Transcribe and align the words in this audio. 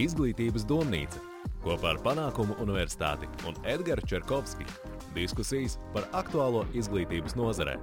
Izglītības 0.00 0.62
domnīca 0.64 1.20
kopā 1.60 1.90
ar 1.90 1.98
Panākumu 2.00 2.54
Universitāti 2.64 3.26
un 3.44 3.58
Edgars 3.68 4.06
Čerkovski. 4.08 4.64
Diskusijas 5.12 5.74
par 5.92 6.06
aktuālo 6.16 6.62
izglītības 6.72 7.36
nozarē. 7.36 7.74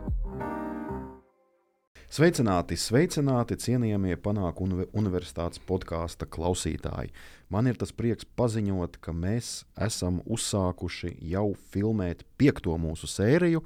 Sveicināti, 2.10 2.80
sveicināti, 2.82 3.60
cienījamie 3.62 4.18
panāku 4.18 4.66
universitātes 4.98 5.62
podkāstu 5.70 6.26
klausītāji. 6.26 7.14
Man 7.54 7.70
ir 7.70 7.78
tas 7.78 7.94
prieks 7.94 8.26
paziņot, 8.26 8.98
ka 8.98 9.14
mēs 9.14 9.68
esam 9.78 10.24
uzsākuši 10.26 11.14
jau 11.30 11.52
filmēt 11.70 12.26
piekto 12.42 12.74
mūsu 12.82 13.06
sēriju, 13.06 13.62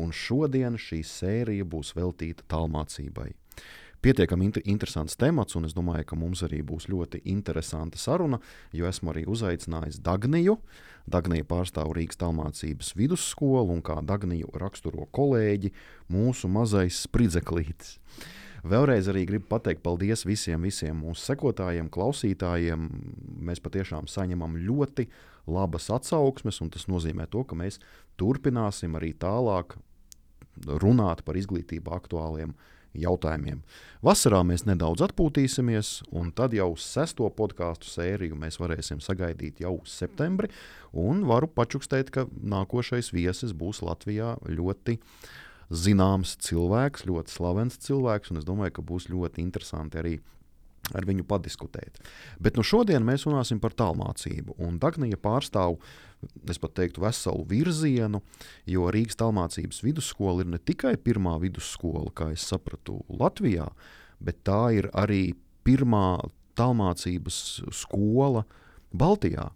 un 0.00 0.16
šodien 0.16 0.80
šī 0.80 1.04
sērija 1.04 1.68
būs 1.68 1.92
veltīta 2.00 2.48
tālmācībai 2.48 3.34
pietiekami 4.02 4.48
inter 4.48 4.62
interesants 4.66 5.16
temats, 5.18 5.56
un 5.58 5.66
es 5.68 5.74
domāju, 5.76 6.04
ka 6.10 6.18
mums 6.18 6.42
arī 6.46 6.60
būs 6.66 6.88
ļoti 6.90 7.22
interesanta 7.30 8.00
saruna, 8.00 8.40
jo 8.74 8.88
esmu 8.88 9.12
arī 9.12 9.24
uzaicinājis 9.30 10.00
Dagniju. 10.02 10.58
Dagnija 11.10 11.46
pārstāv 11.46 11.94
Rīgas 11.96 12.18
tālmācības 12.20 12.92
vidusskolu, 12.98 13.74
un 13.74 13.82
kā 13.82 13.98
Dagniju 14.06 14.52
raksturo 14.58 15.06
kolēģi, 15.14 15.72
mūsu 16.12 16.50
mazais 16.50 17.02
spridzeklītis. 17.06 17.98
Vēlreiz 18.62 19.08
arī 19.10 19.24
gribu 19.26 19.48
pateikt 19.50 19.82
paldies 19.82 20.22
visiem, 20.22 20.62
visiem 20.62 21.00
mūsu 21.02 21.24
sekotājiem, 21.32 21.88
klausītājiem. 21.90 22.84
Mēs 23.42 23.62
patiešām 23.62 24.06
saņemam 24.06 24.54
ļoti 24.68 25.08
labas 25.50 25.88
atsauksmes, 25.90 26.60
un 26.62 26.70
tas 26.70 26.86
nozīmē 26.86 27.26
to, 27.30 27.42
ka 27.42 27.58
mēs 27.58 27.80
turpināsim 28.22 28.94
arī 28.98 29.10
tālāk 29.18 29.74
runāt 30.78 31.24
par 31.26 31.38
izglītību 31.40 31.90
aktuāliem 31.96 32.54
jautājumiem. 32.54 32.80
Vasarā 34.04 34.42
mēs 34.44 34.66
nedaudz 34.68 35.04
atpūtīsimies, 35.06 35.92
un 36.18 36.32
tad 36.36 36.56
jau 36.56 36.72
sesto 36.80 37.28
podkāstu 37.32 37.88
sēriju 37.88 38.36
mēs 38.38 38.58
varēsim 38.60 39.00
sagaidīt 39.04 39.62
jau 39.64 39.78
septembrī. 39.88 40.50
Un 40.92 41.22
varu 41.28 41.48
pačukstēt, 41.48 42.10
ka 42.12 42.26
nākošais 42.28 43.12
viesis 43.14 43.54
būs 43.56 43.80
Latvijā 43.86 44.34
ļoti 44.44 44.98
zināms 45.72 46.36
cilvēks, 46.44 47.06
ļoti 47.08 47.32
slavens 47.32 47.80
cilvēks, 47.80 48.32
un 48.32 48.42
es 48.42 48.48
domāju, 48.48 48.76
ka 48.76 48.86
būs 48.92 49.08
ļoti 49.12 49.40
interesanti 49.40 50.02
arī 50.02 50.18
ar 50.92 51.06
viņu 51.06 51.24
padiskutēt. 51.28 52.00
Bet 52.42 52.58
nu 52.58 52.64
šodien 52.66 53.04
mēs 53.06 53.24
runāsim 53.28 53.60
par 53.62 53.74
tālmācību. 53.78 54.58
Dagnija 54.82 55.18
pārstāv, 55.22 55.78
es 56.48 56.60
pat 56.62 56.74
teiktu, 56.78 57.02
veselu 57.04 57.44
virzienu, 57.48 58.22
jo 58.68 58.88
Rīgas 58.92 59.18
tālmācības 59.20 59.82
vidusskola 59.84 60.44
ir 60.44 60.52
ne 60.54 60.60
tikai 60.60 60.94
pirmā 61.00 61.38
vidusskola, 61.42 62.10
kā 62.14 62.30
es 62.34 62.44
sapratu, 62.46 63.00
Latvijā, 63.08 63.68
bet 64.22 64.42
tā 64.46 64.62
ir 64.78 64.90
arī 64.94 65.34
pirmā 65.66 66.20
tālmācības 66.58 67.38
skola 67.74 68.44
Baltijā. 68.92 69.50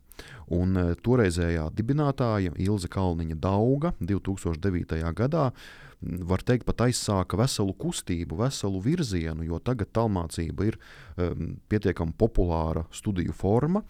Un 0.56 0.78
e, 0.78 0.84
toreizējā 1.04 1.66
dibinātāja 1.76 2.54
Ilze 2.62 2.88
Kalniņa 2.88 3.36
Dauga 3.42 3.92
2009. 4.00 5.02
gadā 5.18 5.50
var 6.00 6.42
teikt, 6.46 6.66
pat 6.68 6.84
aizsāka 6.86 7.38
veselu 7.40 7.74
kustību, 7.80 8.38
veselu 8.40 8.80
virzienu, 8.84 9.46
jo 9.48 9.58
tagad 9.64 9.90
tālmācība 9.96 10.68
ir 10.68 10.78
um, 11.16 11.56
pietiekami 11.72 12.14
populāra 12.20 12.84
studiju 12.94 13.34
forma. 13.36 13.82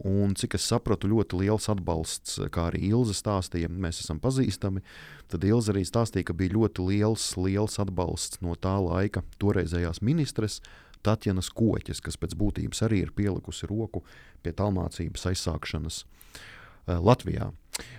Un, 0.00 0.32
cik 0.38 0.56
es 0.56 0.64
sapratu, 0.66 1.10
ļoti 1.10 1.42
liels 1.42 1.68
atbalsts, 1.68 2.38
kā 2.54 2.70
arī 2.70 2.80
Ilza 2.88 3.14
stāstīja, 3.16 3.68
mēs 3.68 4.00
esam 4.00 4.20
pazīstami. 4.22 4.80
Tad 5.28 5.44
Ilza 5.44 5.74
arī 5.74 5.84
stāstīja, 5.86 6.30
ka 6.30 6.36
bija 6.36 6.56
ļoti 6.56 6.86
liels, 6.88 7.26
liels 7.36 7.78
atbalsts 7.82 8.40
no 8.44 8.56
tā 8.56 8.78
laika 8.80 9.22
toreizējās 9.42 10.00
ministres 10.00 10.62
Tatjanas 11.04 11.50
Koķes, 11.52 12.00
kas 12.00 12.16
pēc 12.16 12.36
būtības 12.38 12.84
arī 12.86 13.02
ir 13.04 13.12
pielikusi 13.14 13.68
roku 13.68 14.04
pie 14.42 14.54
tālmācības 14.56 15.26
aizsākšanas 15.32 16.04
uh, 16.04 16.96
Latvijā. 17.02 17.50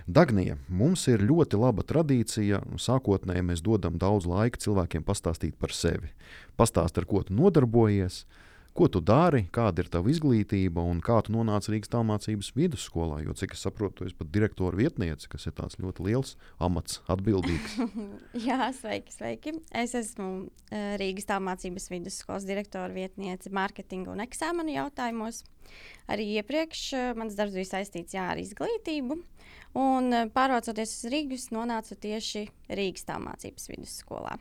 Dagnija, 0.06 0.56
mums 0.68 1.06
ir 1.10 1.24
ļoti 1.24 1.58
laba 1.58 1.84
tradīcija. 1.86 2.62
Sākotnēji 2.80 3.44
mēs 3.44 3.62
dodam 3.64 3.98
daudz 4.00 4.28
laika 4.30 4.60
cilvēkiem 4.62 5.04
pastāstīt 5.06 5.58
par 5.58 5.74
sevi. 5.74 6.12
Pastāst, 6.58 6.98
ar 6.98 7.06
ko 7.10 7.24
tu 7.26 7.34
nodarbojies, 7.34 8.22
ko 8.74 8.88
tu 8.90 9.00
dari, 9.04 9.44
kāda 9.54 9.84
ir 9.84 9.88
tava 9.92 10.10
izglītība 10.10 10.82
un 10.82 11.00
kā 11.04 11.20
tu 11.24 11.34
nonāci 11.34 11.72
Rīgas 11.72 11.92
tālmācības 11.92 12.50
vidusskolā. 12.58 13.20
Jo, 13.24 13.34
cik 13.38 13.54
es 13.54 13.62
saprotu, 13.66 14.00
tu 14.00 14.08
esi 14.08 14.18
pat 14.18 14.32
direktora 14.34 14.78
vietniece, 14.78 15.28
kas 15.30 15.46
ir 15.48 15.54
tāds 15.58 15.78
ļoti 15.82 16.06
liels 16.08 16.34
amats, 16.62 17.00
atbildīgs. 17.10 17.78
Jā, 18.48 18.70
sveiki, 18.76 19.14
sveiki. 19.14 19.56
Es 19.84 19.94
esmu 19.98 20.30
uh, 20.44 20.94
Rīgas 21.00 21.30
tālmācības 21.30 21.90
vidusskolas 21.92 22.48
direktora 22.48 22.90
vietniece 22.94 23.52
mārketinga 23.54 24.10
un 24.14 24.24
eksāmenu 24.26 24.74
jautājumos. 24.74 25.44
Arī 26.10 26.32
iepriekš 26.40 26.88
uh, 26.98 27.12
mans 27.18 27.38
darbs 27.38 27.54
bija 27.56 27.76
saistīts 27.76 28.18
jā, 28.18 28.26
ar 28.34 28.42
izglītību. 28.42 29.22
Un 29.74 30.12
eh, 30.14 30.26
pārvācoties 30.30 30.92
uz 30.94 31.10
Rīgas, 31.10 31.48
nonācu 31.54 31.96
tieši 31.98 32.46
Rīgas 32.78 33.08
tālmācības 33.08 33.70
vidusskolā. 33.72 34.36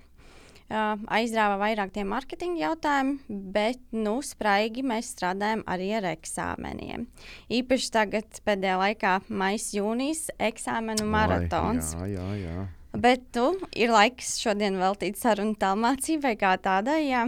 Uh, 0.72 0.96
aizrāva 1.12 1.58
vairāk 1.60 1.92
tie 1.94 2.06
mārketinga 2.08 2.62
jautājumi, 2.62 3.18
bet 3.54 3.82
nu, 3.92 4.16
spraigi 4.26 4.82
mēs 4.88 5.12
strādājam 5.12 5.62
arī 5.70 5.90
ar 6.00 6.08
eksāmeniem. 6.14 7.04
Īpaši 7.52 7.90
tagad, 7.94 8.40
pēdējā 8.48 8.78
laikā, 8.80 9.18
maija, 9.28 9.60
jūnijas 9.76 10.30
eksāmenu 10.42 11.06
maratons. 11.12 11.92
Vai, 12.00 12.14
jā, 12.16 12.30
jā, 12.40 12.48
jā. 12.48 12.64
Bet 12.94 13.28
tu 13.36 13.48
ir 13.76 13.92
laiks 13.94 14.38
šodien 14.42 14.80
veltīt 14.80 15.20
sarunu 15.20 15.58
tālmācībai 15.60 16.34
kā 16.40 16.56
tādai. 16.62 17.00
Jā. 17.10 17.28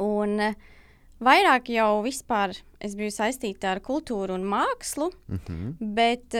Un 0.00 0.38
vairāk 1.20 1.70
jau 1.72 2.02
vispār 2.06 2.54
es 2.80 2.96
biju 2.98 3.12
saistīta 3.12 3.74
ar 3.74 3.82
kultūru 3.84 4.38
un 4.38 4.44
mākslu, 4.48 5.10
mm 5.28 5.40
-hmm. 5.46 5.74
bet 5.80 6.38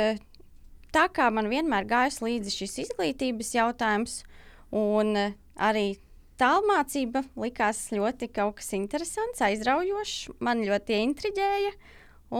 tā 0.92 1.06
kā 1.08 1.30
man 1.32 1.48
vienmēr 1.48 1.88
gājis 1.88 2.20
līdzi 2.20 2.50
šis 2.50 2.78
izglītības 2.86 3.54
jautājums, 3.54 4.22
un 4.70 5.34
arī 5.56 5.96
tālmācība 6.40 7.24
likās 7.38 7.84
ļoti 7.92 8.28
kaut 8.34 8.58
kas 8.60 8.72
interesants, 8.78 9.42
aizraujošs, 9.44 10.32
man 10.42 10.64
ļoti 10.66 11.00
intriģēja, 11.06 11.72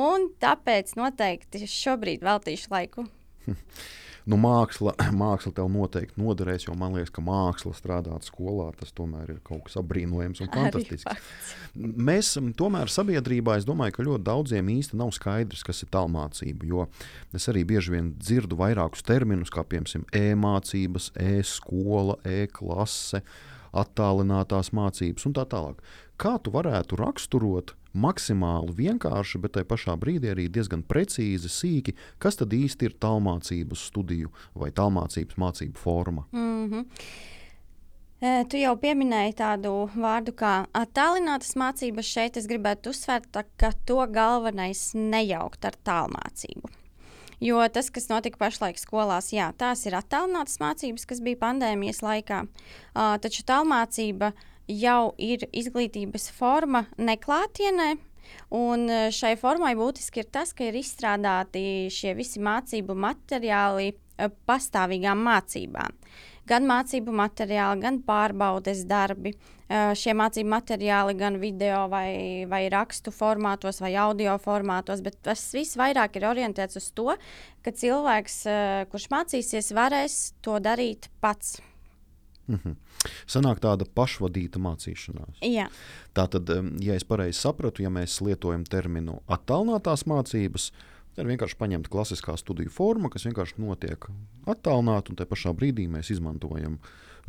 un 0.02 0.30
tāpēc 0.42 0.94
noteikti 0.98 1.66
šobrīd 1.68 2.24
veltīšu 2.24 2.72
laiku 2.72 3.06
nu, 4.30 4.38
māksla, 4.40 4.94
māksla 5.22 5.52
tev 5.56 5.70
noteikti 5.72 6.20
noderēs, 6.20 6.66
jo 6.68 6.76
man 6.78 6.96
liekas, 6.96 7.12
ka 7.14 7.24
māksla 7.24 7.74
strādāt 7.76 8.28
skolā 8.28 8.70
tas 8.78 8.94
tomēr 8.96 9.34
ir 9.34 9.40
kaut 9.46 9.64
kas 9.66 9.78
apbrīnojams 9.80 10.42
un 10.44 10.50
fantastisks. 10.52 11.32
Mēs 11.74 12.34
tomēr 12.58 12.92
sabiedrībā, 12.92 13.56
es 13.58 13.68
domāju, 13.68 13.96
ka 13.96 14.06
ļoti 14.06 14.26
daudziem 14.28 14.68
īsti 14.76 14.98
nav 15.00 15.14
skaidrs, 15.16 15.64
kas 15.66 15.84
ir 15.84 15.92
tālmācība, 15.94 16.68
jo 16.68 16.86
es 17.34 17.48
arī 17.52 17.64
bieži 17.68 17.96
vien 17.96 18.12
dzirdu 18.18 18.58
vairākus 18.60 19.04
terminus, 19.06 19.52
kā 19.52 19.64
piemēram 19.64 20.06
e-mācības, 20.14 21.10
e-skola, 21.18 22.18
e-klase, 22.28 23.22
attālinātās 23.72 24.70
mācības 24.76 25.26
un 25.28 25.36
tā 25.38 25.46
tālāk. 25.48 25.80
Kā 26.22 26.36
tu 26.38 26.52
varētu 26.54 26.94
raksturot 27.00 27.72
maksimāli 27.98 28.76
vienkārši, 28.78 29.40
bet 29.42 29.56
tajā 29.56 29.66
pašā 29.66 29.96
brīdī 29.98 30.30
arī 30.30 30.44
diezgan 30.54 30.84
precīzi, 30.86 31.50
sīki, 31.50 31.96
kas 32.22 32.38
tad 32.38 32.54
īsti 32.54 32.86
ir 32.86 32.94
tālmācības 33.02 33.86
studiju 33.90 34.30
vai 34.54 34.70
tālmācības 34.70 35.40
mācību 35.42 35.82
forma. 35.82 36.26
Mm 36.30 36.70
-hmm. 36.70 36.84
Tu 38.22 38.56
jau 38.56 38.76
pieminēji 38.76 39.34
tādu 39.34 39.90
vārdu 39.96 40.30
kā 40.32 40.66
attālinātas 40.72 41.56
mācības. 41.56 42.06
Šeit 42.06 42.36
es 42.36 42.46
gribētu 42.46 42.90
uzsvērt, 42.90 43.26
ka 43.56 43.72
to 43.84 44.06
galvenais 44.06 44.92
nejaukt 44.94 45.64
ar 45.64 45.74
tālmācību. 45.84 46.70
Jo 47.40 47.68
tas, 47.68 47.90
kas 47.90 48.08
notika 48.08 48.38
pašlaik 48.38 48.78
skolās, 48.78 49.32
jā, 49.32 49.52
tās 49.58 49.86
ir 49.86 49.92
attālinātas 49.92 50.60
mācības, 50.60 51.06
kas 51.06 51.20
bija 51.20 51.36
pandēmijas 51.36 52.02
laikā. 52.02 52.42
Uh, 52.42 53.18
taču 53.18 53.42
tālmācība 53.42 54.26
uh, 54.26 54.51
jau 54.68 55.12
ir 55.18 55.46
izglītības 55.52 56.30
forma 56.36 56.86
neklātienē. 56.98 57.94
Un 58.52 58.88
e, 58.90 59.06
šai 59.14 59.34
formai 59.40 59.72
būtiski 59.78 60.22
ir 60.22 60.28
tas, 60.32 60.52
ka 60.56 60.68
ir 60.68 60.76
izstrādāti 60.80 61.88
šie 61.92 62.12
visi 62.18 62.42
mācību 62.42 62.96
materiāli 62.96 63.92
e, 63.92 64.28
pastāvīgām 64.48 65.24
mācībām. 65.26 65.96
Gan 66.48 66.66
mācību 66.66 67.14
materiāli, 67.14 67.84
gan 67.84 68.00
pārbaudes 68.06 68.84
darbi. 68.88 69.32
E, 69.32 69.82
šie 69.98 70.14
mācību 70.18 70.52
materiāli 70.52 71.16
gan 71.18 71.38
video, 71.42 71.86
vai, 71.92 72.44
vai 72.50 72.64
rakstu 72.72 73.14
formātos, 73.14 73.80
vai 73.84 73.94
audio 74.00 74.36
formātos, 74.42 75.04
bet 75.04 75.20
tas 75.24 75.44
viss 75.56 75.78
vairāk 75.80 76.20
ir 76.20 76.28
orientēts 76.30 76.80
uz 76.80 76.90
to, 76.92 77.16
ka 77.64 77.74
cilvēks, 77.74 78.40
kurš 78.92 79.10
mācīsies, 79.12 79.74
varēs 79.76 80.22
to 80.44 80.58
darīt 80.62 81.08
pats. 81.24 81.60
Mm 82.52 82.60
-hmm. 82.62 82.76
Sanāk 83.26 83.60
tāda 83.64 83.86
pašvadīta 83.94 84.60
mācīšanās. 84.60 85.40
Jā. 85.42 85.68
Tā 86.14 86.28
tad, 86.28 86.50
ja 86.80 86.94
es 86.94 87.04
pareizi 87.04 87.40
sapratu, 87.40 87.82
ja 87.82 87.90
mēs 87.90 88.20
lietojam 88.20 88.64
terminu 88.64 89.22
attālinātās 89.26 90.06
mācības, 90.06 90.72
Ir 91.20 91.28
vienkārši 91.28 91.58
paņemta 91.60 91.90
klasiskā 91.92 92.36
studiju 92.40 92.72
forma, 92.72 93.10
kas 93.12 93.26
vienkārši 93.28 93.60
notiek 93.60 94.06
attālināti, 94.48 95.12
un 95.12 95.18
tajā 95.20 95.28
pašā 95.28 95.52
brīdī 95.52 95.84
mēs 95.92 96.08
izmantojam 96.14 96.78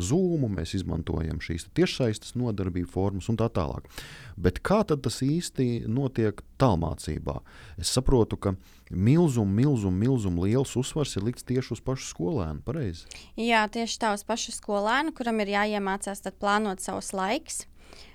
Zoom, 0.02 0.46
mēs 0.56 0.74
izmantojam 0.78 1.42
šīs 1.44 1.68
tiešsaistes 1.78 2.36
nodarbību 2.40 2.90
formas 2.90 3.30
un 3.30 3.38
tā 3.40 3.50
tālāk. 3.54 3.90
Bet 4.38 4.62
kā 4.66 4.82
tas 4.88 5.20
īsti 5.26 5.86
notiek 5.88 6.42
tālmācībā? 6.62 7.40
Es 7.78 7.94
saprotu, 7.94 8.38
ka 8.38 8.56
milzum, 8.90 9.54
milzum, 9.54 9.98
milzum 10.00 10.40
liels 10.44 10.76
uzsvars 10.80 11.18
ir 11.18 11.28
likts 11.28 11.46
tieši 11.46 11.78
uz 11.78 11.84
pašu 11.84 12.10
skolēnu. 12.10 12.64
Pareizi? 12.66 13.06
Jā, 13.38 13.66
tieši 13.70 14.00
tā 14.02 14.16
uz 14.18 14.26
pašu 14.26 14.56
skolēnu, 14.56 15.14
kuram 15.18 15.44
ir 15.44 15.54
jāiemācās 15.54 16.26
plānot 16.40 16.82
savus 16.82 17.14
laikus 17.14 17.64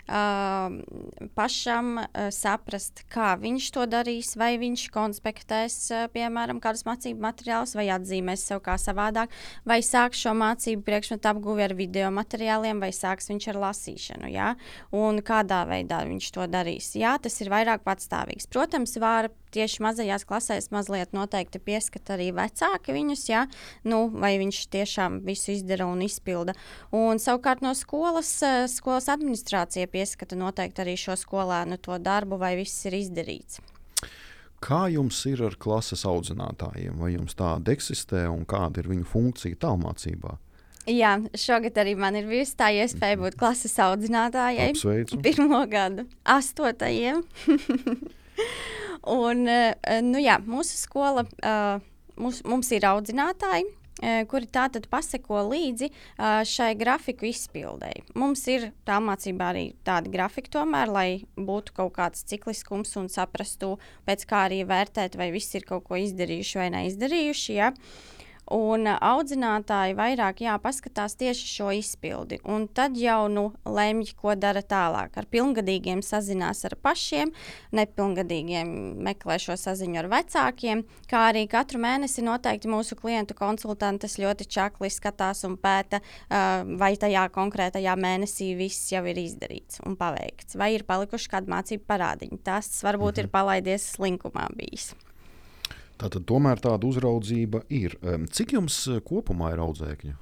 pašam 0.08 1.98
uh, 2.00 2.28
saprast, 2.34 3.04
kā 3.12 3.34
viņš 3.40 3.70
to 3.74 3.86
darīs, 3.90 4.34
vai 4.40 4.54
viņš 4.60 4.86
konspektēs, 4.94 5.76
uh, 5.92 6.06
piemēram, 6.14 6.60
kādus 6.64 6.86
mācību 6.88 7.20
materiālus, 7.22 7.74
vai 7.78 7.88
atzīmēs 7.92 8.46
sev 8.50 8.62
kā 8.64 8.78
savādāk, 8.80 9.34
vai 9.68 9.80
sāks 9.84 10.22
šo 10.24 10.32
mācību 10.38 10.84
priekšmetu 10.86 11.28
apguvi 11.32 11.66
ar 11.66 11.76
video 11.78 12.12
materiāliem, 12.14 12.80
vai 12.80 12.92
sāks 12.96 13.28
viņš 13.32 13.50
ar 13.52 13.60
lasīšanu, 13.68 14.32
ja? 14.32 14.54
un 14.96 15.20
kādā 15.24 15.64
veidā 15.68 16.00
viņš 16.08 16.30
to 16.34 16.48
darīs. 16.50 16.94
Jā, 16.98 17.16
tas 17.22 17.36
ir 17.42 17.52
vairāk 17.52 17.84
patstāvīgs. 17.86 18.48
Protams, 18.50 18.96
var 19.02 19.30
tieši 19.54 19.82
mazajās 19.84 20.24
klasēs 20.28 20.70
mazliet 20.74 21.14
noteikti 21.16 21.60
pieskata 21.62 22.16
arī 22.16 22.30
vecāki 22.36 22.94
viņus, 22.96 23.24
ja? 23.30 23.44
nu, 23.88 24.06
vai 24.12 24.36
viņš 24.40 24.60
tiešām 24.72 25.20
visu 25.26 25.52
izdara 25.54 25.88
un 25.88 26.02
izpilda. 26.04 26.54
Un, 26.94 27.20
savukārt 27.22 27.62
no 27.64 27.74
skolas, 27.78 28.30
eh, 28.44 28.66
skolas 28.70 29.08
administrācija 29.12 29.88
pieskata 29.98 30.38
noteikti 30.38 30.84
arī 30.84 30.94
šo 30.98 31.18
skolēnu 31.18 31.80
to 31.82 31.98
darbu, 31.98 32.38
vai 32.38 32.54
viss 32.60 32.86
ir 32.86 32.96
izdarīts. 33.02 33.58
Kā 34.62 34.88
jums 34.90 35.20
ir 35.30 35.44
ar 35.46 35.54
klases 35.58 36.02
audzinātājiem? 36.08 36.96
Vai 36.98 37.12
jums 37.12 37.36
tāda 37.38 37.74
eksistē 37.74 38.24
un 38.30 38.42
kāda 38.48 38.82
ir 38.82 38.88
viņu 38.90 39.06
funkcija 39.06 39.58
tālmācībā? 39.62 40.34
Jā, 40.88 41.12
šogad 41.36 41.76
arī 41.82 41.92
man 42.00 42.16
ir 42.16 42.26
bijusi 42.26 42.56
tā 42.58 42.70
iespēja 42.74 43.18
būt 43.20 43.36
klases 43.38 43.76
audzinātājai. 43.84 44.70
Apsveicu. 44.72 45.20
Pirmo 45.26 45.60
gadu, 45.70 46.08
astotajiem. 46.24 47.22
Un, 49.08 49.44
uh, 49.46 50.00
nu 50.04 50.22
jā, 50.22 50.38
mūsu 50.42 50.78
skola, 50.80 51.22
uh, 51.44 51.78
mums, 52.18 52.40
mums 52.48 52.72
ir 52.74 52.86
audzinātāji, 52.88 53.68
kuri 54.30 54.48
tātad 54.52 54.86
paseko 54.90 55.42
līdzi 55.48 55.90
uh, 55.90 56.42
šai 56.46 56.72
grafiku 56.78 57.28
izpildēji. 57.28 58.04
Mums 58.18 58.44
ir 58.50 58.68
tā 58.88 59.00
mācībā 59.02 59.50
arī 59.52 59.64
tādi 59.86 60.12
grafiki, 60.12 60.52
tomēr, 60.54 60.92
lai 60.92 61.08
būtu 61.34 61.74
kaut 61.76 61.96
kāds 61.98 62.26
cikliskums 62.28 62.94
un 63.00 63.10
saprastu, 63.12 63.76
pēc 64.08 64.28
kā 64.28 64.44
arī 64.48 64.62
vērtēt, 64.68 65.18
vai 65.18 65.32
visi 65.34 65.58
ir 65.58 65.66
kaut 65.68 65.88
ko 65.88 65.98
izdarījuši 66.00 66.62
vai 66.62 66.70
neizdarījuši. 66.76 67.58
Ja? 67.58 67.72
Uh, 67.72 68.17
Un 68.54 68.88
audzinātāji 68.88 69.96
vairāk 69.98 70.40
jā, 70.40 70.54
paskatās 70.62 71.16
tieši 71.20 71.48
šo 71.50 71.72
izpildi. 71.76 72.38
Un 72.48 72.64
tad 72.72 72.96
jau 72.96 73.26
nu, 73.28 73.50
lemj, 73.68 74.14
ko 74.16 74.32
dara 74.40 74.62
tālāk. 74.64 75.18
Ar 75.20 75.28
pilngadīgiem 75.28 76.00
sazinās 76.04 76.64
ar 76.64 76.78
pašiem, 76.80 77.34
nepilngadīgiem 77.76 78.70
meklē 79.04 79.36
šo 79.42 79.58
saziņu 79.60 80.00
ar 80.00 80.08
vecākiem. 80.14 80.84
Kā 81.10 81.26
arī 81.30 81.44
katru 81.50 81.82
mēnesi 81.82 82.24
noteikti 82.24 82.70
mūsu 82.72 82.96
klientu 82.96 83.36
konsultantes 83.36 84.16
ļoti 84.20 84.48
čakli 84.48 84.88
skatās 84.92 85.44
un 85.48 85.58
pēta, 85.60 86.00
vai 86.30 86.94
tajā 87.00 87.26
konkrētajā 87.34 87.98
mēnesī 88.00 88.54
viss 88.56 88.92
jau 88.94 89.04
ir 89.10 89.20
izdarīts 89.26 89.82
un 89.84 89.98
paveikts, 90.00 90.56
vai 90.56 90.72
ir 90.78 90.86
palikuši 90.88 91.34
kādi 91.34 91.52
mācību 91.52 91.84
parādiņi. 91.88 92.40
Tas 92.48 92.72
varbūt 92.86 93.18
mhm. 93.18 93.26
ir 93.26 93.32
palaidies 93.34 93.92
slinkumā 93.98 94.48
bijis. 94.56 94.94
Tātad 95.98 96.24
tomēr 96.30 96.62
tāda 96.62 96.86
uzraudzība 96.86 97.64
ir. 97.74 97.98
Cik 98.30 98.54
jums 98.58 98.78
eh, 98.92 99.02
kopumā 99.04 99.52
ir 99.56 99.62
audzēkņu? 99.64 100.16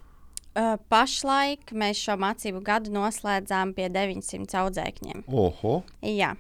Pašlaik 0.89 1.75
mēs 1.77 2.01
šo 2.01 2.15
mācību 2.17 2.63
gadu 2.65 2.89
noslēdzām 2.95 3.75
pie 3.77 3.91
900 3.93 4.57
audzēkņiem. 4.63 5.27
Oho! 5.29 5.83
Jā. 6.01 6.33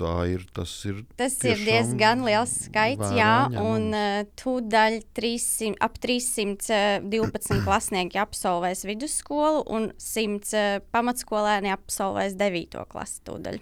Tā 0.00 0.14
ir, 0.32 0.46
tas 0.56 0.72
ir, 0.88 1.02
tas 1.20 1.34
ir 1.44 1.60
diezgan 1.60 2.22
liels 2.24 2.54
skaits, 2.64 3.10
jā, 3.12 3.50
un 3.60 3.90
uh, 3.92 4.22
tūdaļ 4.40 4.96
300, 5.16 5.74
ap 5.84 5.98
312 6.00 7.60
klasnieki 7.66 8.20
absolvēs 8.22 8.86
vidusskolu 8.88 9.60
un 9.68 9.90
100 10.00 10.56
uh, 10.56 10.78
pamatskolēni 10.94 11.74
absolvēs 11.74 12.38
9. 12.40 12.80
klasi 12.88 13.20
tūdaļ. 13.28 13.60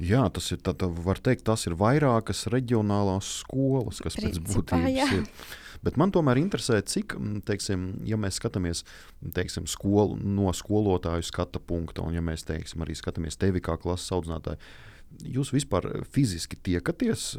Jā, 0.00 0.22
tas 0.32 0.50
ir, 0.52 0.60
tā, 0.64 0.74
tā 0.76 0.88
var 1.04 1.20
teikt, 1.20 1.44
tas 1.48 1.66
ir 1.68 1.76
vairākas 1.80 2.46
reģionālās 2.52 3.28
skolas, 3.42 4.00
kas 4.04 4.16
Principā, 4.16 4.44
pēc 4.46 4.54
būtības 4.54 4.94
jā. 4.94 5.08
ir. 5.18 5.48
Bet 5.84 5.96
man 6.00 6.12
tomēr 6.12 6.36
interesē, 6.40 6.82
cik, 6.84 7.14
teiksim, 7.48 7.86
ja 8.04 8.18
mēs 8.20 8.36
skatāmies 8.40 8.84
teiksim, 9.36 9.64
skolu, 9.70 10.18
no 10.20 10.52
skolotāju 10.56 11.24
skata 11.24 11.62
punkta, 11.64 12.04
un 12.04 12.16
ja 12.16 12.24
mēs 12.24 12.44
teiksim, 12.48 12.84
arī 12.84 12.96
skatāmies 12.98 13.40
tevi 13.40 13.62
kā 13.64 13.78
klases 13.80 14.12
audzinātāju, 14.16 14.60
jūs 15.24 15.54
vispār 15.56 15.88
fiziski 16.12 16.60
tiekaties 16.68 17.32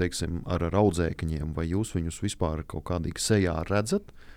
teiksim, 0.00 0.40
ar, 0.48 0.64
audzēkņiem, 0.72 1.52
vai 1.56 1.68
jūs 1.68 1.92
viņus 1.98 2.22
vispār 2.24 2.64
kaut 2.64 2.88
kādīgi 2.88 3.20
sejā 3.20 3.60
redzat? 3.68 4.08
Uh, 4.08 4.31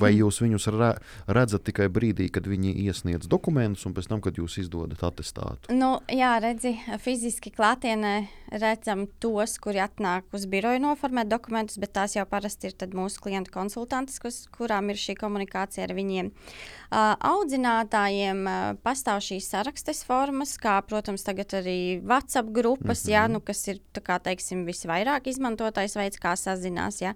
Vai 0.00 0.12
jūs 0.12 0.40
viņus 0.42 0.68
re, 0.74 0.90
redzat 1.30 1.64
tikai 1.68 1.88
brīdī, 1.92 2.28
kad 2.32 2.48
viņi 2.48 2.74
iesniedz 2.84 3.28
dokumentus, 3.30 3.86
un 3.88 3.94
pēc 3.96 4.10
tam, 4.10 4.20
kad 4.24 4.36
jūs 4.36 4.58
izdodat 4.60 5.04
attestātu? 5.08 5.72
Nu, 5.72 5.94
jā, 6.12 6.34
redzi, 6.42 6.74
fiziski 7.00 7.52
klātienē 7.54 8.14
redzam 8.60 9.06
tos, 9.22 9.56
kuri 9.62 9.80
atnāk 9.84 10.28
uz 10.36 10.44
biroju 10.50 10.82
noformēt 10.84 11.30
dokumentus, 11.32 11.80
bet 11.80 11.94
tās 11.96 12.18
jau 12.18 12.26
parasti 12.28 12.68
ir 12.68 12.96
mūsu 12.96 13.22
klientu 13.24 13.54
konsultantes, 13.54 14.20
kas, 14.20 14.42
kurām 14.52 14.92
ir 14.92 15.00
šī 15.00 15.16
komunikācija 15.20 15.88
ar 15.88 15.96
viņiem. 15.96 16.30
Uh, 16.30 16.79
audzinātājiem 16.90 18.44
pastāv 18.82 19.20
šīs 19.22 19.48
sarakstes 19.52 20.02
formas, 20.04 20.56
kā, 20.60 20.80
protams, 20.86 21.24
tagad 21.26 21.54
arī 21.60 22.00
WhatsApp 22.02 22.50
grupas, 22.52 23.04
mm 23.04 23.10
-hmm. 23.10 23.14
jā, 23.14 23.28
nu, 23.28 23.40
kas 23.40 23.68
ir 23.68 23.80
kā, 23.92 24.18
teiksim, 24.18 24.66
visvairāk 24.66 25.26
izmantotais 25.26 25.96
veids, 25.96 26.18
kā 26.18 26.36
sazinās. 26.36 27.00
Jā. 27.00 27.14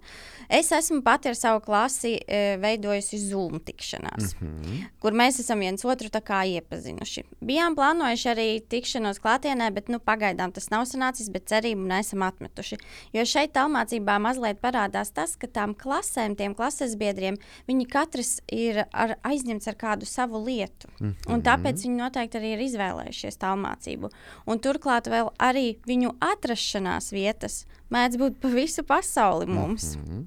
Es 0.49 0.71
esmu 0.71 1.01
pati 1.01 1.29
ar 1.29 1.35
savu 1.35 1.59
klasi. 1.59 2.19
Veidojusi 2.59 3.17
Zoom 3.17 3.59
tikšanās, 3.59 4.35
mm 4.41 4.47
-hmm. 4.47 4.83
kur 4.99 5.11
mēs 5.11 5.39
esam 5.39 5.59
viens 5.59 5.85
otru 5.85 6.09
iepazinuši. 6.45 7.23
Bijām 7.41 7.75
plānojuši 7.75 8.29
arī 8.29 8.47
tikšanos 8.69 9.19
klātienē, 9.19 9.71
bet 9.73 9.89
nu, 9.89 9.99
pagaidām 9.99 10.51
tas 10.51 10.69
nav 10.69 10.85
sanācis, 10.85 11.29
bet 11.31 11.49
cerību 11.49 11.87
neesam 11.87 12.21
atmetuši. 12.21 12.77
Jo 13.13 13.25
šeit 13.25 13.53
tālmācībā 13.53 14.19
mazliet 14.19 14.61
parādās 14.61 15.11
tas, 15.13 15.35
ka 15.35 15.47
tām 15.47 15.75
klasēm, 15.75 16.35
tiem 16.35 16.55
klases 16.55 16.95
biedriem, 16.95 17.37
viņi 17.67 17.87
katrs 17.89 18.41
ir 18.51 18.85
ar, 18.91 19.15
aizņemts 19.65 19.67
ar 19.67 19.75
kādu 19.75 20.05
savu 20.05 20.43
lietu. 20.45 20.87
Mm 20.99 21.13
-hmm. 21.13 21.33
Un 21.33 21.41
tāpēc 21.41 21.83
viņi 21.83 21.97
noteikti 21.97 22.37
arī 22.37 22.53
ir 22.53 22.59
izvēlējušies 22.59 23.37
tālmācību. 23.37 24.09
Un 24.47 24.59
turklāt 24.59 25.07
vēl 25.07 25.31
arī 25.39 25.77
viņu 25.87 26.15
atrašanās 26.19 27.11
vietas 27.11 27.65
mēdz 27.89 28.17
būt 28.17 28.39
pa 28.41 28.47
visu 28.47 28.83
pasauli 28.83 29.45
mums. 29.45 29.95
Mm 29.95 30.03
-hmm. 30.03 30.25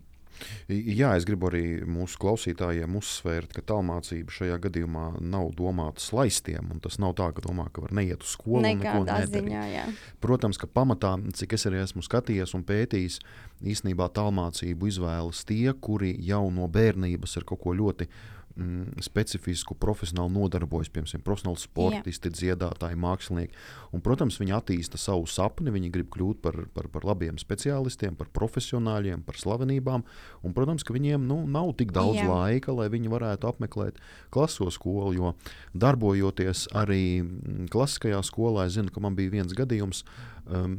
Jā, 0.68 1.16
es 1.16 1.24
gribu 1.24 1.48
arī 1.50 1.62
mūsu 1.88 2.18
klausītājiem 2.20 2.96
uzsvērt, 2.98 3.52
ka 3.56 3.64
tālmācība 3.72 4.34
šajā 4.34 4.58
gadījumā 4.68 5.06
nav 5.20 5.50
domāta 5.58 6.02
slaistiem. 6.02 6.70
Tas 6.84 6.98
nav 7.02 7.16
tā, 7.18 7.30
ka 7.34 7.44
domā, 7.44 7.68
ka 7.72 7.82
var 7.84 7.94
neiet 7.96 8.22
uz 8.22 8.36
skolu. 8.36 8.62
Nekādā 8.66 9.18
ziņā, 9.26 9.64
jā. 9.72 9.86
Protams, 10.20 10.60
ka 10.60 10.66
pamatā, 10.66 11.16
cik 11.34 11.56
es 11.58 11.66
arī 11.66 11.82
esmu 11.82 12.04
skatījies 12.06 12.54
un 12.54 12.64
pētījis, 12.68 13.20
īstenībā 13.62 14.10
tālmācību 14.14 14.90
izvēlas 14.92 15.44
tie, 15.48 15.72
kuri 15.74 16.14
jau 16.28 16.44
no 16.54 16.68
bērnības 16.68 17.38
ir 17.40 17.48
kaut 17.48 17.64
ko 17.64 17.74
ļoti 17.74 18.08
mm, 18.58 19.02
specifisku 19.04 19.76
profesionāli 19.78 20.34
nodarbojas, 20.34 20.90
piemēram, 20.92 21.22
profesionāli 21.24 21.62
sportisti, 21.62 22.30
Jā. 22.30 22.36
dziedātāji, 22.40 22.98
mākslinieki. 23.00 23.58
Un, 23.94 24.02
protams, 24.04 24.38
viņi 24.40 24.54
attīsta 24.58 25.00
savu 25.00 25.28
sapni, 25.30 25.72
viņi 25.74 25.92
grib 25.94 26.10
kļūt 26.14 26.42
par, 26.44 26.58
par, 26.74 26.90
par 26.92 27.06
labiem 27.08 27.38
speciālistiem, 27.40 28.16
par 28.18 28.30
profesionāļiem, 28.36 29.22
par 29.26 29.38
slavenībām. 29.40 30.06
Un, 30.42 30.56
protams, 30.56 30.86
ka 30.86 30.96
viņiem 30.96 31.28
nu, 31.28 31.40
nav 31.48 31.72
tik 31.78 31.94
daudz 31.96 32.20
Jā. 32.20 32.28
laika, 32.30 32.74
lai 32.76 32.90
viņi 32.92 33.12
varētu 33.12 33.50
apmeklēt 33.52 34.02
klaso 34.34 34.70
skolu, 34.74 35.14
jo 35.16 35.34
darbojoties 35.78 36.68
arī 36.76 37.22
mm, 37.22 37.70
klasiskajā 37.72 38.20
skolā, 38.26 38.68
es 38.68 38.76
zinu, 38.78 38.92
ka 38.94 39.04
man 39.04 39.16
bija 39.18 39.38
viens 39.38 39.54
gadījums. 39.56 40.04
Uh, 40.04 40.37
um, 40.48 40.76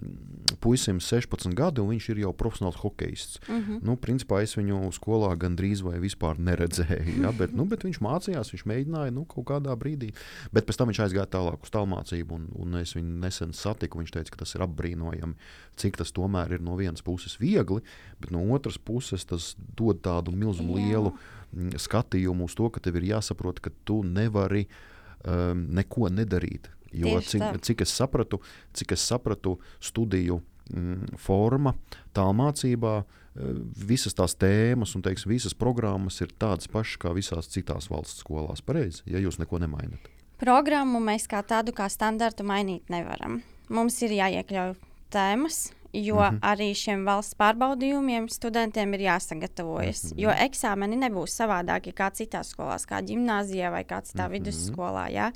puisim 0.59 0.99
16 0.99 1.53
gadi, 1.57 1.81
un 1.81 1.91
viņš 1.93 2.09
ir 2.13 2.21
jau 2.23 2.31
profesionāls 2.35 2.79
hokejists. 2.81 3.39
Mm 3.47 3.59
-hmm. 3.59 3.79
nu, 3.85 3.95
principā 3.95 4.41
es 4.43 4.55
viņu 4.57 4.91
skolā 4.95 5.31
gandrīz 5.37 5.83
vai 5.83 5.99
vispār 5.99 6.39
neredzēju. 6.39 7.21
Ja? 7.21 7.31
Bet, 7.31 7.53
nu, 7.53 7.65
bet 7.65 7.83
viņš 7.83 8.01
mācījās, 8.01 8.51
viņš 8.53 8.65
mēģināja 8.65 9.13
nu, 9.13 9.25
kaut 9.25 9.45
kādā 9.45 9.75
brīdī. 9.75 10.13
Bet 10.51 10.65
pēc 10.65 10.77
tam 10.77 10.87
viņš 10.87 10.99
aizgāja 11.05 11.25
tālāk 11.25 11.63
uz 11.63 11.69
tālmācību, 11.69 12.35
un, 12.35 12.47
un 12.55 12.75
es 12.81 12.95
viņu 12.95 13.19
nesen 13.19 13.53
satiku. 13.53 13.99
Viņš 13.99 14.11
teica, 14.11 14.31
ka 14.31 14.37
tas 14.43 14.55
ir 14.55 14.61
apbrīnojami, 14.61 15.35
cik 15.75 15.97
tas 15.97 16.11
tomēr 16.11 16.53
ir 16.53 16.61
no 16.61 16.75
vienas 16.75 17.01
puses 17.01 17.39
viegli, 17.39 17.81
bet 18.19 18.31
no 18.31 18.43
otras 18.53 18.77
puses 18.77 19.25
tas 19.25 19.55
dod 19.77 20.01
tādu 20.01 20.31
milzu 20.31 20.63
lielu 20.63 21.13
mm, 21.51 21.77
skatījumu 21.77 22.45
uz 22.45 22.55
to, 22.55 22.69
ka 22.69 22.79
tev 22.79 22.95
ir 22.95 23.03
jāsaprot, 23.03 23.59
ka 23.59 23.71
tu 23.83 24.03
nevari 24.03 24.67
um, 25.25 25.67
neko 25.69 26.09
nedarīt 26.09 26.69
Jo, 26.93 27.19
cik, 27.21 27.43
cik, 27.65 27.81
es 27.85 27.93
sapratu, 27.95 28.41
cik 28.73 28.93
es 28.95 29.03
sapratu, 29.05 29.57
studiju 29.83 30.39
mm, 30.73 31.17
forma 31.21 31.75
tālmācībā. 32.17 32.93
eh, 33.03 33.59
Visas 33.89 34.15
tās 34.17 34.35
tēmas 34.35 34.95
un 34.95 35.05
teiksim, 35.05 35.29
visas 35.33 35.53
programmas 35.53 36.21
ir 36.21 36.33
tādas 36.39 36.67
pašas 36.71 36.97
kā 37.01 37.13
visās 37.13 37.51
citās 37.51 37.89
valsts 37.91 38.23
skolās. 38.23 38.61
Pareizi, 38.65 39.03
ja 39.05 39.21
jūs 39.21 39.39
neko 39.39 39.61
nemainat. 39.61 40.09
Programmu 40.39 41.01
mēs 41.03 41.27
kā 41.27 41.41
tādu 41.43 41.73
kā 41.75 41.89
standartu 41.91 42.45
mainīt 42.47 42.87
nevaram. 42.89 43.41
Mums 43.69 43.97
ir 44.01 44.15
jāiekļauj 44.15 44.77
tēmas, 45.11 45.73
jo 45.93 46.15
mm 46.15 46.21
-hmm. 46.21 46.39
arī 46.41 46.73
šiem 46.73 47.05
valsts 47.05 47.35
pārbaudījumiem 47.35 48.29
studentiem 48.29 48.93
ir 48.93 48.99
jāsagatavojas. 48.99 50.03
Mm 50.03 50.09
-hmm. 50.09 50.21
Jo 50.21 50.29
eksāmeni 50.29 50.95
nebūs 50.95 51.33
savādāki 51.39 51.93
kā 51.93 52.11
citās 52.11 52.49
skolās, 52.49 52.85
kā 52.85 53.01
gimnājā 53.01 53.71
vai 53.71 53.83
kā 53.83 54.01
citā 54.01 54.27
mm 54.27 54.27
-hmm. 54.27 54.31
vidusskolā. 54.31 55.09
Ja? 55.11 55.31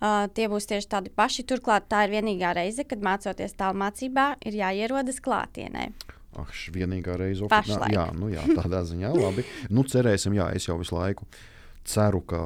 Uh, 0.00 0.28
tie 0.34 0.48
būs 0.48 0.66
tieši 0.66 0.88
tādi 0.88 1.10
paši. 1.10 1.42
Turklāt 1.42 1.82
tā 1.88 2.04
ir 2.04 2.10
vienīgā 2.10 2.54
reize, 2.54 2.84
kad 2.84 2.98
mācoties 2.98 3.54
tālmācībā, 3.56 4.36
ir 4.44 4.52
jāierodas 4.52 5.20
klātienē. 5.20 5.92
Ah, 6.36 6.46
šī 6.52 6.72
vienīgā 6.72 7.16
reize, 7.16 7.40
kad 7.40 7.48
Pašlaik. 7.64 7.92
jā, 7.92 8.12
nu, 8.12 8.28
jā, 8.28 8.42
tādā 8.54 8.84
ziņā 8.84 9.14
labi. 9.16 9.44
Nu, 9.70 9.82
cerēsim, 9.82 10.34
jā, 10.34 10.50
es 10.54 10.68
jau 10.68 10.78
visu 10.78 10.94
laiku 10.94 11.24
ceru, 11.86 12.20
ka 12.20 12.40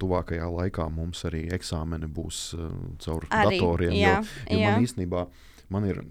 tuvākajā 0.00 0.46
laikā 0.46 0.88
mums 0.92 1.24
arī 1.24 1.48
eksāmeni 1.56 2.06
būs 2.06 2.54
uh, 2.54 2.68
caur 2.98 3.26
Arī, 3.30 3.58
datoriem. 3.58 3.96
jā, 3.96 4.16
jo, 4.20 4.54
jo 4.54 4.60
jā. 4.60 4.70
man 4.70 4.86
īstenībā 4.86 5.26
man 5.70 5.88
ir. 5.88 6.04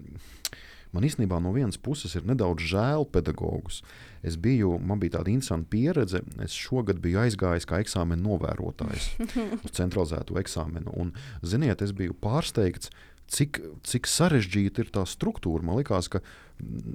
Man 0.94 1.06
īstenībā 1.06 1.38
no 1.42 1.52
vienas 1.54 1.78
puses 1.78 2.16
ir 2.18 2.26
nedaudz 2.26 2.64
žēl 2.72 3.06
pedagogus. 3.14 3.80
Es 4.26 4.36
biju, 4.40 4.74
man 4.82 5.00
bija 5.02 5.18
tāda 5.18 5.30
interesanta 5.32 5.70
pieredze. 5.70 6.22
Es 6.42 6.56
šogad 6.56 6.98
biju 7.02 7.22
aizgājis 7.22 7.68
kā 7.70 7.78
eksāmena 7.84 8.22
novērotājs 8.24 9.12
uz 9.64 9.76
centralizēto 9.76 10.38
eksāmenu. 10.42 10.92
Un, 10.98 11.14
ziniet, 11.46 11.84
es 11.86 11.94
biju 11.96 12.16
pārsteigts, 12.20 12.90
cik, 13.30 13.62
cik 13.86 14.10
sarežģīta 14.10 14.84
ir 14.84 14.94
tā 14.98 15.06
struktūra. 15.06 15.64
Man 15.66 15.78
liekas, 15.78 16.10
ka 16.10 16.24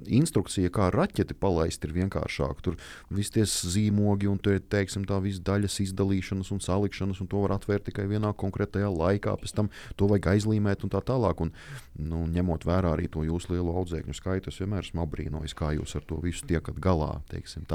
instrukcija, 0.06 0.70
kā 0.74 0.88
raķeti 0.94 1.36
palaist, 1.38 1.84
ir 1.84 1.94
vienkāršāka. 1.96 2.62
Tur 2.64 2.78
viss 3.12 3.34
tie 3.34 3.44
zīmogi 3.46 4.30
un 4.30 4.40
tur, 4.42 4.58
teiksim, 4.60 5.06
tā 5.08 5.18
visas 5.24 5.42
daļas 5.46 5.78
izdalīšanas 5.86 6.52
un 6.54 6.62
salikšanas, 6.64 7.20
un 7.22 7.30
to 7.30 7.42
var 7.44 7.56
atvērt 7.56 7.88
tikai 7.90 8.06
vienā 8.10 8.32
konkrētajā 8.38 8.90
laikā. 8.92 9.36
Pēc 9.42 9.56
tam 9.56 9.70
to 9.98 10.08
vajag 10.10 10.30
aizlīmēt 10.36 10.86
un 10.86 10.92
tā 10.94 11.02
tālāk. 11.06 11.42
Un, 11.44 11.52
nu, 11.98 12.24
ņemot 12.32 12.66
vērā 12.68 12.94
arī 12.96 13.10
to 13.12 13.24
jūsu 13.26 13.54
lielo 13.54 13.76
audzēkņu 13.80 14.16
skaitu, 14.16 14.52
es 14.52 14.60
vienmēr 14.62 14.84
esmu 14.86 15.04
apbrīnojis, 15.04 15.56
kā 15.58 15.72
jūs 15.76 15.96
ar 15.98 16.06
to 16.08 16.20
visu 16.22 16.46
tiekat 16.48 16.80
galā. 16.82 17.16
Teiksim. 17.30 17.66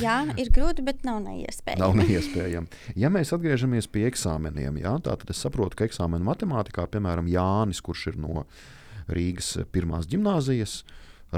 Jā, 0.00 0.20
ir 0.40 0.50
grūti, 0.54 0.84
bet 0.86 1.02
nav 1.06 1.20
neiespējami. 1.24 1.80
Nav 1.82 1.96
neiespējami. 1.98 2.82
Ja 3.00 3.10
mēs 3.12 3.32
atgriežamies 3.34 3.88
pie 3.90 4.06
eksāmeniem, 4.10 4.78
jā, 4.82 4.94
tad 5.04 5.24
es 5.32 5.40
saprotu, 5.44 5.78
ka 5.78 5.88
eksāmena 5.88 6.24
matemātikā, 6.26 6.86
piemēram, 6.92 7.28
Jānis, 7.30 7.82
kurš 7.84 8.12
ir 8.12 8.20
no 8.20 8.44
Rīgas 9.10 9.56
pirmās 9.74 10.08
gimnāzijas, 10.08 10.82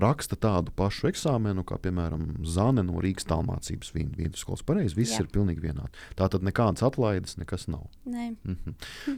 raksta 0.00 0.36
tādu 0.38 0.72
pašu 0.76 1.08
eksāmenu, 1.10 1.64
kā, 1.66 1.78
piemēram, 1.82 2.26
Zane 2.46 2.84
no 2.86 3.00
Rīgas 3.02 3.26
tālmācības 3.30 3.92
vidusskolas. 3.94 4.64
Pareizi, 4.66 4.96
viss 4.98 5.16
Jā. 5.16 5.24
ir 5.24 5.30
pilnīgi 5.32 5.64
vienādi. 5.64 5.92
Tā 6.18 6.28
tad 6.32 6.46
nekādas 6.46 6.84
atlaides, 6.86 7.36
nekas 7.40 7.68
nav. 7.72 7.86
Nē. 8.08 8.34
Mhm. 8.44 8.76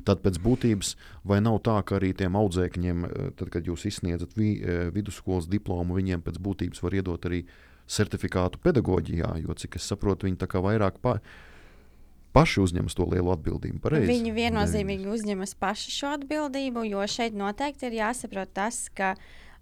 Tad 0.09 0.23
pēc 0.25 0.41
būtības, 0.45 0.95
vai 1.25 1.41
nav 1.45 1.61
tā, 1.67 1.79
ka 1.85 1.99
arī 1.99 2.15
tiem 2.17 2.39
audzēkņiem, 2.39 3.05
eh, 3.09 3.31
tad, 3.37 3.51
kad 3.55 3.65
jūs 3.65 3.87
izsniedzat 3.91 4.37
vi, 4.37 4.61
eh, 4.63 4.91
vidusskolas 4.95 5.49
diplomu, 5.49 5.99
viņiem 5.99 6.23
pēc 6.23 6.39
būtības 6.39 6.83
var 6.83 6.93
iedot 6.93 7.21
arī 7.29 7.45
certifikātu 7.89 8.61
pedagoģijā, 8.63 9.43
jo, 9.43 9.55
cik 9.55 9.77
es 9.77 9.89
saprotu, 9.89 10.29
viņi 10.29 10.37
tā 10.37 10.47
kā 10.47 10.61
vairāk 10.61 11.01
pa, 11.01 11.19
paši 12.37 12.61
uzņemas 12.61 12.95
to 12.95 13.07
lielu 13.09 13.33
atbildību. 13.33 13.81
Pareizi? 13.83 14.11
Viņi 14.13 14.35
viennozīmīgi 14.37 15.09
uzņemas 15.09 15.55
paši 15.59 15.95
šo 15.95 16.15
atbildību, 16.19 16.85
jo 16.91 17.05
šeit 17.09 17.37
noteikti 17.39 17.89
ir 17.89 18.01
jāsaprot 18.03 18.53
tas, 18.55 18.89
ka 18.95 19.15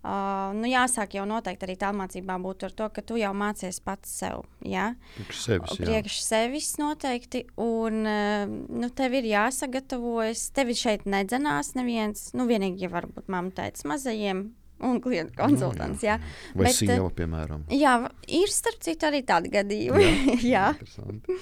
uh, 0.07 0.55
nu, 0.57 0.69
jāsāk 0.71 1.17
jau 1.19 1.25
noteikti 1.29 1.67
arī 1.67 1.75
tā 1.81 1.91
mācībā 1.97 2.37
būt 2.43 2.67
ar 2.69 2.75
to, 2.79 2.89
ka 2.95 3.03
tu 3.03 3.19
jau 3.21 3.33
mācies 3.37 3.81
pats 3.85 4.13
sev. 4.23 4.45
Ja? 4.63 4.93
Priekš 5.19 5.41
sevis, 5.43 5.75
jā. 5.77 5.87
Priekš 5.89 6.21
sevis 6.25 6.71
noteikti, 6.81 7.43
un 7.61 8.07
uh, 8.07 8.47
nu, 8.47 8.91
tev 8.95 9.19
ir 9.19 9.27
jāsagatavojas. 9.33 10.47
Tevi 10.57 10.77
šeit 10.79 11.05
nedzenās 11.11 11.75
neviens, 11.77 12.31
nu, 12.39 12.47
vienīgi, 12.49 12.87
ja 12.87 12.93
varbūt 12.95 13.29
mamma 13.33 13.51
teica 13.57 13.91
mazajiem. 13.91 14.47
Un 14.87 14.99
klientu 15.01 15.33
konsultants. 15.39 16.03
Jā, 16.05 16.19
Vai 16.53 16.67
Bet, 16.67 16.75
eh, 16.75 16.81
sieva, 16.83 17.09
piemēram. 17.17 17.63
jā 17.73 17.95
ir 18.29 18.51
starp 18.53 18.83
citu 18.85 19.07
arī 19.09 19.23
tādi 19.25 19.49
gadījumi. 19.55 20.35
jā. 20.45 20.67
Interesanti. 20.77 21.39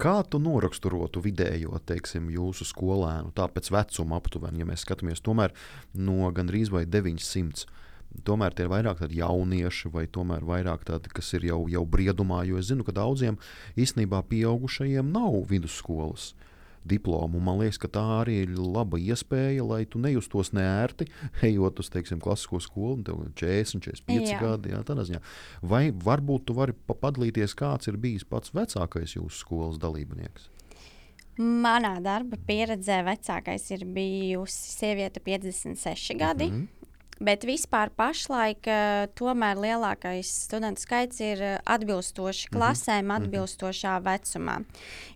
Kā 0.00 0.22
tu 0.24 0.38
noraksturotu 0.40 1.20
vidējo, 1.20 1.76
teiksim, 1.84 2.30
jūsu 2.32 2.64
skolēnu, 2.64 3.34
tā 3.36 3.44
pēc 3.52 3.68
vecuma 3.74 4.16
aptuveni, 4.16 4.62
ja 4.62 4.68
mēs 4.70 4.86
skatāmies 4.86 5.20
no 5.92 6.30
gandrīz 6.32 6.70
vai 6.72 6.86
900? 6.88 7.66
Tomēr 8.24 8.54
tie 8.56 8.64
ir 8.64 8.70
vairāk 8.72 9.02
tādi 9.02 9.20
jaunieši, 9.20 9.90
vai 9.92 10.06
tomēr 10.06 10.42
vairāk 10.42 10.86
tādi, 10.88 11.12
kas 11.12 11.28
ir 11.36 11.44
jau, 11.44 11.68
jau 11.68 11.84
briedumā, 11.84 12.42
jo 12.48 12.56
es 12.56 12.70
zinu, 12.72 12.82
ka 12.82 12.96
daudziem 12.96 13.36
īstenībā 13.76 14.24
pieaugušajiem 14.32 15.12
nav 15.12 15.36
vidusskolas 15.52 16.32
diplomu. 16.84 17.40
Man 17.42 17.60
liekas, 17.60 17.78
ka 17.82 17.90
tā 17.92 18.02
arī 18.20 18.40
ir 18.44 18.54
laba 18.58 18.98
iespēja, 19.00 19.64
lai 19.66 19.82
tu 19.90 20.00
nejustos 20.02 20.52
neērti, 20.56 21.08
ejot 21.48 21.82
uz, 21.82 21.90
teiksim, 21.92 22.20
klasisko 22.22 22.60
skolu, 22.64 22.98
un 22.98 23.04
tev 23.06 23.20
ir 23.26 23.34
40, 23.40 23.84
45 23.88 24.32
Jā. 24.32 24.38
gadi. 24.40 24.74
Jā, 24.74 24.82
ziņā. 25.10 25.20
Vai 25.62 25.84
varbūt 25.92 26.48
tu 26.48 26.56
vari 26.56 26.76
pa- 26.86 26.98
padalīties, 27.08 27.56
kāds 27.58 27.90
ir 27.90 28.00
bijis 28.00 28.24
pats 28.28 28.54
vecākais 28.56 29.16
jūsu 29.18 29.44
skolas 29.44 29.80
dalībnieks? 29.82 30.48
Manā 31.40 31.94
darba 32.04 32.36
pieredzē 32.44 32.98
vecākais 33.06 33.70
ir 33.72 33.86
bijusi 33.88 34.74
sieviete 34.74 35.22
56 35.24 36.18
gadi. 36.18 36.50
Mm. 36.50 36.60
-hmm. 36.60 36.80
Bet 37.20 37.44
vispār 37.44 37.90
pašlaik 37.92 38.64
uh, 38.64 39.04
tomēr 39.12 39.58
lielākais 39.60 40.30
studentu 40.46 40.80
skaits 40.80 41.20
ir 41.20 41.42
uh, 41.44 41.56
atbilstoši 41.68 42.48
klasēm, 42.48 43.12
atbilstošā 43.12 43.98
vecumā. 44.06 44.54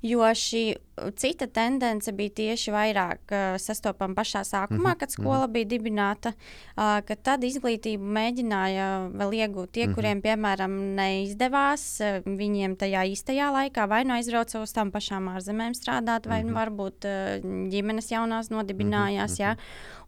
Jo 0.04 0.28
šī 0.36 0.64
uh, 0.76 1.08
cita 1.16 1.48
tendence 1.48 2.12
bija 2.12 2.34
tieši 2.42 2.74
vairāk 2.74 3.32
sastopama 3.56 4.18
pašā 4.18 4.42
sākumā, 4.44 4.92
kad 5.00 5.14
skola 5.14 5.48
bija 5.50 5.66
dibināta, 5.72 6.34
ka 6.76 7.16
tad 7.16 7.42
izglītību 7.48 8.04
mēģināja 8.14 8.90
vēl 9.16 9.34
iegūt 9.40 9.72
tie, 9.74 9.88
kuriem, 9.96 10.20
piemēram, 10.24 10.76
neizdevās, 11.00 11.86
uh, 12.04 12.20
viņiem 12.28 12.76
tajā 12.84 13.06
īstajā 13.14 13.48
laikā 13.56 13.88
vai 13.88 14.04
nu 14.04 14.18
aizbrauca 14.18 14.60
uz 14.60 14.76
tām 14.76 14.92
pašām 14.94 15.32
ārzemēm 15.32 15.72
strādāt, 15.80 16.28
vai 16.28 16.44
nu 16.44 16.52
varbūt 16.60 17.08
uh, 17.08 17.50
ģimenes 17.72 18.12
jaunās 18.12 18.52
nodibinājās. 18.52 19.40
jā. 19.40 19.56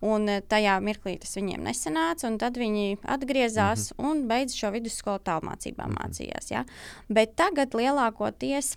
Un 0.04 0.28
eh, 0.28 0.42
tajā 0.44 0.76
mirklī 0.84 1.16
tas 1.20 1.36
viņiem 1.38 1.64
nesanāca, 1.86 2.26
un 2.28 2.38
tad 2.38 2.56
viņi 2.56 2.98
atgriezās 3.02 3.92
mm 3.92 4.04
-hmm. 4.04 4.10
un 4.10 4.28
beidz 4.28 4.54
šo 4.54 4.70
vidusskolu 4.70 5.18
tālmācībā 5.18 5.86
mm 5.86 5.94
-hmm. 5.94 6.02
mācījās. 6.02 6.50
Ja? 6.50 6.64
Bet 7.08 7.36
tagad 7.36 7.74
lielākoties 7.74 8.76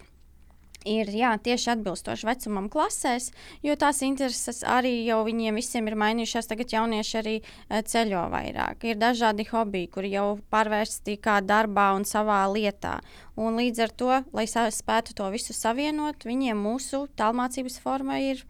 ir 0.86 1.10
jā, 1.10 1.38
tieši 1.44 1.72
atbilstoši 1.72 2.26
vecumam 2.26 2.70
klasēs, 2.70 3.32
jo 3.62 3.76
tās 3.76 4.02
intereses 4.02 4.64
arī 4.64 5.06
jau 5.06 5.26
viņiem 5.26 5.56
visiem 5.56 5.88
ir 5.88 5.96
mainījušās. 5.96 6.48
Tagad 6.48 6.72
jaunieši 6.72 7.18
arī 7.18 7.42
eh, 7.42 7.82
ceļo 7.82 8.30
vairāk. 8.32 8.84
Ir 8.84 8.96
dažādi 8.96 9.46
hobiji, 9.52 9.88
kuri 9.88 10.12
jau 10.12 10.40
pārvērsti 10.50 11.18
kā 11.18 11.42
darbā 11.42 11.96
un 11.96 12.06
savā 12.06 12.48
lietā. 12.54 13.00
Un 13.36 13.56
līdz 13.56 13.80
ar 13.80 13.90
to, 13.90 14.24
lai 14.34 14.46
spētu 14.48 15.14
to 15.14 15.30
visu 15.30 15.54
savienot, 15.54 16.24
viņiem 16.24 16.58
mūsu 16.58 17.08
tālmācības 17.16 17.80
forma 17.80 18.20
ir 18.20 18.46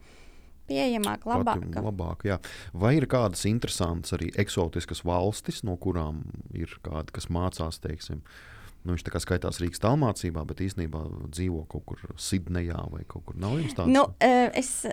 pieejamāka, 0.69 1.25
Pati 1.25 1.39
labāka. 1.41 1.83
labāk, 1.85 2.25
jā. 2.29 2.37
Vai 2.73 2.95
ir 2.99 3.07
kādas 3.11 3.45
interesantas 3.49 4.15
arī 4.17 4.31
eksotiskas 4.39 5.03
valstis, 5.07 5.63
no 5.67 5.75
kurām 5.81 6.23
ir 6.55 6.71
kādi, 6.85 7.13
kas 7.15 7.29
mācās, 7.33 7.81
teiksim, 7.83 8.21
nu, 8.83 8.93
viņš 8.93 9.05
tā 9.07 9.13
kā 9.15 9.21
skaitās 9.23 9.59
Rīgas 9.61 9.83
tālmācībā, 9.83 10.45
bet 10.49 10.63
īstenībā 10.65 11.03
dzīvo 11.29 11.65
kaut 11.71 11.87
kur 11.89 12.15
Sidnejā 12.15 12.85
vai 12.93 13.03
kaut 13.09 13.25
kur 13.27 13.39
nav 13.41 13.57
jums 13.59 13.75
tāds? 13.77 13.91
Nu, 13.91 14.05
eh, 14.23 14.47
es, 14.59 14.85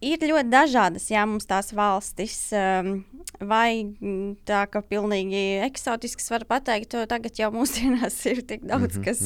ir 0.00 0.18
ļoti 0.24 0.48
dažādas, 0.52 1.08
jā, 1.12 1.24
mums 1.28 1.46
tās 1.50 1.72
valstis. 1.76 2.38
um, 2.56 3.02
Vai 3.40 3.84
mm, 3.86 4.42
tā, 4.44 4.66
ka 4.68 4.82
pilnīgi 4.84 5.62
eksotisks 5.64 6.26
var 6.28 6.42
pateikt, 6.44 6.90
to 6.92 7.00
tagad 7.08 7.38
jau 7.40 7.48
mūsdienās 7.54 8.18
ir 8.32 8.42
tik 8.44 8.66
daudz, 8.68 8.98
Mhm, 8.98 9.04
kas. 9.06 9.20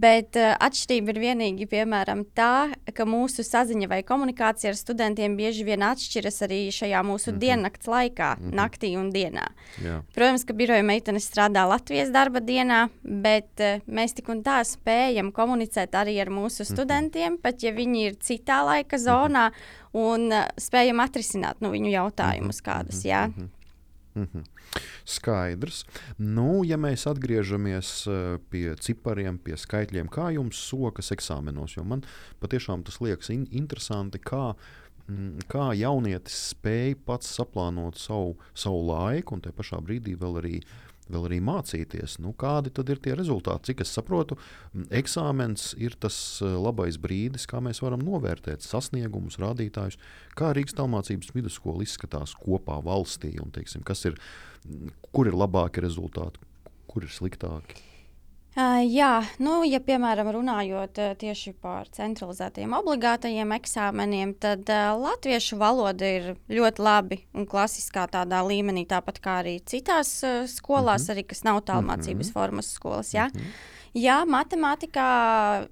Bet 0.00 0.36
uh, 0.38 0.52
atšķirība 0.62 1.10
ir 1.14 1.18
vienīgi, 1.24 1.66
piemēram, 1.70 2.22
tā, 2.38 2.70
ka 2.94 3.06
mūsu 3.08 3.42
saziņa 3.46 3.88
vai 3.90 3.98
komunikācija 4.06 4.70
ar 4.70 4.78
studentiem 4.78 5.34
bieži 5.38 5.64
vien 5.66 5.82
atšķiras 5.88 6.38
arī 6.46 6.60
šajā 6.74 7.00
mūsu 7.06 7.32
Mhm. 7.32 7.40
diennakts 7.42 7.90
laikā, 7.90 8.28
naktī 8.54 8.92
un 9.00 9.10
dienā. 9.14 9.48
Jā. 9.82 9.96
Protams, 10.14 10.44
ka 10.46 10.54
biroja 10.54 10.84
meitenes 10.86 11.26
strādā 11.26 11.66
Latvijas 11.66 12.12
darba 12.14 12.40
dienā, 12.40 12.84
bet 13.02 13.58
uh, 13.58 13.80
mēs 13.90 14.14
tik 14.14 14.28
un 14.30 14.44
tā 14.46 14.60
spējam 14.62 15.32
komunicēt 15.34 15.98
arī 15.98 16.20
ar 16.22 16.30
mūsu 16.30 16.62
studentiem, 16.68 17.40
pat 17.42 17.64
ja 17.66 17.72
viņi 17.74 18.06
ir 18.10 18.20
citā 18.22 18.62
laika 18.66 18.96
zonā, 19.02 19.48
un 19.96 20.30
uh, 20.32 20.46
spējam 20.60 21.02
atrisināt 21.04 21.62
nu, 21.64 21.72
viņu 21.74 21.92
jautājumus 21.92 22.62
kādus. 22.64 23.04
Jā. 23.06 23.26
Mhm. 24.16 24.44
Skaidrs. 25.04 25.84
Nu, 26.18 26.64
ja 26.66 26.78
mēs 26.80 27.04
atgriežamies 27.08 27.90
eh, 28.08 28.38
pie 28.50 28.64
cipariem, 28.80 29.38
pie 29.38 29.58
skaitļiem, 29.60 30.08
kā 30.12 30.30
jums 30.34 30.58
sokas 30.70 31.12
eksāmenos, 31.14 31.76
jo 31.76 31.84
man 31.84 32.04
patiešām 32.42 32.84
tas 32.86 32.98
liekas 33.04 33.30
in 33.32 33.44
interesanti, 33.56 34.20
kā 34.20 34.54
mm, 35.06 35.46
kā 35.52 35.68
jaunietis 35.76 36.38
spēja 36.54 36.96
pats 37.08 37.30
saplānot 37.38 38.00
savu, 38.00 38.34
savu 38.56 38.82
laiku 38.88 39.36
un 39.36 39.44
te 39.44 39.52
pašā 39.56 39.80
brīdī 39.84 40.16
vēl 40.20 40.40
arī 40.42 40.56
uh, 40.64 40.85
vēl 41.12 41.26
arī 41.28 41.38
mācīties. 41.44 42.18
Nu, 42.22 42.32
kādi 42.38 42.72
tad 42.74 42.90
ir 42.92 43.00
tie 43.02 43.14
rezultāti? 43.18 43.70
Cik 43.70 43.82
es 43.84 43.94
saprotu, 43.96 44.38
eksāmens 44.94 45.70
ir 45.80 45.96
tas 46.02 46.18
eh, 46.44 46.56
labais 46.60 46.98
brīdis, 47.02 47.48
kā 47.50 47.62
mēs 47.64 47.82
varam 47.84 48.04
novērtēt 48.06 48.66
sasniegumus, 48.66 49.40
rādītājus, 49.42 49.98
kā 50.38 50.52
Rīgas 50.56 50.76
tālmācības 50.78 51.34
vidusskola 51.36 51.86
izskatās 51.86 52.36
kopā 52.42 52.78
valstī 52.84 53.36
un 53.42 53.52
teiksim, 53.54 53.86
ir, 53.86 54.20
kur 55.12 55.30
ir 55.30 55.36
labāki 55.38 55.84
rezultāti, 55.84 56.42
kur 56.90 57.06
ir 57.06 57.12
sliktāki. 57.12 57.95
Uh, 58.56 58.78
jā, 58.88 59.20
nu, 59.36 59.58
ja 59.68 59.82
piemēram 59.84 60.30
runājot 60.32 60.96
uh, 61.04 61.10
tieši 61.20 61.50
par 61.60 61.90
centralizētajiem 61.92 62.72
obligātajiem 62.78 63.50
eksāmeniem, 63.52 64.32
tad 64.40 64.64
uh, 64.72 64.94
latviešu 64.96 65.58
valoda 65.60 66.08
ir 66.08 66.30
ļoti 66.48 66.80
labi 66.80 67.18
un 67.36 67.44
klasiskā 67.44 68.06
tādā 68.08 68.40
līmenī, 68.48 68.86
tāpat 68.88 69.20
kā 69.20 69.34
arī 69.42 69.58
citās 69.60 70.14
uh, 70.24 70.46
skolās, 70.48 71.04
mm 71.04 71.04
-hmm. 71.04 71.12
arī 71.12 71.26
kas 71.28 71.44
nav 71.44 71.60
tālmācības 71.68 72.14
mm 72.14 72.30
-hmm. 72.30 72.32
formas 72.32 72.72
skolas. 72.72 73.14
Ja? 73.14 73.28
Mm 73.28 73.40
-hmm. 73.40 73.52
Jā, 73.96 74.16
matemātikā 74.28 75.08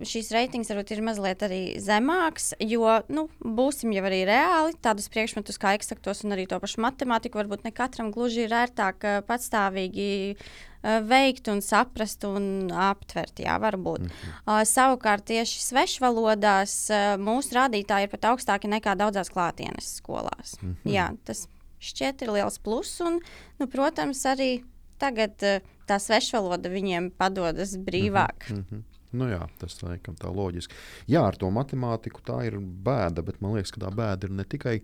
šīs 0.00 0.30
reitings 0.32 0.70
varbūt 0.72 0.94
ir 0.94 1.02
mazliet 1.04 1.42
arī 1.44 1.60
zemāks, 1.82 2.54
jo, 2.62 2.86
nu, 3.12 3.26
būsim 3.44 3.92
jau 3.92 4.04
arī 4.08 4.22
reāli, 4.28 4.72
tādus 4.84 5.10
priekšmetus 5.12 5.60
kā 5.60 5.74
eksaktos 5.76 6.24
un 6.24 6.32
arī 6.32 6.46
to 6.48 6.56
pašu 6.62 6.80
matemātiku 6.80 7.42
varbūt 7.42 7.66
ne 7.66 7.74
katram 7.76 8.08
gluži 8.14 8.46
ir 8.46 8.56
ērtāk 8.56 9.04
eh, 9.04 9.18
patstāvīgi 9.28 10.08
uh, 10.32 11.02
veikt 11.04 11.52
un 11.52 11.60
saprast 11.64 12.24
un 12.24 12.72
aptvert. 12.72 13.44
Jā, 13.44 13.58
varbūt. 13.60 14.08
Mm 14.08 14.08
-hmm. 14.08 14.40
uh, 14.46 14.64
savukārt 14.64 15.28
tieši 15.28 15.60
svešvalodās 15.60 16.90
uh, 16.90 17.16
mūsu 17.20 17.60
rādītāji 17.60 18.08
ir 18.08 18.14
pat 18.16 18.24
augstāki 18.32 18.72
nekā 18.72 18.96
daudzās 18.96 19.28
klātienes 19.28 19.96
skolās. 20.00 20.56
Mm 20.62 20.76
-hmm. 20.76 20.92
Jā, 20.96 21.16
tas 21.24 21.48
šķiet 21.80 22.22
ir 22.22 22.32
liels 22.32 22.58
pluss 22.58 23.00
un, 23.00 23.20
nu, 23.58 23.66
protams, 23.66 24.24
arī 24.24 24.64
tagad. 24.98 25.38
Uh, 25.42 25.74
tā 25.88 26.00
svešvaloda 26.00 26.72
viņiem 26.72 27.12
padodas 27.18 27.76
brīvāk. 27.76 28.50
Mm 28.50 28.64
-hmm. 28.70 28.82
Nu 29.14 29.28
jā, 29.30 29.46
tas 29.58 29.82
laikam 29.82 30.16
tā 30.18 30.26
loģiski. 30.34 30.74
Jā, 31.06 31.22
ar 31.22 31.36
to 31.36 31.46
matemātiku 31.50 32.20
tā 32.26 32.46
ir 32.46 32.58
bēda, 32.58 33.22
bet 33.22 33.40
man 33.40 33.54
liekas, 33.54 33.70
ka 33.70 33.80
tā 33.80 33.90
bēda 33.94 34.24
ir 34.24 34.30
ne 34.30 34.44
tikai 34.44 34.80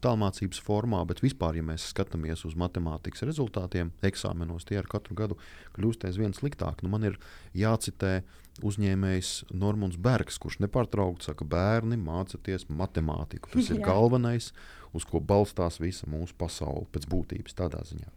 tālmācības 0.00 0.60
formā, 0.60 1.04
bet 1.06 1.20
vispār, 1.20 1.56
ja 1.56 1.62
mēs 1.62 1.92
skatāmies 1.92 2.44
uz 2.44 2.54
matemātikas 2.54 3.22
rezultātiem, 3.22 3.92
eksāmenos 4.02 4.64
tie 4.64 4.78
ar 4.78 4.86
katru 4.86 5.14
gadu 5.14 5.36
kļūst 5.76 6.04
aizvien 6.04 6.32
sliktāk. 6.32 6.82
Nu, 6.82 6.88
man 6.88 7.04
ir 7.04 7.18
jācitē 7.54 8.22
uzņēmējs 8.62 9.44
Normons 9.52 9.96
Bergs, 9.96 10.38
kurš 10.38 10.58
nepārtraukti 10.60 11.24
saka, 11.24 11.44
bērni 11.44 11.96
mācieties 11.96 12.68
matemātiku. 12.68 13.50
Tas 13.52 13.70
ir 13.70 13.80
galvenais, 13.90 14.52
uz 14.92 15.04
ko 15.04 15.20
balstās 15.20 15.80
visa 15.80 16.06
mūsu 16.06 16.34
pasaule 16.38 16.86
pēc 16.92 17.06
būtības 17.06 17.54
tādā 17.54 17.84
ziņā. 17.84 18.08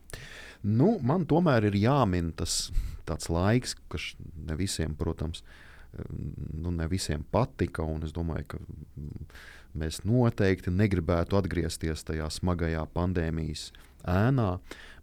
Nu, 0.64 0.98
man 1.02 1.26
tomēr 1.30 1.70
ir 1.70 1.78
jāmin 1.78 2.34
tas 2.38 3.30
laiks, 3.30 3.76
kas 3.92 4.12
ne 4.48 4.58
visiem, 4.60 4.96
protams, 4.98 5.44
nu, 6.54 6.72
ne 6.72 6.88
visiem 6.92 7.24
patika. 7.32 7.86
Es 8.06 8.14
domāju, 8.16 8.56
ka 8.56 8.62
mēs 9.78 10.02
noteikti 10.08 10.74
negribētu 10.74 11.38
atgriezties 11.40 12.06
tajā 12.08 12.30
smagajā 12.34 12.84
pandēmijas 12.94 13.72
ēnā. 14.08 14.58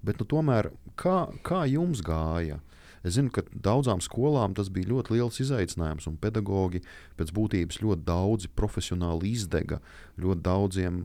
Bet 0.04 0.20
nu, 0.20 0.28
tomēr 0.28 0.70
kā, 1.00 1.28
kā 1.46 1.64
jums 1.70 2.02
gāja? 2.04 2.60
Es 3.04 3.18
zinu, 3.18 3.28
ka 3.34 3.44
daudzām 3.52 4.00
skolām 4.04 4.54
tas 4.56 4.70
bija 4.72 4.88
ļoti 4.94 5.18
liels 5.18 5.40
izaicinājums, 5.44 6.06
un 6.08 6.16
pedagogi 6.20 6.80
pēc 7.18 7.32
būtības 7.36 7.80
ļoti 7.84 8.06
daudzi 8.08 8.50
profesionāli 8.56 9.34
izdega. 9.36 9.80
Ļoti 10.24 10.44
daudziem 10.46 11.00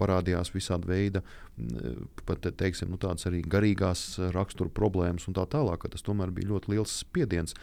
parādījās 0.00 0.52
visādi 0.52 0.90
veidi, 0.90 1.22
pat 2.28 2.50
teiksim, 2.60 2.92
nu, 2.92 3.00
tādas 3.00 3.24
arī 3.30 3.40
garīgās 3.40 4.04
rakstura 4.36 4.72
problēmas 4.76 5.28
un 5.30 5.38
tā 5.38 5.46
tālāk. 5.48 5.88
Tas 5.88 6.04
tomēr 6.04 6.34
bija 6.34 6.52
ļoti 6.52 6.74
liels 6.74 7.00
spiediens. 7.06 7.56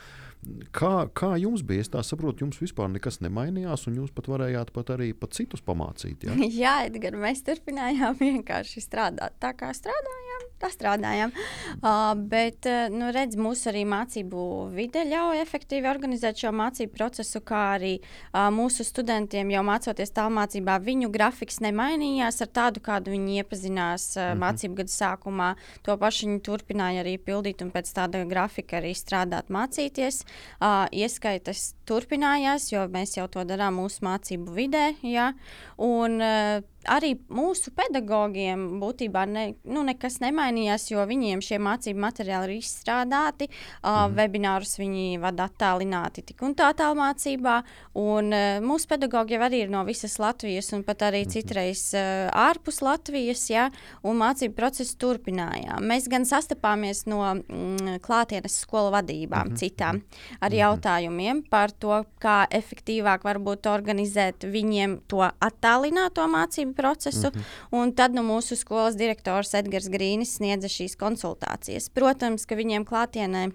Kā, 0.72 1.08
kā 1.18 1.34
jums 1.42 1.64
bija? 1.68 1.84
Es 1.84 2.10
saprotu, 2.12 2.46
jums 2.46 2.60
vispār 2.62 2.92
nekas 2.94 3.20
nemainījās, 3.26 3.88
un 3.90 3.98
jūs 4.02 4.14
pat 4.16 4.30
varējāt 4.32 4.72
pat 4.76 4.94
arī 4.96 5.12
pat 5.18 5.36
citus 5.36 5.64
pamācīt. 5.66 6.28
Ja? 6.28 6.38
Jā, 6.64 6.76
Edgars, 6.88 7.20
mēs 7.20 7.44
turpinājām 7.48 8.20
vienkārši 8.26 8.86
strādāt 8.86 9.40
tā, 9.44 9.54
kā 9.58 9.74
strādājām 9.76 10.28
tā 10.62 10.70
strādājam. 10.74 11.32
Uh, 11.78 12.14
bet, 12.30 12.66
nu, 12.94 13.10
redz, 13.14 13.38
mūsu 13.40 13.70
arī 13.72 13.84
mācību 13.90 14.44
vide 14.74 15.04
ļauj 15.08 15.42
efektīvi 15.44 15.90
organizēt 15.90 16.42
šo 16.42 16.52
mācību 16.56 16.94
procesu, 16.98 17.42
kā 17.46 17.62
arī 17.76 17.94
uh, 18.00 18.48
mūsu 18.54 18.86
studentiem 18.88 19.52
jau 19.54 19.64
mācoties 19.68 20.14
tālmācībā, 20.18 20.80
viņu 20.84 21.12
grafiks 21.14 21.62
nemainījās 21.64 22.42
ar 22.46 22.52
tādu, 22.60 22.84
kādu 22.84 23.14
viņi 23.14 23.42
iepazinās 23.44 24.10
uh, 24.16 24.24
mm 24.24 24.32
-hmm. 24.32 24.44
mācību 24.46 24.80
gada 24.82 24.96
sākumā. 24.96 25.50
To 25.86 25.98
pašu 25.98 26.28
viņi 26.28 26.42
turpināja 26.50 27.04
arī 27.06 27.18
pildīt 27.18 27.62
un 27.62 27.72
pēc 27.72 27.94
tāda 27.94 28.26
grafika 28.26 28.82
arī 28.82 28.94
strādāt, 28.98 29.54
mācīties. 29.54 30.24
Uh, 30.58 30.86
ieskaitas 30.92 31.74
turpinājās, 31.88 32.72
jo 32.74 32.86
mēs 32.92 33.18
jau 33.18 33.28
to 33.32 33.44
darām 33.48 33.80
mūsu 33.82 34.06
mācību 34.08 34.56
vidē. 34.56 34.86
Ja? 35.06 35.32
Un, 35.78 36.20
uh, 36.22 36.64
arī 36.88 37.14
mūsu 37.34 37.72
pedagogiem 37.76 38.66
būtībā 38.82 39.26
ne, 39.30 39.46
nu, 39.68 39.84
nekas 39.88 40.20
nemainījās, 40.24 40.90
jo 40.92 41.04
viņiem 41.08 41.44
šie 41.44 41.60
mācību 41.64 42.02
materiāli 42.02 42.58
ir 42.58 42.64
izstrādāti. 42.64 43.50
Uh, 43.50 44.08
mm. 44.08 44.18
Webinārus 44.18 44.78
viņi 44.80 45.20
vada 45.22 45.48
attālināti 45.50 46.24
tik 46.32 46.44
un 46.48 46.56
tā 46.58 46.70
tālmācībā. 46.78 47.58
Un, 47.98 48.32
uh, 48.32 48.60
mūsu 48.64 48.90
pedagogi 48.92 49.36
jau 49.38 49.44
arī 49.48 49.64
ir 49.66 49.74
no 49.74 49.84
visas 49.88 50.18
Latvijas 50.22 50.72
un 50.78 50.86
pat 50.88 51.08
arī 51.10 51.24
mm. 51.26 51.34
citreiz 51.36 51.84
uh, 51.98 52.28
ārpus 52.48 52.82
Latvijas, 52.86 53.46
ja, 53.52 53.68
un 54.08 54.20
mācību 54.22 54.58
procesu 54.58 54.98
turpinājām. 55.02 55.84
Mēs 55.88 56.10
gan 56.12 56.28
sastapāmies 56.28 57.06
no 57.10 57.22
mm, 57.36 58.00
klātienes 58.06 58.62
skolu 58.64 58.94
vadībām, 58.96 59.52
mm 59.52 59.56
citām, 59.58 60.02
ar 60.40 60.52
mm 60.52 60.58
jautājumiem 60.58 61.40
par 61.50 61.72
to, 61.72 62.02
kā 62.22 62.44
efektīvāk 62.54 63.24
varbūt 63.26 63.68
organizēt 63.72 64.46
viņiem 64.48 64.98
to 65.10 65.24
attālināto 65.26 66.26
mācību 66.30 66.77
procesu. 66.78 67.32
Mm 67.34 67.44
-hmm. 67.72 67.96
Tad 67.96 68.16
nu, 68.16 68.24
mūsu 68.24 68.56
skolas 68.56 68.96
direktors 68.96 69.54
Edgars 69.54 69.90
Grīnis 69.90 70.38
sniedza 70.38 70.68
šīs 70.68 70.98
konsultācijas. 70.98 71.90
Protams, 71.94 72.46
ka 72.46 72.56
viņiem 72.56 72.86
klātienē. 72.86 73.52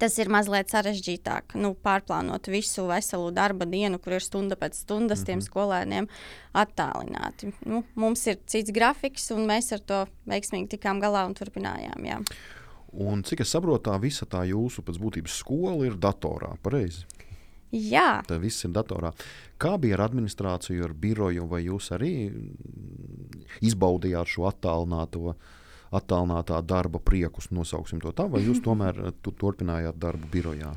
Tas 0.00 0.14
ir 0.18 0.30
mazliet 0.32 0.70
sarežģītāk, 0.72 1.52
nu, 1.60 1.74
pārplānot 1.84 2.48
visu 2.48 2.86
veselu 2.88 3.28
darba 3.30 3.66
dienu, 3.68 3.98
kur 4.00 4.16
ir 4.16 4.24
stunda 4.24 4.56
pēc 4.56 4.78
stundas 4.80 5.18
mm 5.18 5.22
-hmm. 5.22 5.26
tiem 5.26 5.38
mhm. 5.38 5.46
skolēniem 5.46 6.08
attālināti. 6.54 7.52
Nu, 7.66 7.84
mums 7.94 8.26
ir 8.26 8.38
cits 8.46 8.70
grafiks, 8.70 9.30
un 9.30 9.46
mēs 9.46 9.72
ar 9.72 9.80
to 9.80 10.06
veiksmīgi 10.26 10.68
tikām 10.68 11.00
galā 11.00 11.26
un 11.26 11.34
turpinājām. 11.34 12.04
Jā. 12.04 12.20
Un 12.92 13.22
cik 13.22 13.40
es 13.40 13.50
saprotu, 13.50 13.90
tā 13.90 14.00
visa 14.00 14.26
tā 14.26 14.44
jūsu 14.48 14.82
pēc 14.82 14.98
būtības 15.00 15.36
skola 15.40 15.86
ir 15.86 15.94
datorā, 15.96 16.56
pareizi? 16.62 17.06
Jā. 17.72 18.20
Tā 18.28 18.36
viss 18.40 18.66
ir 18.66 18.74
datorā. 18.76 19.12
Kā 19.60 19.76
bija 19.80 19.96
ar 19.96 20.06
administrāciju, 20.10 20.84
ar 20.84 20.92
biroju, 20.92 21.46
vai 21.48 21.62
jūs 21.64 21.92
arī 21.96 22.12
izbaudījāt 23.64 24.36
šo 24.36 24.48
attālināto? 24.50 25.36
Attālinātā 25.92 26.56
darba 26.64 26.96
priekus, 27.04 27.50
nosauksim 27.52 27.98
to 28.00 28.14
tā, 28.16 28.24
vai 28.32 28.40
jūs 28.40 28.62
tomēr 28.66 29.10
tu, 29.20 29.32
turpinājāt 29.36 29.98
darbu 30.00 30.30
birojā? 30.32 30.70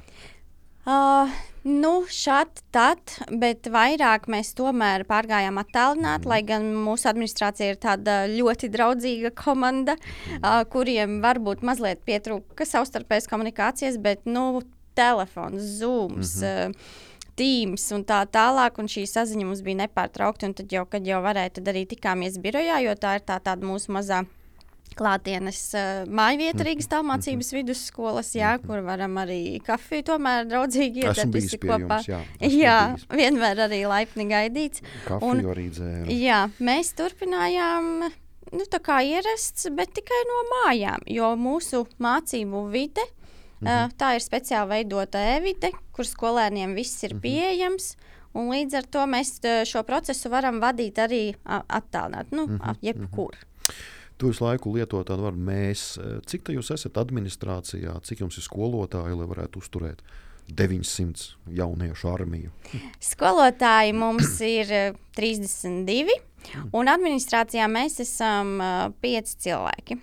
Uh, 0.85 1.31
nu, 1.65 2.03
šādi 2.13 2.61
tad, 2.75 3.15
bet 3.41 3.65
vairāk 3.73 4.27
mēs 4.29 4.51
tomēr 4.53 5.01
pārgājām 5.09 5.57
attālināti, 5.57 6.27
mm. 6.27 6.29
lai 6.29 6.41
gan 6.45 6.67
mūsu 6.77 7.09
administrācija 7.09 7.73
ir 7.73 7.79
tāda 7.81 8.17
ļoti 8.29 8.69
draudzīga 8.75 9.31
komanda, 9.39 9.95
mm. 9.97 10.43
uh, 10.43 10.59
kuriem 10.69 11.17
varbūt 11.23 11.65
mazliet 11.65 12.03
pietrūka 12.05 12.67
savstarpējas 12.69 13.31
komunikācijas, 13.31 13.97
bet 14.03 14.29
nu, 14.29 14.61
telefons, 14.95 15.61
zūms. 15.81 16.39
Mm 16.39 16.45
-hmm. 16.45 16.69
uh, 16.69 17.03
Teams 17.35 17.89
un 17.91 18.05
tā 18.07 18.21
tālāk, 18.31 18.77
un 18.79 18.87
šī 18.87 19.03
saziņa 19.11 19.45
mums 19.45 19.61
bija 19.65 19.81
nepārtraukta. 19.81 20.53
Tad 20.55 20.71
jau, 20.71 20.85
kad 20.87 21.07
jau 21.07 21.19
varēja, 21.23 21.57
tad 21.57 21.67
arī 21.67 21.83
tikāmies 21.91 22.39
birojā, 22.39 22.79
jo 22.85 22.95
tā 22.95 23.17
ir 23.19 23.25
tā 23.27 23.41
tāda 23.43 23.67
mūsu 23.67 23.91
mazā 23.91 24.23
klātienes 24.95 25.59
uh, 25.75 26.05
mājvieta 26.07 26.61
mhm. 26.61 26.67
Rīgas 26.69 26.87
tālmācības 26.93 27.51
mhm. 27.51 27.59
vidusskolas, 27.59 28.31
jā, 28.37 28.53
mhm. 28.55 28.67
kur 28.67 28.83
varam 28.85 29.17
arī 29.19 29.59
kafiju 29.65 30.05
tomēr 30.11 30.47
draudzīgi 30.47 31.03
iet 31.03 31.25
visi 31.33 31.59
kopā. 31.59 31.99
Jums, 32.05 32.07
jā, 32.07 32.21
jā 32.65 32.77
vienmēr 33.11 33.65
arī 33.67 33.81
laipni 33.91 34.29
gaidīts. 34.31 34.85
Kafiju 35.09 35.31
un, 35.33 35.43
arī 35.51 35.67
dzēru. 35.75 36.07
Jā, 36.15 36.45
mēs 36.63 36.93
turpinājām. 36.95 38.07
Nu, 38.55 38.63
tā 38.71 38.79
kā 38.79 39.01
ierasts, 39.03 39.67
bet 39.75 39.91
tikai 39.97 40.21
no 40.29 40.41
mājām, 40.53 41.03
jo 41.11 41.33
mūsu 41.35 41.81
mācību 41.99 42.61
vide 42.71 43.03
uh, 43.03 43.24
-hmm. 43.61 43.97
Tā 43.97 44.15
ir 44.15 44.21
speciāli 44.21 44.69
veidota 44.69 45.19
evide, 45.37 45.71
kur 45.91 46.05
skolēniem 46.05 46.75
viss 46.75 47.03
ir 47.03 47.15
mhm. 47.15 47.21
pieejams. 47.21 47.95
Un 48.35 48.49
līdz 48.51 48.73
ar 48.75 48.85
to 48.91 49.05
mēs 49.07 49.39
šo 49.63 49.83
procesu 49.87 50.29
varam 50.29 50.59
vadīt 50.59 50.97
arī 50.99 51.35
attālināti, 51.47 52.35
nu, 52.35 52.47
mm 52.47 52.57
-hmm. 52.57 52.75
jebkur. 52.81 53.35
-hmm. 53.35 53.73
Tu 54.17 54.27
visu 54.27 54.45
laiku 54.45 54.71
lieto 54.75 55.01
tādu 55.03 55.27
vārdu 55.27 55.43
mēs. 55.43 55.97
Cik 56.25 56.43
tā 56.47 56.53
jūs 56.55 56.71
esat 56.71 56.95
administrācijā, 57.01 57.97
cik 58.07 58.19
jums 58.23 58.37
ir 58.37 58.43
skolotāji, 58.43 59.17
lai 59.19 59.27
varētu 59.27 59.59
uzturēt 59.59 59.99
900 60.47 61.35
jauniešu 61.57 62.11
armiju? 62.13 62.53
Skolotāji 63.03 63.95
mums 63.97 64.39
ir 64.59 64.71
uh, 64.71 64.99
32, 65.17 66.15
un 66.71 66.91
administrācijā 66.91 67.67
mēs 67.71 67.99
esam 68.05 68.55
uh, 68.61 68.87
pieci 69.03 69.35
cilvēki. 69.47 69.99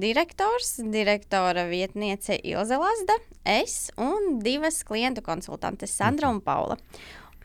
Direktors, 0.00 0.78
direktora 0.92 1.66
vietniece 1.68 2.38
Ilze 2.46 2.78
Lazda, 2.80 3.16
es 3.44 3.90
un 4.00 4.38
divas 4.40 4.82
klientu 4.86 5.20
konsultantes 5.22 5.92
Sandra 5.92 6.30
un 6.30 6.40
Paula. 6.40 6.78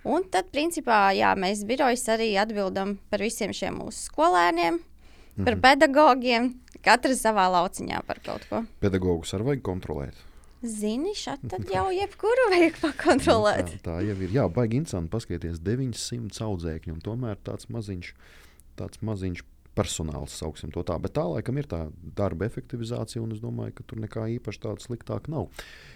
Un 0.07 0.23
tad, 0.31 0.47
principā, 0.53 1.09
jā, 1.17 1.33
mēs 1.35 1.65
birojas 1.67 2.05
arī 2.13 2.31
atbildam 2.39 2.95
par 3.11 3.19
visiem 3.25 3.51
šiem 3.51 3.81
mūsu 3.81 4.05
skolēniem, 4.07 4.79
par 5.43 5.59
pedagogiem, 5.59 6.53
katrs 6.85 7.25
savā 7.25 7.49
lauciņā 7.51 7.99
par 8.07 8.23
kaut 8.23 8.47
ko. 8.47 8.63
Pedagogus 8.79 9.35
arī 9.35 9.49
vajag 9.51 9.65
kontrolēt. 9.65 10.25
Zini, 10.63 11.11
tad 11.25 11.67
jau 11.75 11.89
jebkuru 11.91 12.47
vajag 12.53 12.79
pakontrolēt. 12.79 13.75
Tā, 13.79 13.83
tā 13.89 13.99
jau 14.07 14.15
ir. 14.15 14.33
Jā, 14.35 14.47
baigi 14.51 14.79
interesanti 14.79 15.11
paskatīties 15.11 15.59
900 15.63 16.43
audzēkņu, 16.47 16.95
un 16.95 17.03
tomēr 17.03 17.39
tāds 17.43 17.67
maziņš, 17.71 18.13
tāds 18.79 19.03
maziņš 19.03 19.43
personāls, 19.79 20.35
sauksim 20.41 20.73
to 20.75 20.83
tā. 20.85 20.97
Bet 21.01 21.15
tā 21.15 21.23
laikam 21.29 21.59
ir 21.59 21.67
tā 21.71 21.85
darba 22.17 22.47
efektivizācija, 22.49 23.21
un 23.23 23.33
es 23.35 23.41
domāju, 23.43 23.77
ka 23.77 23.87
tur 23.87 24.01
nekā 24.03 24.27
īpaši 24.35 24.63
tāda 24.65 24.83
sliktāka 24.83 25.31
nav. 25.31 25.49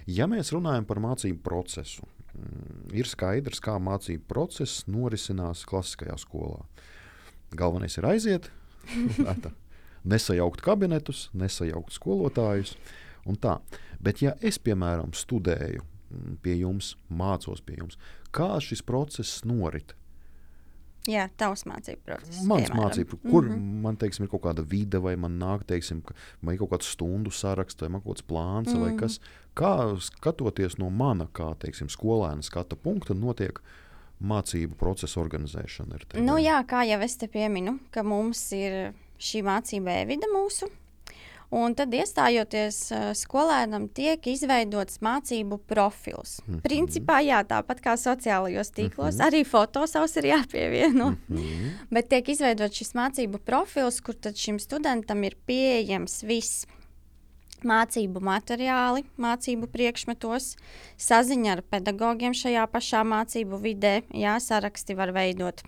Ja 0.07 0.27
mēs 0.31 0.53
runājam 0.55 0.87
par 0.87 1.01
mācību 1.03 1.41
procesu, 1.43 2.07
mm, 2.33 2.93
ir 2.95 3.09
skaidrs, 3.09 3.61
kā 3.63 3.77
mācību 3.83 4.25
process 4.29 4.85
norisinās 4.87 5.65
klasiskajā 5.69 6.17
skolā. 6.21 6.63
Galvenais 7.53 7.97
ir 7.99 8.07
aiziet, 8.09 8.51
nesajaukt 10.13 10.63
kabinetus, 10.63 11.27
nesajaukt 11.33 11.95
skolotājus. 11.95 12.77
Bet, 14.03 14.19
ja 14.23 14.33
es, 14.43 14.57
piemēram, 14.59 15.13
studēju 15.15 15.83
mm, 15.83 16.39
pie 16.43 16.57
jums, 16.59 16.95
mācos 17.07 17.63
pie 17.63 17.77
jums, 17.79 17.99
kā 18.35 18.55
šis 18.63 18.83
process 18.83 19.43
norit? 19.47 19.95
Jā, 21.07 21.25
tavs 21.37 21.65
mācību 21.67 21.99
process. 22.05 22.43
Mans 22.47 22.69
piemēram. 22.69 22.79
mācību, 22.79 23.17
kur 23.29 23.43
mm. 23.43 23.53
-hmm. 23.53 23.81
man 23.81 23.97
teiksim, 23.97 24.23
ir 24.23 24.29
kaut 24.29 24.41
kāda 24.45 24.63
vide, 24.63 24.97
vai 25.03 25.15
man 25.15 25.37
nāk, 25.39 25.65
teiksim, 25.67 26.01
ka- 26.01 26.13
vai 26.41 26.55
kaut 26.57 26.69
kāds 26.71 26.91
stundu 26.95 27.31
saraksts, 27.31 27.81
vai 27.81 27.89
kaut 28.01 28.05
kāds 28.17 28.23
plāns, 28.27 28.67
mm 28.67 28.73
-hmm. 28.75 28.81
vai 28.81 28.91
Mhm. 28.91 28.99
kas. 28.99 29.19
Kā 29.55 29.99
skatoties 30.01 30.77
no 30.77 30.89
mana, 30.89 31.27
kā 31.33 31.55
teiksim, 31.57 31.87
skolēna 31.89 32.41
skata 32.41 32.75
punkta, 32.75 33.13
notiek 33.13 33.59
mācību 34.21 34.75
procesa 34.75 35.19
organizēšana? 35.19 35.99
Nu, 36.21 36.37
jā, 36.37 36.63
kā 36.65 36.83
jau 36.87 37.01
es 37.01 37.17
te 37.17 37.27
pieminu, 37.27 37.79
ka 37.91 38.03
mums 38.03 38.51
ir 38.51 38.93
šī 39.19 39.43
mācība 39.43 40.01
e-vide 40.03 40.27
mūsu. 40.35 40.69
Un 41.53 41.75
tad, 41.77 41.93
iestājoties 41.93 42.77
uh, 42.91 43.09
skolēnam, 43.17 43.87
tiek 43.93 44.25
izveidots 44.27 45.01
mācību 45.05 45.59
profils. 45.67 46.39
Mm 46.45 46.53
-hmm. 46.53 46.61
Principā, 46.61 47.19
jā, 47.21 47.43
tāpat 47.43 47.81
kā 47.81 47.93
sociālajos 47.97 48.71
tīklos, 48.71 49.15
mm 49.15 49.19
-hmm. 49.19 49.27
arī 49.27 49.43
fotosavs 49.45 50.15
ir 50.17 50.23
jāpievieno. 50.23 51.09
Mm 51.09 51.37
-hmm. 51.37 51.71
Bet 51.91 52.09
tiek 52.09 52.29
izveidots 52.29 52.77
šis 52.77 52.93
mācību 52.93 53.37
profils, 53.37 54.01
kur 54.01 54.15
šim 54.35 54.59
studentam 54.59 55.23
ir 55.23 55.35
pieejams 55.45 56.23
viss. 56.23 56.65
Mācību 57.63 58.19
materiāli, 58.19 59.03
mācību 59.17 59.67
priekšmetos, 59.67 60.55
saziņa 60.97 61.51
ar 61.51 61.61
pedagogiem 61.61 62.33
šajā 62.33 62.67
pašā 62.67 63.03
mācību 63.03 63.61
vidē, 63.61 64.01
jā, 64.11 64.39
saraksti 64.39 64.95
var 64.95 65.11
veidot. 65.11 65.63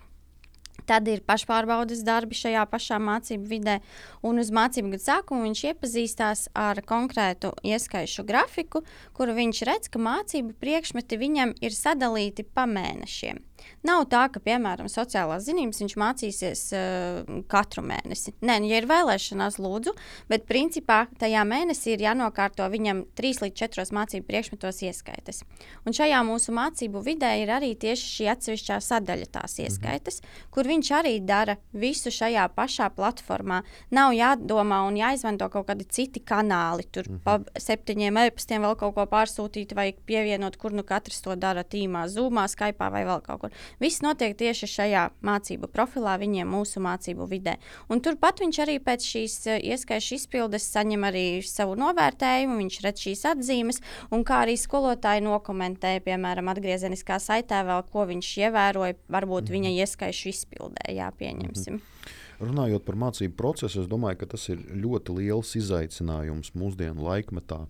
Tad 0.86 1.08
ir 1.10 1.24
pašpārbaudas 1.26 2.04
darbi 2.06 2.38
šajā 2.38 2.62
pašā 2.70 3.00
mācību 3.02 3.50
vidē, 3.50 3.80
un 4.26 4.38
uz 4.42 4.52
mācību 4.54 4.94
gada 4.94 5.04
sākuma 5.06 5.46
viņš 5.48 5.64
iepazīstās 5.72 6.46
ar 6.54 6.82
konkrētu 6.86 7.52
ieskaišu 7.66 8.26
grafiku, 8.28 8.84
kur 9.16 9.34
viņš 9.34 9.64
redz, 9.70 9.90
ka 9.90 10.02
mācību 10.02 10.54
priekšmeti 10.62 11.18
viņam 11.22 11.56
ir 11.60 11.74
sadalīti 11.74 12.46
pa 12.46 12.68
mēnešiem. 12.70 13.45
Nav 13.86 14.06
tā, 14.10 14.26
ka, 14.32 14.40
piemēram, 14.42 14.88
sociālās 14.90 15.44
zinības 15.46 15.80
viņš 15.82 15.94
mācīsies 16.00 16.62
uh, 16.74 17.42
katru 17.50 17.84
mēnesi. 17.86 18.34
Nē, 18.40 18.58
nu, 18.62 18.70
ja 18.70 18.80
ir 18.80 18.88
vēlēšanās, 18.90 19.58
lūdzu, 19.62 19.94
bet 20.30 20.46
principā 20.48 21.04
tajā 21.20 21.44
mēnesī 21.46 21.94
ir 21.94 22.06
jānokārto 22.08 22.66
viņam 22.72 23.04
3 23.18 23.42
līdz 23.44 23.60
4 23.62 23.86
mācību 23.96 24.26
priekšmetos 24.26 24.82
ieskaites. 24.88 25.42
Un 25.86 25.96
šajā 25.96 26.22
mūsu 26.26 26.54
mācību 26.56 27.02
vidē 27.06 27.32
ir 27.42 27.52
arī 27.54 27.72
tieši 27.78 28.10
šī 28.16 28.28
atsevišķā 28.34 28.80
sadaļa 28.88 29.30
tās 29.38 29.58
ieskaites, 29.62 30.20
mm 30.20 30.26
-hmm. 30.26 30.50
kur 30.50 30.70
viņš 30.72 30.92
arī 31.00 31.14
dara 31.20 31.56
visu 31.72 32.10
šajā 32.10 32.48
pašā 32.56 32.90
platformā. 32.96 33.62
Nav 33.90 34.12
jādomā 34.12 34.82
un 34.88 34.96
jāizmanto 34.96 35.48
kaut 35.50 35.68
kādi 35.68 35.86
citi 35.88 36.20
kanāli, 36.20 36.86
tur 36.90 37.04
-hmm. 37.04 37.20
pa 37.24 37.40
septiņiem 37.60 38.16
e-pastiem 38.16 38.62
vēl 38.62 38.76
kaut 38.76 38.94
ko 38.94 39.06
pārsūtīt 39.06 39.74
vai 39.74 39.92
pievienot, 39.92 40.56
kur 40.56 40.72
nu 40.72 40.82
katrs 40.82 41.20
to 41.20 41.36
dara 41.36 41.62
tīmā, 41.62 42.06
zūmā, 42.08 42.48
Skype 42.48 42.90
vai 42.90 43.04
vēl 43.04 43.22
kaut 43.22 43.40
kur. 43.46 43.54
Viss 43.80 44.02
notiek 44.04 44.36
tieši 44.36 44.68
šajā 44.70 45.04
mācību 45.26 45.70
profilā, 45.72 46.16
viņiem 46.20 46.50
mūsu 46.50 46.82
mācību 46.84 47.28
vidē. 47.30 47.56
Un 47.88 48.02
turpat 48.04 48.42
viņš 48.42 48.60
arī 48.66 48.78
pēc 48.82 49.06
šīs 49.06 49.38
eh, 49.46 49.60
ieskaišu 49.72 50.18
izpildes 50.18 50.68
saņem 50.72 51.06
arī 51.08 51.26
savu 51.46 51.76
novērtējumu, 51.80 52.58
viņš 52.62 52.80
redz 52.84 53.06
šīs 53.06 53.24
atzīmes, 53.32 53.82
un 54.10 54.24
kā 54.26 54.42
arī 54.44 54.56
skolotāji 54.60 55.24
nokomentē, 55.26 55.96
piemēram, 56.04 56.50
atgriezeniskā 56.52 57.18
saitē 57.22 57.62
vēl, 57.66 57.86
ko 57.92 58.06
viņš 58.10 58.32
ievēroja, 58.46 58.98
varbūt 59.08 59.48
mm 59.48 59.54
-hmm. 59.54 59.56
viņa 59.56 59.86
ieskaišu 59.86 60.28
izpildē, 60.28 60.92
jā, 60.94 61.10
pieņemsim. 61.18 61.74
Mm 61.74 61.80
-hmm. 61.80 62.22
Runājot 62.40 62.84
par 62.84 62.96
mācību 62.96 63.32
procesu, 63.36 63.80
es 63.80 63.88
domāju, 63.88 64.18
ka 64.20 64.26
tas 64.26 64.48
ir 64.48 64.58
ļoti 64.58 65.14
liels 65.16 65.56
izaicinājums 65.56 66.52
mūsdienu 66.52 67.02
laikmetā. 67.02 67.66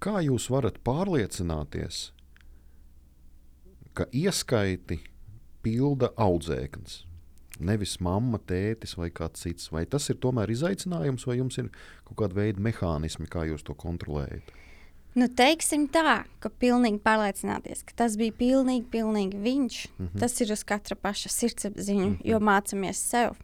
Kā 0.00 0.22
jūs 0.22 0.48
varat 0.50 0.78
pārliecināties, 0.84 2.12
ka 3.94 4.06
ieskaiti 4.12 5.00
pilda 5.62 6.12
audzēknis? 6.16 7.04
Nevis 7.58 7.96
mamma, 8.04 8.38
tētis 8.38 8.94
vai 8.98 9.08
kāds 9.10 9.42
cits. 9.42 9.72
Vai 9.74 9.84
tas 9.90 10.06
ir 10.12 10.20
tomēr 10.22 10.50
izaicinājums, 10.54 11.26
vai 11.26 11.40
jums 11.40 11.58
ir 11.58 11.72
kaut 12.06 12.20
kāda 12.22 12.38
veida 12.38 12.62
mehānismi, 12.62 13.26
kā 13.26 13.48
jūs 13.48 13.66
to 13.66 13.74
kontrolējat? 13.74 14.52
Nu, 15.18 15.26
teiksim 15.26 15.88
tā, 15.90 16.20
ka 16.38 16.50
pilnīgi 16.62 17.00
pārliecināties, 17.02 17.82
ka 17.88 17.96
tas 18.04 18.14
bija 18.20 18.34
pilnīgi, 18.38 18.84
pilnīgi 18.92 19.40
viņš. 19.42 19.78
Mm 19.96 20.06
-hmm. 20.06 20.20
Tas 20.20 20.40
ir 20.40 20.52
uz 20.52 20.62
katra 20.62 20.96
paša 20.96 21.28
sirdsapziņu, 21.28 22.06
mm 22.06 22.14
-hmm. 22.14 22.30
jo 22.30 22.38
mācāmies 22.38 23.02
sev. 23.02 23.34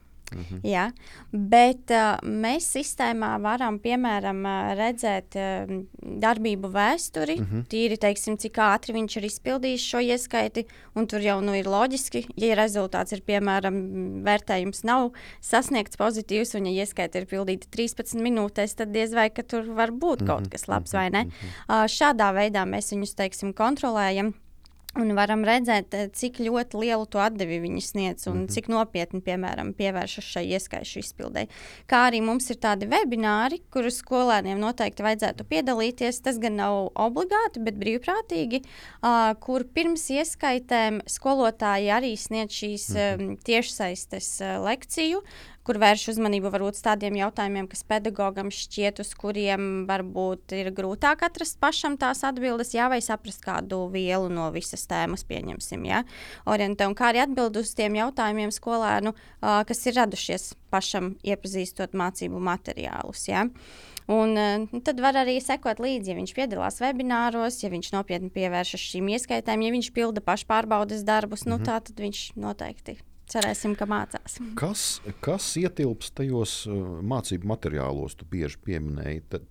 -hmm. 0.42 0.60
Jā, 0.64 0.90
bet 1.32 1.90
uh, 1.90 2.18
mēs 2.22 2.68
sistēmā 2.76 3.40
varam, 3.40 3.78
piemēram, 3.78 4.44
uh, 4.44 4.74
redzēt 4.78 5.36
uh, 5.36 5.84
darbību 6.02 6.68
vēsturi, 6.68 7.36
-hmm. 7.38 7.64
tīri 7.68 7.98
teiksim, 7.98 8.36
cik 8.38 8.58
ātri 8.58 8.94
viņš 8.94 9.16
ir 9.16 9.24
izpildījis 9.30 9.88
šo 9.90 10.00
ieskaiti. 10.00 10.66
Un 10.94 11.06
tur 11.06 11.20
jau 11.20 11.40
nu, 11.40 11.54
ir 11.54 11.66
loģiski, 11.66 12.26
ja 12.36 12.54
rezultāts 12.54 13.12
ir, 13.12 13.22
piemēram, 13.26 13.74
vērtējums 14.24 14.84
nav 14.84 15.10
sasniegts 15.40 15.96
pozitīvs, 15.96 16.54
un 16.54 16.66
ja 16.66 16.84
ieskaita 16.84 17.18
ir 17.18 17.26
pildīta 17.26 17.66
13 17.70 18.22
minūtēs, 18.22 18.76
tad 18.78 18.92
diez 18.94 19.14
vai 19.14 19.30
tur 19.30 19.66
var 19.74 19.90
būt 19.90 20.22
-hmm. 20.22 20.26
kaut 20.26 20.48
kas 20.50 20.68
labs 20.68 20.92
vai 20.92 21.10
ne. 21.10 21.24
-hmm. 21.24 21.50
uh, 21.68 21.84
šādā 21.90 22.30
veidā 22.34 22.64
mēs 22.64 22.92
viņus 22.92 23.14
teiksim, 23.14 23.52
kontrolējam. 23.52 24.34
Un 24.94 25.10
varam 25.18 25.42
redzēt, 25.42 25.94
eh, 25.94 26.06
cik 26.14 26.38
ļoti 26.38 26.78
lielu 26.78 27.06
to 27.10 27.18
atdevi 27.18 27.58
viņi 27.64 27.80
sniedz 27.82 28.28
un 28.28 28.36
mm 28.36 28.44
-hmm. 28.44 28.50
cik 28.54 28.68
nopietni, 28.68 29.20
piemēram, 29.20 29.72
pievēršas 29.74 30.24
šai 30.24 30.44
ieskaišu 30.54 30.98
izpildēji. 31.02 31.48
Kā 31.90 32.04
arī 32.10 32.22
mums 32.22 32.50
ir 32.50 32.56
tādi 32.56 32.86
webināri, 32.86 33.60
kurus 33.70 33.98
skolēniem 34.02 34.58
noteikti 34.58 35.02
vajadzētu 35.02 35.44
piedalīties. 35.50 36.22
Tas 36.22 36.38
gan 36.38 36.56
nav 36.56 36.92
obligāti, 36.94 37.58
bet 37.58 37.74
brīvprātīgi, 37.74 38.62
uh, 39.02 39.34
kur 39.40 39.64
pirms 39.64 40.10
ieskaitēm 40.10 41.02
skolotāji 41.06 41.90
arī 41.90 42.16
sniedz 42.16 42.52
šīs 42.52 42.88
mm 42.90 42.96
-hmm. 42.96 43.30
um, 43.30 43.36
tiešsaistes 43.36 44.40
uh, 44.40 44.64
lekciju 44.64 45.22
kur 45.64 45.78
vērš 45.80 46.10
uzmanību 46.12 46.50
varbūt 46.52 46.78
tādiem 46.84 47.16
jautājumiem, 47.18 47.68
kas 47.70 47.84
pedagogam 47.88 48.50
šķiet, 48.52 49.00
uz 49.00 49.12
kuriem 49.18 49.84
varbūt 49.88 50.52
ir 50.58 50.68
grūtāk 50.76 51.24
atrast 51.24 51.56
pašam 51.62 51.96
tās 52.00 52.20
atbildes, 52.26 52.74
jā, 52.76 52.90
vai 52.92 53.00
saprast 53.04 53.42
kādu 53.44 53.86
vielu 53.92 54.28
no 54.32 54.50
visas 54.54 54.84
tēmas, 54.90 55.24
pieņemsim, 55.28 55.86
jā, 55.88 56.02
orientē, 56.50 56.88
un 56.90 56.96
kā 56.98 57.10
arī 57.12 57.24
atbild 57.24 57.56
uz 57.60 57.72
tiem 57.78 57.96
jautājumiem 58.00 58.52
skolēnu, 58.54 59.14
uh, 59.14 59.62
kas 59.68 59.80
ir 59.88 59.98
radušies 60.02 60.52
pašam 60.74 61.14
iepazīstot 61.24 61.96
mācību 61.96 62.42
materiālus, 62.44 63.24
jā. 63.30 63.46
Un, 64.04 64.36
uh, 64.36 64.82
tad 64.84 65.00
var 65.00 65.16
arī 65.22 65.38
sekot 65.40 65.80
līdzi, 65.80 66.12
ja 66.12 66.18
viņš 66.18 66.34
piedalās 66.36 66.76
webināros, 66.84 67.62
ja 67.64 67.72
viņš 67.72 67.94
nopietni 67.96 68.28
pievēršas 68.36 68.84
šīm 68.92 69.08
ieskaitēm, 69.16 69.64
ja 69.64 69.72
viņš 69.78 69.90
pilda 69.96 70.20
pašpārbaudes 70.20 71.08
darbus, 71.08 71.48
mm 71.48 71.52
-hmm. 71.52 71.64
nu, 71.64 71.72
tā 71.72 71.80
tad 71.80 72.04
viņš 72.04 72.24
noteikti 72.36 73.00
cerēsim, 73.34 73.74
ka 73.78 73.88
mācās. 73.90 74.38
Kas, 74.58 74.84
kas 75.24 75.50
ietilpst 75.60 76.14
tajos 76.20 76.62
uh, 76.70 77.00
mācību 77.14 77.50
materiālos, 77.54 78.16
tu 78.18 78.28
bieži 78.30 78.60
pieminēji? 78.66 79.24
Tad 79.34 79.48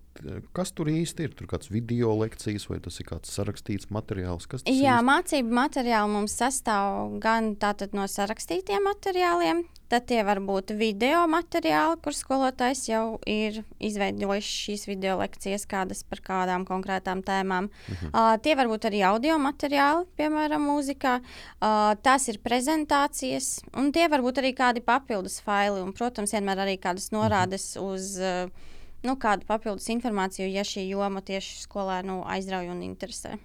Kas 0.54 0.70
tur 0.70 0.88
īsti 0.90 1.26
ir? 1.26 1.32
Tur 1.34 1.48
kāds 1.50 1.70
video 1.72 2.12
lekcijas 2.16 2.68
vai 2.70 2.78
tas 2.82 3.00
ir 3.02 3.08
kāds 3.08 3.32
sarakstīts 3.34 3.90
materiāls? 3.94 4.46
Kas 4.46 4.62
tas 4.62 4.70
Jā, 4.70 4.98
īsti? 5.00 5.06
mācību 5.08 5.56
materiāli 5.58 6.12
mums 6.12 6.36
sastāv 6.38 7.16
gan 7.22 7.54
no 7.94 8.06
sarakstītiem 8.10 8.86
materiāliem, 8.86 9.64
tad 9.90 10.06
tie 10.10 10.22
var 10.26 10.38
būt 10.44 10.70
video 10.78 11.24
materiāli, 11.30 11.98
kur 12.04 12.14
skolotājs 12.14 12.84
jau 12.88 13.18
ir 13.26 13.64
izveidojis 13.82 14.50
šīs 14.64 14.86
video 14.86 15.16
lekcijas 15.18 15.66
kādas 15.66 16.04
par 16.06 16.22
kādām 16.24 16.66
konkrētām 16.68 17.24
tēmām. 17.26 17.70
Uh, 18.12 18.36
tie 18.44 18.54
var 18.54 18.70
būt 18.70 18.86
arī 18.90 19.02
audio 19.08 19.38
materiāli, 19.42 20.06
piemēram, 20.18 20.62
mūzikā. 20.70 21.16
Uh, 21.58 21.94
tās 22.06 22.28
ir 22.30 22.38
prezentācijas, 22.44 23.58
un 23.74 23.90
tie 23.94 24.06
var 24.08 24.22
būt 24.22 24.40
arī 24.44 24.54
kādi 24.54 24.84
papildus 24.84 25.40
faili, 25.42 25.82
un, 25.82 25.90
protams, 25.96 26.36
vienmēr 26.38 26.64
arī 26.68 26.78
kādas 26.78 27.10
norādes 27.14 27.74
uz. 27.82 28.14
Uh, 28.22 28.70
nu, 29.04 29.16
kādu 29.20 29.46
papildus 29.48 29.90
informāciju, 29.94 30.48
ja 30.50 30.64
šī 30.66 30.88
joma 30.88 31.22
tieši 31.24 31.64
skolēnu 31.64 32.22
aizrauja 32.36 32.72
un 32.74 32.82
interesē. 32.86 33.36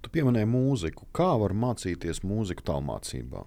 Tu 0.00 0.08
pieminēji 0.14 0.48
mūziku. 0.48 1.06
Kā 1.16 1.28
var 1.40 1.52
mācīties 1.52 2.22
mūziku 2.24 2.64
tālmācībā? 2.70 3.42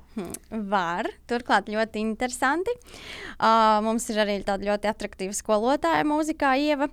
Var, 0.73 1.09
turklāt 1.29 1.71
ļoti 1.73 2.03
interesanti. 2.03 2.75
Uh, 3.39 3.79
mums 3.85 4.05
ir 4.13 4.21
arī 4.21 4.35
tāda 4.45 4.69
ļoti 4.69 4.91
attraktīva 4.91 5.33
skolotāja 5.33 6.05
mūzikā, 6.05 6.53
Ieva. 6.61 6.91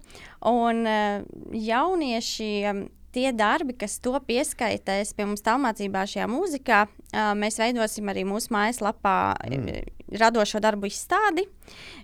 Un 0.48 0.86
uh, 0.88 1.28
jaunieši. 1.56 2.54
Um, 2.72 2.88
Tie 3.10 3.32
darbi, 3.34 3.74
kas 3.74 3.96
to 3.98 4.12
pieskaitēs 4.22 5.16
pie 5.18 5.24
mums 5.26 5.42
tālmācībā, 5.42 6.04
šajā 6.06 6.28
mūzikā, 6.30 6.84
uh, 6.86 7.32
mēs 7.34 7.56
veidosim 7.58 8.06
arī 8.06 8.22
mūsu 8.22 8.52
mājaslapā 8.54 9.14
mm. 9.48 9.80
radošo 10.14 10.60
darbu 10.62 10.86
izstādi, 10.86 11.42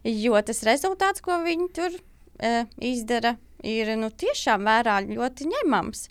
jo 0.02 0.34
tas 0.42 0.64
rezultāts, 0.66 1.22
ko 1.22 1.38
viņi 1.46 1.68
tur 1.78 1.94
izdara, 2.82 3.36
ir 3.66 3.92
nu, 3.98 4.08
tiešām 4.12 4.66
vērā 4.66 4.96
ļoti 5.06 5.46
ņemams. 5.50 6.02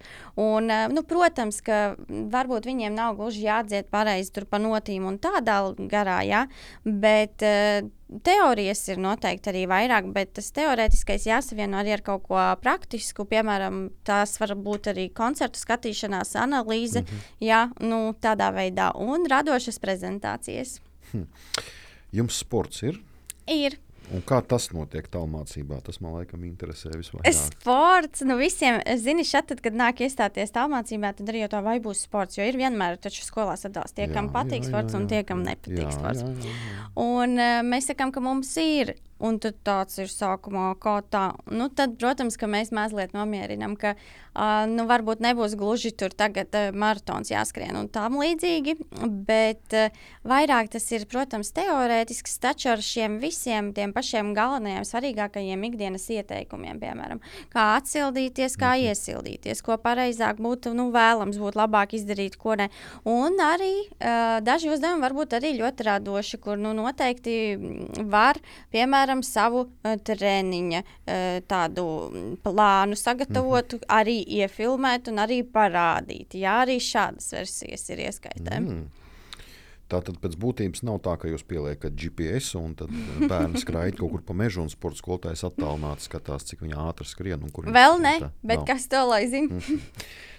Un, 0.41 0.69
uh, 0.71 0.85
nu, 0.91 1.03
protams, 1.07 1.61
ka 1.65 1.95
varbūt 2.07 2.67
viņiem 2.69 2.95
nav 2.95 3.17
gluži 3.19 3.45
jādzied 3.45 3.89
pareizi 3.93 4.33
tur 4.35 4.47
pa 4.49 4.59
notīm 4.61 5.05
un 5.07 5.19
tādā 5.21 5.59
garā, 5.91 6.19
ja? 6.27 6.45
bet 6.83 7.45
uh, 7.45 7.85
teorijas 8.25 8.83
ir 8.91 8.99
noteikti 9.01 9.51
arī 9.51 9.63
vairāk, 9.69 10.09
bet 10.15 10.35
tas 10.39 10.51
teorētiskais 10.55 11.27
jāsavieno 11.29 11.79
arī 11.81 11.95
ar 11.95 12.05
kaut 12.05 12.25
ko 12.27 12.41
praktisku. 12.61 13.27
Piemēram, 13.29 13.87
tās 14.07 14.37
var 14.41 14.55
būt 14.57 14.91
arī 14.93 15.07
koncertu 15.15 15.61
skatīšanās, 15.61 16.35
analīze, 16.41 17.01
mm 17.01 17.07
-hmm. 17.07 17.31
jā, 17.47 17.63
nu, 17.79 18.13
tādā 18.21 18.51
veidā, 18.53 18.91
un 18.95 19.25
radošas 19.29 19.79
prezentācijas. 19.79 20.79
Hm. 21.11 21.27
Jums 22.11 22.37
sports 22.39 22.83
ir? 22.83 23.01
Ir. 23.47 23.77
Un 24.13 24.21
kā 24.25 24.37
tas 24.45 24.67
notiek 24.73 25.07
tālmācībā? 25.11 25.79
Tas 25.85 25.97
man 26.03 26.13
laikam 26.19 26.43
interesē 26.45 26.91
visvairāk. 26.93 27.33
Sports, 27.33 28.21
nu 28.27 28.37
visiem, 28.39 28.77
zini, 29.01 29.25
šeit, 29.25 29.47
tad, 29.49 29.63
kad 29.65 29.77
nāk 29.77 30.03
iestāties 30.05 30.53
tālmācībā, 30.55 31.15
tad 31.17 31.31
arī 31.31 31.45
jau 31.45 31.51
tā 31.55 31.63
vai 31.65 31.77
būs 31.83 32.05
sports, 32.05 32.37
jo 32.37 32.45
ir 32.45 32.59
vienmēr 32.59 32.99
taču 33.01 33.25
skolā 33.25 33.57
sadalās 33.59 33.95
tie, 33.95 34.05
jā, 34.05 34.13
kam 34.13 34.29
patīk 34.35 34.61
jā, 34.61 34.69
sports 34.69 34.93
jā, 34.93 34.99
jā. 34.99 35.01
un 35.01 35.09
tie, 35.11 35.23
kam 35.27 35.41
nepatīk 35.47 35.81
jā, 35.81 35.95
sports. 35.95 36.21
Jā, 36.21 36.51
jā, 36.51 36.59
jā. 36.75 36.87
Un 37.01 37.35
uh, 37.39 37.59
mēs 37.65 37.89
sakām, 37.91 38.13
ka 38.13 38.23
mums 38.23 38.53
ir 38.61 38.95
Un 39.23 39.37
tad 39.39 39.61
tāds 39.63 39.95
ir 40.01 40.09
sākumā, 40.11 40.73
kā 40.83 40.97
tā. 41.07 41.29
Nu, 41.47 41.69
tad, 41.71 41.93
protams, 42.01 42.35
ka 42.35 42.49
mēs 42.51 42.73
mazliet 42.75 43.13
nomierinām, 43.15 43.77
ka 43.79 43.93
uh, 43.95 44.65
nu, 44.67 44.83
varbūt 44.89 45.21
nebūs 45.23 45.55
gluži 45.55 45.93
tur 45.95 46.11
tagad 46.11 46.51
uh, 46.51 46.75
maratons 46.75 47.31
jāskrien 47.31 47.77
un 47.79 47.87
tam 47.87 48.17
līdzīgi. 48.19 48.75
Bet 49.27 49.75
uh, 49.77 49.95
vairāk 50.27 50.67
tas 50.73 50.87
ir, 50.91 51.05
protams, 51.07 51.53
teorētisks, 51.55 52.35
taču 52.43 52.73
ar 52.73 52.83
šiem 52.83 53.15
visiem 53.21 53.71
tiem 53.77 53.93
pašiem 53.95 54.33
galvenajiem, 54.35 54.83
svarīgākajiem 54.89 55.63
ikdienas 55.69 56.09
ieteikumiem, 56.11 56.83
piemēram, 56.83 57.23
kā 57.55 57.69
atsildīties, 57.77 58.59
kā 58.59 58.73
mhm. 58.75 58.91
iesildīties, 58.91 59.63
ko 59.63 59.79
pareizāk 59.79 60.43
būtu 60.43 60.75
nu, 60.75 60.89
vēlams, 60.95 61.39
būtu 61.39 61.61
labāk 61.61 61.95
izdarīt, 61.95 62.35
ko 62.41 62.59
ne. 62.59 62.67
Un 63.07 63.39
arī 63.39 63.73
uh, 63.87 64.43
daži 64.43 64.75
uzdevumi 64.75 65.07
var 65.07 65.15
būt 65.15 65.39
arī 65.39 65.55
ļoti 65.61 65.87
radoši, 65.87 66.43
kur 66.43 66.59
nu, 66.59 66.75
noteikti 66.75 67.39
var, 68.11 68.43
piemēram, 68.75 69.04
piemēram, 69.05 69.23
savu 69.23 69.65
uh, 69.65 69.95
treniņa 70.01 70.81
uh, 70.81 71.39
tādu 71.47 71.85
plānu 72.43 72.97
sagatavot, 72.97 73.73
mm 73.73 73.79
-hmm. 73.79 73.87
arī 73.89 74.23
iefilmēt 74.41 75.07
un 75.09 75.17
arī 75.17 75.43
parādīt. 75.43 76.33
Jā, 76.33 76.65
arī 76.65 76.79
šādas 76.79 77.31
versijas 77.31 77.89
ir 77.89 77.99
ieskaitēm. 78.09 78.63
Mm. 78.63 78.85
Tā 79.87 80.01
tad 80.01 80.17
pēc 80.17 80.33
būtības 80.41 80.81
nav 80.81 80.97
tā, 81.05 81.15
ka 81.17 81.27
jūs 81.27 81.43
pieliekat 81.45 81.93
GPS 81.93 82.55
un 82.55 82.73
tad 82.75 82.89
bērns 83.29 83.61
skraida 83.61 83.97
kaut 83.97 84.11
kur 84.11 84.21
pa 84.21 84.33
mežu 84.33 84.61
un 84.61 84.69
sporta 84.69 84.97
skolotājs 84.97 85.43
attālināti 85.45 86.01
skatās, 86.01 86.43
cik 86.43 86.61
ātri 86.61 87.05
skrien. 87.05 87.45
Vēl 87.53 88.01
ne, 88.01 88.19
tā, 88.19 88.31
bet 88.41 88.57
nav. 88.57 88.65
kas 88.65 88.87
to 88.87 89.05
lai 89.05 89.27
zina? 89.27 89.53
Mhm. 89.53 89.77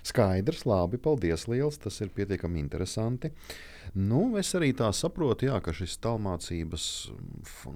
Skaidrs, 0.02 0.66
labi, 0.66 0.98
paldies 0.98 1.46
liels, 1.48 1.78
tas 1.78 2.00
ir 2.00 2.08
pietiekami 2.08 2.58
interesanti. 2.58 3.26
Uh, 3.26 3.75
Nu, 3.94 4.20
es 4.40 4.50
arī 4.56 4.72
tā 4.76 4.88
saprotu, 4.96 5.48
jā, 5.48 5.56
ka 5.62 5.74
šis 5.76 5.96
tālmācības, 6.04 6.84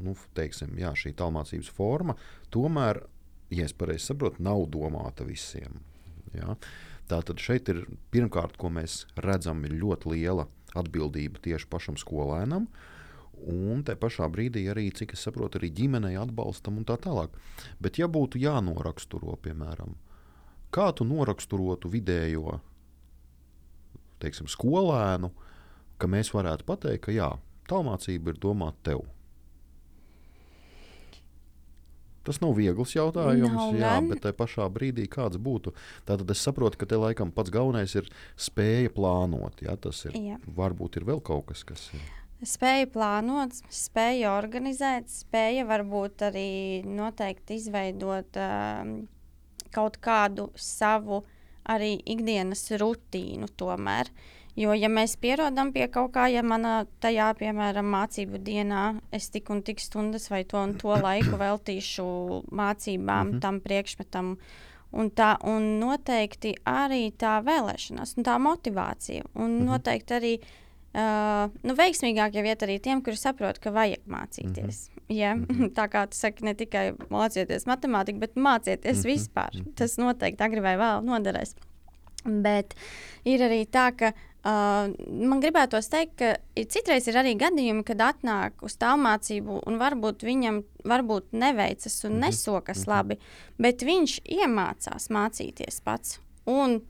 nu, 0.03 0.15
teiksim, 0.37 0.75
jā, 0.81 0.93
šī 0.97 1.15
tālmācības 1.19 1.71
forma 1.77 2.17
tomēr, 2.53 3.03
ja 3.55 3.67
es 3.69 3.75
pareizi 3.77 4.11
saprotu, 4.11 4.43
nav 4.43 4.67
domāta 4.73 5.27
visiem. 5.29 5.81
Jā. 6.35 6.57
Tātad 7.11 7.43
šeit 7.43 7.69
ir 7.73 7.85
pirmkārt, 8.15 8.57
ko 8.61 8.71
mēs 8.71 9.05
redzam, 9.19 9.65
ir 9.67 9.75
ļoti 9.81 10.15
liela 10.15 10.47
atbildība 10.79 11.43
tieši 11.43 11.67
pašam 11.71 11.99
skolēnam. 11.99 12.69
Un 13.51 13.81
te 13.87 13.97
pašā 13.97 14.29
brīdī 14.31 14.67
arī, 14.71 14.91
cik 14.95 15.15
es 15.17 15.25
saprotu, 15.25 15.59
arī 15.59 15.71
ģimenei 15.75 16.13
atbalstam 16.21 16.77
un 16.79 16.87
tā 16.87 16.99
tālāk. 17.01 17.33
Bet, 17.81 17.99
ja 17.99 18.07
būtu 18.07 18.39
jānoraksturo, 18.39 19.39
piemēram, 19.43 19.97
kā 20.71 20.91
tu 20.95 21.07
noraksturotu 21.09 21.91
vidējo 21.91 22.61
teiksim, 24.21 24.47
skolēnu, 24.53 25.31
uh, 25.33 25.50
ka 26.01 26.11
mēs 26.11 26.33
varētu 26.35 26.67
pateikt, 26.69 27.07
ka 27.07 27.15
jā, 27.15 27.31
tālmācība 27.71 28.35
ir 28.35 28.43
domāta 28.43 28.91
tev. 28.91 29.09
Tas 32.27 32.37
nav 32.43 32.53
viegls 32.59 32.93
jautājums, 32.93 33.49
nav 33.49 33.77
jā, 33.79 33.95
gan. 33.97 34.09
bet 34.13 34.21
tajā 34.27 34.37
pašā 34.37 34.67
brīdī 34.73 35.07
kāds 35.11 35.41
būtu. 35.41 35.73
Tātad 36.09 36.29
es 36.35 36.43
saprotu, 36.45 36.77
ka 36.83 36.89
te 36.91 36.99
laikam 37.01 37.33
pats 37.33 37.53
galvenais 37.55 37.95
ir 37.97 38.11
spēja 38.37 38.93
plānot. 38.93 39.63
Jā, 39.65 39.79
tas 39.81 40.05
ir. 40.05 40.19
Jā. 40.21 40.37
Varbūt 40.59 41.01
ir 41.01 41.09
vēl 41.09 41.23
kaut 41.25 41.49
kas, 41.49 41.65
kas 41.65 41.87
ir. 41.97 42.05
Spēja 42.45 42.89
plānot, 42.93 43.57
spēja 43.73 44.35
organizēt, 44.37 45.09
spēja 45.13 45.65
varbūt 45.69 46.25
arī 46.29 46.51
noteikti 46.89 47.59
izveidot 47.61 48.39
uh, 48.41 48.95
kaut 49.73 49.99
kādu 50.05 50.49
savu 50.57 51.23
arī 51.69 51.97
ikdienas 52.09 52.65
rutīnu 52.81 53.49
tomēr. 53.61 54.09
Uh, 54.09 54.40
Jo, 54.59 54.75
ja 54.75 54.89
mēs 54.91 55.15
pierodam 55.21 55.71
pie 55.75 55.87
kaut 55.93 56.13
kā, 56.15 56.27
ja 56.33 56.43
manā 56.43 56.85
tajā, 57.03 57.31
piemēram, 57.39 57.87
mācību 57.95 58.41
dienā 58.43 58.85
es 59.15 59.31
tik 59.31 59.51
un 59.55 59.63
tik 59.67 59.83
stundas 59.83 60.31
vai 60.31 60.43
to 60.49 60.59
un 60.59 60.75
to 60.81 60.97
laiku 60.97 61.39
veltīšu 61.39 62.07
mācībām, 62.51 63.27
mm 63.27 63.33
-hmm. 63.33 63.41
tam 63.41 63.61
priekšmetam, 63.61 64.37
un, 64.93 65.11
tā, 65.11 65.37
un 65.47 65.79
noteikti 65.81 66.57
arī 66.65 67.13
tā 67.13 67.39
vēlēšanās, 67.47 68.17
un 68.17 68.25
tā 68.25 68.39
motivācija, 68.39 69.23
un 69.35 69.51
mm 69.51 69.61
-hmm. 69.61 69.65
noteikti 69.65 70.15
arī. 70.15 70.41
Uh, 70.91 71.47
nu, 71.63 71.75
veiksmīgāk 71.79 72.35
jau 72.35 72.45
iet 72.45 72.63
arī 72.63 72.81
tiem, 72.83 73.03
kuri 73.03 73.17
saprot, 73.17 73.59
ka 73.59 73.71
vajag 73.71 74.01
mācīties. 74.09 74.89
Mm 74.89 74.97
-hmm. 74.97 75.17
ja? 75.17 75.35
mm 75.35 75.45
-hmm. 75.45 75.71
Tā 75.79 75.89
kā 75.89 76.07
tu 76.09 76.17
saki, 76.17 76.45
ne 76.45 76.55
tikai 76.55 76.93
mācieties 77.11 77.67
matemātiku, 77.67 78.19
bet 78.19 78.35
mācieties 78.35 78.97
mm 78.97 79.03
-hmm. 79.03 79.13
vispār. 79.13 79.51
-hmm. 79.53 79.75
Tas 79.75 79.97
noteikti 79.97 80.43
agri 80.43 80.61
vai 80.61 80.77
vēl 80.77 81.05
noderēs. 81.05 81.55
Bet 82.25 82.75
ir 83.25 83.41
arī 83.41 83.67
tā, 83.67 83.97
ka 83.97 84.13
Uh, 84.41 84.89
man 85.07 85.43
gribētos 85.43 85.91
teikt, 85.93 86.15
ka 86.17 86.65
citreiz 86.73 87.05
ir 87.11 87.19
arī 87.21 87.35
gadījumi, 87.37 87.85
kad 87.85 88.01
atnāk 88.01 88.63
uz 88.65 88.79
tālmācību, 88.81 89.59
un 89.69 89.77
varbūt 89.81 90.25
viņam 90.25 90.63
varbūt 90.89 91.35
neveicas 91.37 92.05
un 92.05 92.15
-hmm. 92.15 92.25
nesokas 92.25 92.79
mm 92.79 92.83
-hmm. 92.83 92.95
labi, 92.95 93.19
bet 93.59 93.83
viņš 93.83 94.21
iemācās 94.25 95.11
mācīties 95.11 95.83
pats 95.85 96.21
un 96.47 96.81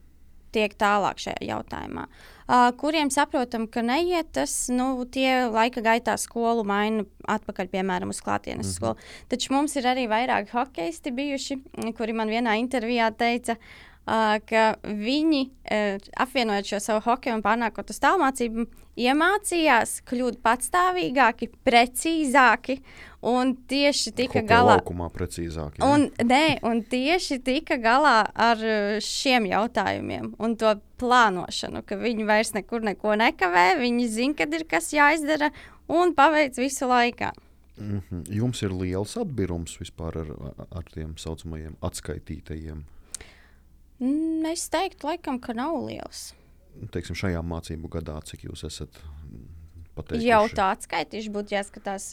tiek 0.51 0.73
tālāk 0.75 1.19
šajā 1.19 1.41
jautājumā. 1.41 2.07
Uh, 2.51 2.71
kuriem 2.77 3.09
saprotam, 3.09 3.67
ka 3.67 3.81
neiet 3.81 4.31
tas, 4.31 4.69
nu, 4.69 5.05
tie 5.05 5.47
laika 5.47 5.81
gaitā 5.81 6.17
skolu 6.17 6.63
maina 6.63 7.05
atpakaļ, 7.27 7.67
piemēram, 7.67 8.09
uz 8.09 8.19
klātienes 8.19 8.65
mm 8.65 8.71
-hmm. 8.71 8.75
skolu. 8.75 8.95
Taču 9.27 9.53
mums 9.53 9.75
ir 9.75 9.83
arī 9.83 10.07
vairāk 10.07 10.51
hokeisti 10.51 11.11
bijuši, 11.11 11.61
kuri 11.97 12.13
man 12.13 12.29
vienā 12.29 12.59
intervijā 12.59 13.11
teica, 13.11 13.55
Uh, 13.55 13.90
ka 14.05 14.75
viņi, 14.83 15.41
apvienojot 16.19 16.71
šo 16.73 16.79
savu 16.81 17.03
hokeju 17.05 17.37
un 17.37 17.43
pārnākot 17.45 17.91
uz 17.93 17.99
tālmācību, 18.01 18.65
iemācījās 18.99 20.01
kļūt 20.09 20.39
patstāvīgāki, 20.43 21.51
precīzāki 21.65 22.79
un 23.21 23.53
tieši 23.69 24.13
tika 24.17 24.39
Hokeja 24.41 24.49
galā. 24.49 24.77
Laukumā 24.79 25.09
precīzāk. 25.13 25.77
Jā. 25.79 25.87
Un, 25.87 26.09
nē, 26.27 26.59
un 26.67 26.81
tieši 26.91 27.39
tika 27.45 27.77
galā 27.81 28.25
ar 28.33 28.63
šiem 29.05 29.47
jautājumiem 29.51 30.33
un 30.41 30.57
to 30.59 30.73
plānošanu, 31.01 31.85
ka 31.85 31.97
viņi 32.01 32.27
vairs 32.27 32.53
nekur 32.57 32.83
neko 32.85 33.15
nekavē, 33.21 33.77
viņi 33.81 34.09
zina, 34.11 34.39
kad 34.41 34.57
ir 34.57 34.65
kas 34.69 34.91
jāizdara 34.95 35.51
un 35.91 36.15
paveic 36.17 36.57
visu 36.59 36.89
laikā. 36.89 37.31
Mm 37.77 38.01
-hmm. 38.09 38.23
Jums 38.29 38.61
ir 38.61 38.71
liels 38.71 39.17
atbīrums 39.17 39.79
vispār 39.79 40.17
ar, 40.17 40.27
ar 40.69 40.83
tiem 40.93 41.17
saucamajiem 41.17 41.75
atskaitītajiem. 41.81 42.83
Mm, 44.01 44.45
es 44.49 44.65
teiktu, 44.73 45.11
laikam, 45.11 45.37
ka 45.41 45.53
nav 45.57 45.77
liels. 45.85 46.31
Teiksim, 46.93 47.17
šajā 47.19 47.41
mācību 47.45 47.91
gadā, 47.93 48.15
cik 48.25 48.47
jūs 48.47 48.63
esat 48.65 49.01
pateikuši? 49.93 50.25
Jau 50.25 50.41
tā 50.55 50.71
atskaitīšu, 50.75 51.33
būtu 51.35 51.53
jāskatās 51.53 52.07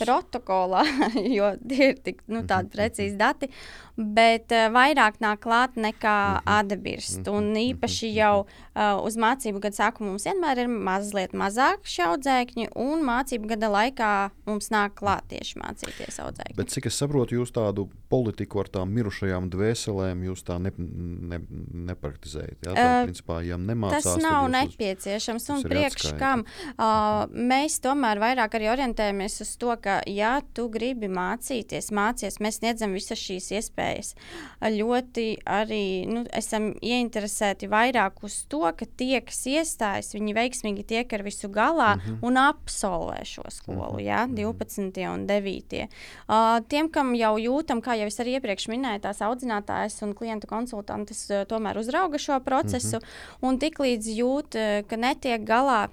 protokolā, 0.00 0.84
jo 1.38 1.50
tie 1.60 1.90
ir 1.92 2.00
tik 2.00 2.22
nu, 2.30 2.44
tādi 2.48 2.70
mhm, 2.70 2.72
precīzi 2.76 3.12
mhm. 3.12 3.20
dati. 3.20 3.50
Bet 3.96 4.54
vairāk 4.74 5.20
nāk 5.22 5.42
klāt 5.44 5.76
nekā 5.76 6.18
-huh. 6.38 6.54
atbirst. 6.60 7.28
Un 7.28 7.52
īpaši 7.52 8.14
jau 8.14 8.46
uh, 8.74 9.00
uz 9.04 9.16
mācību 9.20 9.62
gada 9.64 9.78
sākuma 9.78 10.12
mums 10.12 10.26
vienmēr 10.28 10.64
ir 10.64 10.70
mazliet 10.70 11.34
mazāk 11.36 11.86
šie 11.88 12.06
audzēkņi, 12.10 12.70
un 12.80 13.04
mācību 13.06 13.50
gada 13.54 13.70
laikā 13.72 14.12
mums 14.48 14.70
nāk 14.74 14.96
klāt 14.98 15.28
tieši 15.32 15.60
mācīties 15.62 16.20
audzēkņi. 16.24 16.56
Bet 16.58 16.74
cik 16.74 16.88
es 16.90 16.98
saprotu, 17.00 17.38
jūs 17.38 17.54
tādu 17.54 17.86
politiku 18.12 18.62
ar 18.62 18.70
tām 18.72 18.92
mirušajām 18.94 19.48
dvēselēm 19.52 20.24
jūs 20.28 20.44
tā 20.46 20.58
ne, 20.62 20.72
ne, 20.78 21.40
nepraktizējat. 21.90 22.58
Ja? 22.66 22.74
Tā, 22.74 22.84
uh, 22.84 23.08
principā, 23.08 23.40
ja 23.46 23.58
nemācās, 23.60 24.06
tas 24.06 24.22
nav 24.22 24.48
nepieciešams 24.52 25.48
un 25.54 25.64
priekš 25.68 26.10
kam. 26.20 26.44
Uh, 26.74 27.24
mēs 27.30 27.80
tomēr 27.84 28.20
vairāk 28.22 28.58
arī 28.58 28.70
orientējamies 28.74 29.40
uz 29.44 29.54
to, 29.60 29.74
ka, 29.82 30.00
ja 30.10 30.36
tu 30.56 30.68
gribi 30.72 31.10
mācīties, 31.12 31.90
mācies, 31.94 32.40
mēs 32.42 32.60
sniedzam 32.60 32.94
visas 32.96 33.20
šīs 33.20 33.50
iespējas. 33.58 34.14
Ļoti 34.74 35.26
arī 35.50 35.84
nu, 36.10 36.24
esam 36.34 36.72
ieinteresēti 36.82 37.68
vairāk 37.70 38.22
uz 38.26 38.42
to, 38.50 38.63
ka 38.72 38.86
tie, 38.96 39.20
kas 39.20 39.46
iestājas, 39.46 40.14
viņi 40.14 40.34
veiksmīgi 40.34 40.84
tiek 40.86 41.12
ar 41.12 41.22
visu 41.22 41.48
galā 41.48 41.96
mm 41.96 42.00
-hmm. 42.00 42.18
un 42.22 42.36
absolvē 42.36 43.24
šo 43.24 43.42
skolu, 43.50 43.92
mm 43.92 43.98
-hmm. 43.98 44.06
ja, 44.06 44.26
12. 44.26 45.08
un 45.14 45.26
9. 45.26 45.88
Uh, 46.28 46.60
tiem, 46.68 46.88
kam 46.88 47.14
jau 47.14 47.36
jūtam, 47.38 47.80
kā 47.80 47.98
jau 47.98 48.06
es 48.06 48.20
arī 48.20 48.38
iepriekš 48.38 48.68
minēju, 48.68 49.00
tās 49.00 49.20
audzinātājas 49.20 50.02
un 50.02 50.14
klientu 50.14 50.46
konsultantes 50.46 51.30
uh, 51.30 51.44
tomēr 51.44 51.78
uzrauga 51.78 52.18
šo 52.18 52.40
procesu, 52.40 52.96
mm 52.96 53.00
-hmm. 53.00 53.48
un 53.48 53.58
tiklīdz 53.58 54.06
jūt, 54.06 54.54
uh, 54.54 54.86
ka 54.88 54.96
netiek 54.96 55.40
galā 55.44 55.88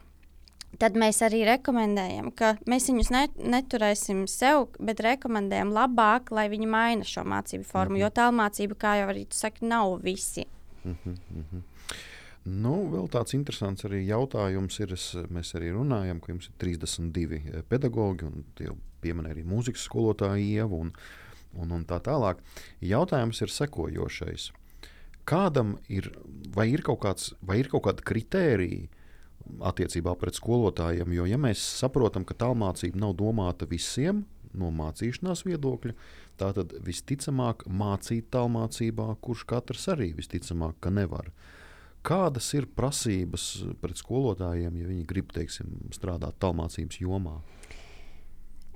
tad 0.79 0.97
mēs 0.99 1.21
arī 1.25 1.43
rekomendējam, 1.47 2.31
ka 2.35 2.55
mēs 2.69 2.89
viņus 2.89 3.11
ne, 3.13 3.25
neturēsim 3.55 4.23
sev, 4.31 4.69
bet 4.79 5.03
rekomendējam 5.03 5.73
labāk, 5.75 6.31
lai 6.31 6.47
viņi 6.49 6.69
maina 6.69 7.07
šo 7.07 7.25
mācību 7.27 7.67
formu. 7.67 7.95
Mm 7.95 8.01
-hmm. 8.01 8.03
Jo 8.03 8.09
tālmācība, 8.21 8.75
kā 8.75 8.95
jau 9.01 9.09
arī 9.13 9.27
tu 9.27 9.37
saki, 9.37 9.65
nav 9.65 9.99
visi. 10.03 10.45
Mm 10.85 10.95
-hmm. 11.05 11.61
Nu, 12.41 12.73
vēl 12.89 13.05
tāds 13.13 13.35
interesants 13.37 13.85
arī 13.85 14.01
jautājums 14.07 14.79
ir, 14.81 14.95
es, 14.95 15.11
mēs 15.29 15.53
arī 15.59 15.73
runājam, 15.75 16.21
ka 16.21 16.31
jums 16.33 16.49
ir 16.49 16.55
32 16.63 17.37
eh, 17.37 17.59
pedagoģi, 17.69 18.29
un 18.29 18.47
jau 18.57 18.77
pieminēja 19.03 19.37
arī 19.37 19.43
mūzikas 19.45 19.85
skolotāja 19.85 20.41
Ieva 20.41 20.79
un, 20.87 20.89
un, 21.53 21.75
un 21.77 21.85
tā 21.85 21.99
tālāk. 22.01 22.41
Jautājums 22.81 23.43
ir 23.45 23.53
sekojošais. 23.53 24.49
Kādam 25.29 25.75
ir, 25.85 26.09
vai 26.55 26.71
ir 26.71 26.81
kaut, 26.81 27.03
kāds, 27.03 27.35
vai 27.45 27.59
ir 27.61 27.69
kaut 27.69 27.85
kāda 27.85 28.05
kritērija, 28.09 28.89
attiecībā 29.59 30.13
pret 30.19 30.37
skolotājiem. 30.37 31.13
Jo, 31.15 31.25
ja 31.29 31.39
mēs 31.41 31.61
saprotam, 31.81 32.25
ka 32.27 32.37
tālmācība 32.37 32.99
nav 33.01 33.15
domāta 33.19 33.67
visiem 33.69 34.25
no 34.57 34.71
mācīšanās 34.75 35.45
viedokļa, 35.47 35.93
tad 36.41 36.75
visticamāk 36.83 37.65
mācīt 37.69 38.27
tālmācībā, 38.33 39.07
kurš 39.23 39.45
katrs 39.47 39.87
arī 39.93 40.11
visticamāk, 40.17 40.89
nevar. 40.91 41.31
Kādas 42.01 42.47
ir 42.57 42.65
prasības 42.65 43.45
pret 43.81 43.99
skolotājiem, 44.01 44.79
ja 44.79 44.87
viņi 44.89 45.05
grib 45.09 45.29
teiksim, 45.35 45.69
strādāt 45.93 46.39
tālmācības 46.41 46.97
jomā? 47.03 47.35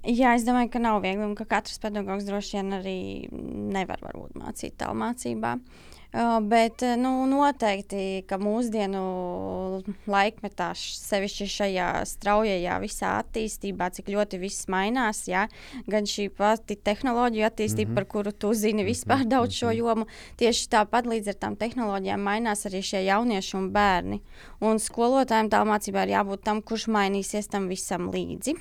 Jā, 0.05 0.35
es 0.37 0.45
domāju, 0.45 0.69
ka 0.75 0.81
nav 0.83 0.99
viegli 1.01 1.31
ka 1.39 1.47
katrs 1.55 1.81
pedagogs 1.81 2.27
droši 2.27 2.59
vien 2.59 2.77
arī 2.77 2.99
nevar 3.73 4.03
varbūt, 4.05 4.35
mācīt 4.37 4.77
tālmācībā. 4.77 5.55
Bet 6.41 6.79
nu, 6.95 7.09
noteikti, 7.27 8.23
ka 8.29 8.37
mūsdienu 8.39 9.01
laikmetā, 10.07 10.69
sevišķi 10.79 11.47
šajā 11.51 11.87
straujajā 12.07 12.77
visā 12.79 13.09
attīstībā, 13.19 13.89
cik 13.97 14.13
ļoti 14.13 14.39
viss 14.39 14.69
mainās, 14.71 15.25
ja? 15.27 15.49
gan 15.91 16.07
šī 16.07 16.29
pati 16.37 16.77
tehnoloģija 16.79 17.49
attīstība, 17.51 17.89
mm 17.89 17.91
-hmm. 17.91 17.99
par 17.99 18.07
kuru 18.13 18.31
tu 18.31 18.53
zini 18.53 18.83
mhm, 18.83 18.91
vispār 18.91 19.17
mm 19.17 19.23
-hmm. 19.23 19.33
daudz 19.35 19.53
šo 19.55 19.67
mhm. 19.67 19.77
jomu, 19.77 20.05
tieši 20.37 20.69
tāpat 20.69 21.03
līdz 21.05 21.27
ar 21.27 21.35
tām 21.35 21.55
tehnoloģijām 21.55 22.21
mainās 22.23 22.65
arī 22.65 22.81
šie 22.81 23.03
jaunieši 23.05 23.57
un 23.57 23.71
bērni. 23.71 24.21
Un 24.61 24.79
skolotājiem 24.79 25.49
tā 25.49 25.65
mācībā 25.65 26.03
ir 26.03 26.15
jābūt 26.15 26.43
tam, 26.43 26.61
kurš 26.61 26.87
mainīsies 26.87 27.47
tam 27.49 27.67
visam 27.67 28.11
līdzi. 28.11 28.55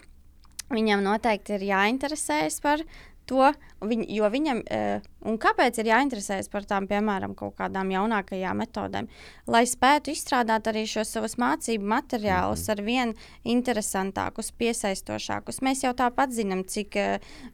Viņam 0.71 1.03
noteikti 1.03 1.55
ir 1.55 1.61
jāinteresējas 1.61 2.61
par 2.61 2.81
to, 3.27 3.53
viņ, 3.89 4.05
jo 4.15 4.29
viņam, 4.33 4.63
uh, 4.63 5.05
un 5.29 5.39
kāpēc 5.41 5.79
ir 5.81 5.91
jāinteresējas 5.91 6.51
par 6.53 6.67
tām, 6.69 6.89
piemēram, 6.91 7.35
kaut 7.39 7.57
kādām 7.59 7.93
jaunākajām 7.95 8.61
metodēm, 8.65 9.09
lai 9.47 9.65
spētu 9.69 10.13
izstrādāt 10.15 10.69
arī 10.71 10.85
šos 10.91 11.15
savus 11.17 11.39
mācību 11.41 11.85
materiālus 11.95 12.67
mm 12.67 12.73
-hmm. 12.73 12.79
ar 12.79 12.85
vien 12.85 13.15
interesantākus, 13.45 14.53
piesaistošākus. 14.53 15.63
Mēs 15.63 15.85
jau 15.85 15.93
tāpat 15.93 16.31
zinām, 16.31 16.65
cik 16.65 16.97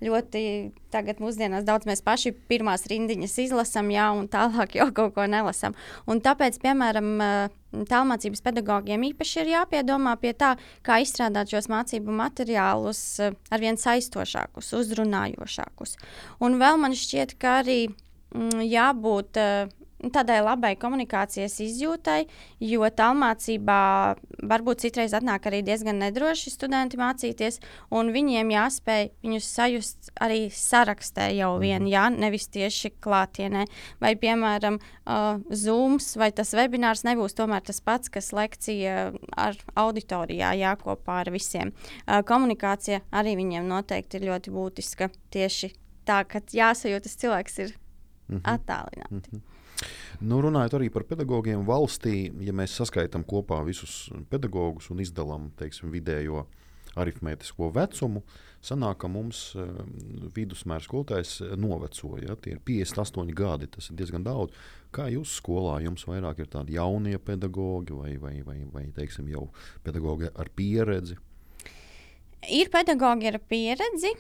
ļoti 0.01 0.73
tagad 0.91 1.21
mūsdienās 1.23 1.65
daudz 1.65 1.87
mēs 1.87 2.03
paši 2.03 2.33
pirmās 2.33 2.87
rindiņas 2.91 3.39
izlasām, 3.39 3.91
jā, 3.91 4.11
un 4.17 4.29
tālāk 4.29 4.75
jau 4.75 4.91
kaut 4.93 5.15
ko 5.15 5.27
nelasām. 5.27 5.75
Un 6.07 6.21
tāpēc, 6.21 6.59
piemēram, 6.63 7.51
tālmācības 7.71 8.43
pedagogiem 8.43 9.05
īpaši 9.11 9.43
ir 9.45 9.53
jāpiedomā 9.55 10.17
pie 10.21 10.33
tā, 10.35 10.55
kā 10.87 10.99
izstrādāt 11.05 11.53
šos 11.53 11.71
mācību 11.71 12.15
materiālus 12.19 13.03
ar 13.23 13.63
vien 13.63 13.79
saistošākus, 13.79 14.73
uzrunājošākus. 14.81 15.97
Un 16.41 16.59
vēl 16.61 16.81
man 16.83 16.97
šķiet, 16.97 17.37
ka 17.41 17.61
arī 17.65 17.81
mm, 17.89 18.65
jābūt 18.67 19.41
uh, 19.41 19.77
tādai 20.09 20.41
labai 20.41 20.73
komunikācijas 20.81 21.59
izjūtai, 21.61 22.25
jo 22.65 22.89
tālmācībā 22.97 23.81
varbūt 24.51 24.85
citreiz 24.87 25.13
atnāk 25.17 25.51
arī 25.51 25.61
diezgan 25.67 26.01
nedroši 26.01 26.53
studenti 26.55 26.99
mācīties, 27.01 27.61
un 27.93 28.13
viņiem 28.15 28.53
jāspēj 28.55 29.11
viņus 29.27 29.51
sajust 29.59 30.13
arī 30.23 30.47
sarakstē 30.55 31.31
jau 31.37 31.53
mhm. 31.57 31.65
vien, 31.65 31.91
jā, 31.91 32.07
nevis 32.15 32.49
tieši 32.53 32.95
klātienē. 33.03 33.67
Vai, 34.01 34.15
piemēram, 34.21 34.81
uh, 34.81 35.43
Zooms 35.51 36.15
vai 36.21 36.31
tas 36.37 36.55
webinārs 36.57 37.05
nebūs 37.07 37.37
tomēr 37.37 37.65
tas 37.67 37.83
pats, 37.85 38.13
kas 38.13 38.33
lekcija 38.37 39.11
ar 39.37 39.61
auditorijā, 39.79 40.55
jā, 40.61 40.75
kopā 40.81 41.21
ar 41.25 41.33
visiem. 41.35 41.75
Uh, 42.07 42.23
komunikācija 42.27 43.05
arī 43.13 43.37
viņiem 43.41 43.69
noteikti 43.69 44.21
ir 44.21 44.31
ļoti 44.31 44.55
būtiska 44.55 45.13
tieši 45.35 45.75
tā, 46.07 46.25
ka 46.29 46.41
jāsajūt, 46.41 47.03
tas 47.03 47.17
cilvēks 47.17 47.59
ir 47.59 47.73
mm 48.29 48.37
-hmm. 48.37 48.43
attālināti. 48.55 49.15
Mm 49.15 49.21
-hmm. 49.21 49.41
Nu, 50.21 50.41
runājot 50.41 50.75
arī 50.77 50.91
par 50.91 51.05
pedagogiem 51.05 51.65
valstī, 51.67 52.33
ja 52.45 52.53
mēs 52.53 52.77
saskaitām 52.77 53.25
kopā 53.25 53.65
visus 53.65 54.11
pedagogus 54.29 54.91
un 54.91 55.01
izdalām 55.01 55.51
teiksim, 55.57 55.91
vidējo 55.91 56.47
aritmētisko 56.99 57.71
vecumu, 57.75 58.23
sanāk, 58.63 58.99
ka 58.99 59.09
mums 59.09 59.55
uh, 59.55 59.69
vidusmēra 60.37 60.83
skolotājs 60.85 61.37
novecoja. 61.57 62.29
Ja? 62.29 62.37
Tie 62.37 62.57
ir 62.57 62.61
58 62.67 63.35
gadi, 63.39 63.67
tas 63.67 63.91
ir 63.91 63.97
diezgan 63.97 64.27
daudz. 64.27 64.57
Kā 64.95 65.07
jūs 65.13 65.37
skolā 65.39 65.79
jums 65.85 66.05
vairāk 66.09 66.43
ir 66.43 66.51
tādi 66.51 66.75
jaunie 66.75 67.19
pedagogi 67.19 67.95
vai, 67.95 68.17
vai, 68.19 68.43
vai, 68.43 68.59
vai 68.73 68.85
teiksim, 68.97 69.29
jau 69.31 69.49
pedagogi 69.87 70.33
ar 70.35 70.51
pieredzi? 70.57 71.17
Ir 72.51 72.71
pedagogi 72.73 73.31
ar 73.31 73.39
pieredzi, 73.49 74.15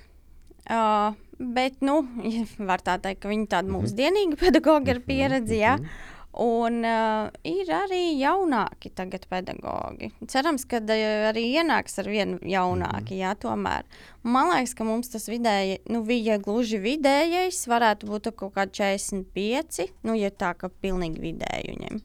Uh, 0.68 1.14
bet, 1.38 1.80
nu, 1.80 2.02
var 2.70 2.84
tā 2.84 2.98
teikt, 3.00 3.22
ka 3.22 3.32
viņi 3.32 3.46
tādi 3.46 3.68
mm 3.68 3.74
-hmm. 3.74 3.82
mūsdienīgi 3.82 4.40
pedagogi 4.40 4.90
ar 4.90 5.00
mhm, 5.00 5.06
pieredzi. 5.06 5.58
Ja? 5.58 5.76
Mm 5.76 5.84
-hmm. 5.84 6.08
Un 6.38 6.84
uh, 6.86 7.26
ir 7.42 7.70
arī 7.74 8.14
jaunāki 8.20 8.92
tagad 8.94 9.24
pedagogi. 9.26 10.12
Cerams, 10.30 10.62
ka 10.70 10.78
uh, 10.78 11.00
arī 11.26 11.42
ienāks 11.58 11.98
ar 11.98 12.06
vienu 12.06 12.38
jaunāki, 12.46 13.16
mm 13.16 13.18
-hmm. 13.18 13.22
jā, 13.24 13.34
tomēr. 13.34 13.82
Man 14.22 14.50
liekas, 14.52 14.74
ka 14.74 14.84
mums 14.84 15.08
tas 15.08 15.26
vidēji, 15.28 15.80
nu, 15.90 16.04
bija 16.04 16.38
gluži 16.38 16.78
vidējais, 16.78 17.66
varētu 17.66 18.06
būt 18.06 18.30
kaut 18.36 18.54
kādi 18.54 18.70
45, 18.78 19.88
nu, 20.02 20.14
ja 20.14 20.30
tā 20.30 20.54
kā 20.54 20.68
pilnīgi 20.68 21.20
vidēji 21.20 21.74
viņiem. 21.74 22.00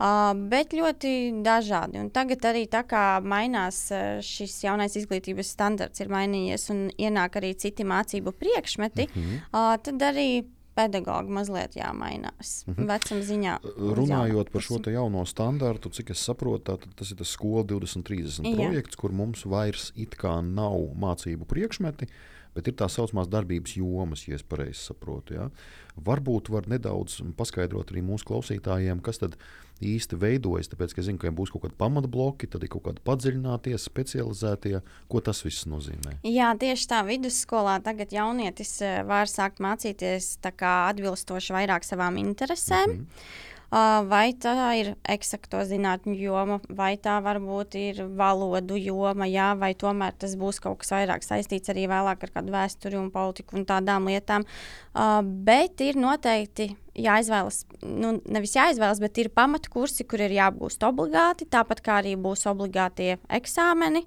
Uh, 0.00 0.32
bet 0.48 0.72
ļoti 0.72 1.42
dažādi. 1.42 1.98
Un 2.00 2.10
tagad 2.10 2.44
arī 2.44 2.66
tā 2.68 2.82
kā 2.82 3.20
mainās 3.20 3.90
uh, 3.92 4.20
šis 4.22 4.64
jaunais 4.64 4.96
izglītības 4.96 5.52
standarts, 5.52 6.00
ir 6.00 6.08
mainījies 6.08 6.70
un 6.70 6.90
ienāk 6.98 7.36
arī 7.36 7.54
citi 7.54 7.84
mācību 7.84 8.32
priekšmeti, 8.32 9.08
mm 9.14 9.22
-hmm. 9.22 9.36
uh, 9.52 9.76
tad 9.82 10.02
arī 10.02 10.44
pedagogi 10.76 11.32
mazliet 11.32 11.76
jāmainās. 11.76 12.62
Mm 12.66 12.74
-hmm. 12.74 12.88
Vecuma 12.92 13.26
ziņā. 13.30 13.58
Runājot 13.98 14.52
par 14.52 14.62
šo 14.62 14.80
jauno 14.92 15.24
standartu, 15.26 15.90
cik 15.90 16.10
es 16.10 16.24
saprotu, 16.24 16.78
tas 16.94 17.10
ir 17.10 17.16
tas 17.16 17.28
skola 17.28 17.64
2030 17.64 18.44
Jā. 18.44 18.56
projekts, 18.56 18.96
kur 18.96 19.12
mums 19.12 19.44
vairs 19.44 19.92
it 19.96 20.16
kā 20.16 20.40
nav 20.40 20.78
mācību 20.94 21.44
priekšmeti. 21.44 22.06
bet 22.56 22.70
ir 22.70 22.72
tā 22.78 22.88
saucamās 22.88 23.28
darbības 23.28 23.76
jomas, 23.76 24.24
ja 24.28 24.34
es 24.34 24.42
pareizi 24.42 24.80
saprotu. 24.80 25.34
Ja? 25.34 25.50
Varbūt 25.96 26.48
var 26.48 26.68
nedaudz 26.72 27.20
paskaidrot 27.36 27.92
arī 27.92 28.02
mūsu 28.06 28.24
klausītājiem, 28.24 29.02
kas 29.04 29.18
tad 29.18 29.36
īsti 29.84 30.18
veidojas. 30.20 30.70
Tāpēc, 30.72 30.94
ka 30.94 31.02
es 31.02 31.08
zinu, 31.08 31.20
ka 31.20 31.32
būs 31.36 31.52
kaut 31.52 31.66
kādi 31.66 31.76
pamatbloki, 31.80 32.48
tad 32.52 32.64
ir 32.64 32.72
kaut 32.72 32.86
kādi 32.88 33.02
padziļinātie, 33.06 33.76
specializētie. 33.80 34.80
Ko 35.12 35.22
tas 35.24 35.42
viss 35.44 35.66
nozīmē? 35.68 36.18
Jā, 36.26 36.52
tieši 36.58 36.88
tā 36.92 37.02
vidusskolā 37.06 37.78
tagad 37.84 38.14
jaunietis 38.14 38.78
eh, 38.84 39.02
var 39.06 39.30
sākt 39.30 39.60
mācīties 39.64 40.36
atbilstoši 40.46 41.56
vairāk 41.56 41.84
savām 41.84 42.16
interesēm. 42.22 42.86
Mm 42.86 43.04
-hmm. 43.04 43.44
Vai 43.70 44.30
tā 44.38 44.54
ir 44.78 44.92
eksakto 45.10 45.58
zinātņu 45.66 46.14
joma, 46.14 46.60
vai 46.70 46.94
tā 47.02 47.16
varbūt 47.22 47.74
ir 47.80 48.04
valodu 48.14 48.78
joma, 48.78 49.26
jā, 49.26 49.50
vai 49.58 49.72
tomēr 49.74 50.14
tas 50.14 50.36
būs 50.38 50.60
kaut 50.62 50.84
kas 50.84 50.94
vairāk 50.94 51.26
saistīts 51.26 51.72
arī 51.74 51.88
vēlāk 51.90 52.22
ar 52.22 52.32
kādu 52.38 52.54
vēsturi 52.54 52.98
un 53.00 53.10
politiku 53.10 53.58
un 53.58 53.66
tādām 53.66 54.06
lietām. 54.06 54.46
Bet 55.50 55.82
ir 55.82 55.98
noteikti 55.98 56.70
jāizvēlas, 56.94 57.64
nu, 57.82 58.14
nevis 58.30 58.54
jāizvēlas, 58.54 59.02
bet 59.02 59.18
ir 59.18 59.34
pamatkursi, 59.34 60.06
kur 60.06 60.22
ir 60.22 60.38
jābūt 60.38 60.86
obligāti, 60.86 61.50
tāpat 61.50 61.82
kā 61.82 62.00
arī 62.04 62.14
būs 62.14 62.46
obligātie 62.46 63.16
eksāmeni. 63.26 64.06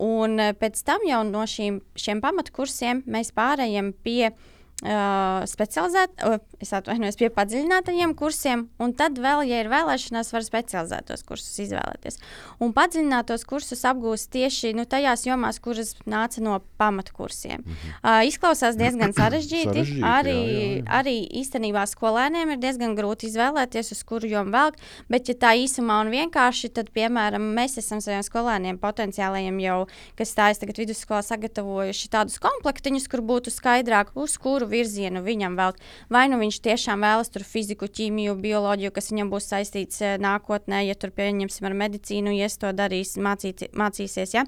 Un 0.00 0.38
pēc 0.60 0.84
tam 0.84 1.02
jau 1.08 1.24
no 1.28 1.42
šīm, 1.48 1.80
šiem 1.98 2.20
pamatkursiem 2.24 3.02
mēs 3.10 3.32
pārējām 3.36 3.90
pie 4.04 4.30
uh, 4.30 4.48
Uh, 4.80 5.42
specializēt, 5.44 6.22
uh, 6.24 6.38
es 6.56 6.70
atvainojos 6.72 7.18
pie 7.20 7.28
padziļinātajiem 7.36 8.14
kursiem, 8.16 8.62
un 8.80 8.94
tad 8.96 9.18
vēl, 9.20 9.42
ja 9.44 9.58
ir 9.60 9.68
vēlēšanās, 9.68 10.30
var 10.32 10.44
specializētos 10.46 11.20
kursus 11.28 11.58
izvēlēties. 11.66 12.16
Un 12.64 12.72
padziļinātos 12.72 13.44
kursus 13.44 13.84
apgūst 13.84 14.30
tieši 14.32 14.70
nu, 14.78 14.86
tajās 14.88 15.26
jomās, 15.26 15.58
kuras 15.60 15.92
nāca 16.08 16.40
no 16.40 16.62
pamatkursiem. 16.80 17.60
Mm 17.60 17.74
-hmm. 17.74 17.98
uh, 18.00 18.24
izklausās 18.24 18.78
diezgan 18.80 19.12
sarežģīti. 19.20 19.68
sarežģīti 19.68 20.06
arī, 20.14 20.38
jā, 20.38 20.70
jā, 20.78 20.86
arī 21.00 21.16
īstenībā 21.42 21.84
skolēniem 21.84 22.56
ir 22.56 22.62
diezgan 22.64 22.96
grūti 22.96 23.28
izvēlēties, 23.28 23.92
uz 23.92 24.02
kuru 24.02 24.32
jomu 24.32 24.56
velk, 24.56 24.80
bet, 25.12 25.28
ja 25.28 25.34
tā 25.34 25.52
īsumā 25.60 26.00
un 26.00 26.08
vienkārši, 26.08 26.72
tad, 26.72 26.88
piemēram, 26.96 27.52
mēs 27.52 27.76
esam 27.76 28.00
saviem 28.00 28.24
skolēniem 28.24 28.80
potenciālajiem 28.80 29.60
jau, 29.60 29.86
kas 30.16 30.32
stājas 30.32 30.64
tagad 30.64 30.80
vidusskolā, 30.80 31.20
sagatavojuši 31.20 32.08
tādus 32.08 32.40
komplektiņus, 32.40 33.08
kur 33.12 33.20
būtu 33.20 33.52
skaidrāk, 33.52 34.16
uz 34.16 34.38
kuru 34.38 34.69
virzienu 34.70 35.22
viņam 35.26 35.56
vēl. 35.58 35.76
Vai 36.12 36.24
nu 36.32 36.40
viņš 36.40 36.60
tiešām 36.64 37.04
vēlas 37.04 37.32
tur 37.32 37.44
fiziku, 37.46 37.88
ķīmiju, 37.90 38.36
bioloģiju, 38.40 38.92
kas 38.96 39.10
viņam 39.12 39.32
būs 39.32 39.48
saistīts 39.52 40.02
eh, 40.04 40.16
nākotnē, 40.22 40.82
ja 40.86 40.96
tur 40.98 41.14
pieņemsim 41.16 41.68
ar 41.68 41.78
medicīnu, 41.84 42.34
ja 42.38 42.50
to 42.60 42.72
darīs, 42.76 43.16
mācīt, 43.20 43.68
mācīsies. 43.76 44.34
Ja? 44.36 44.44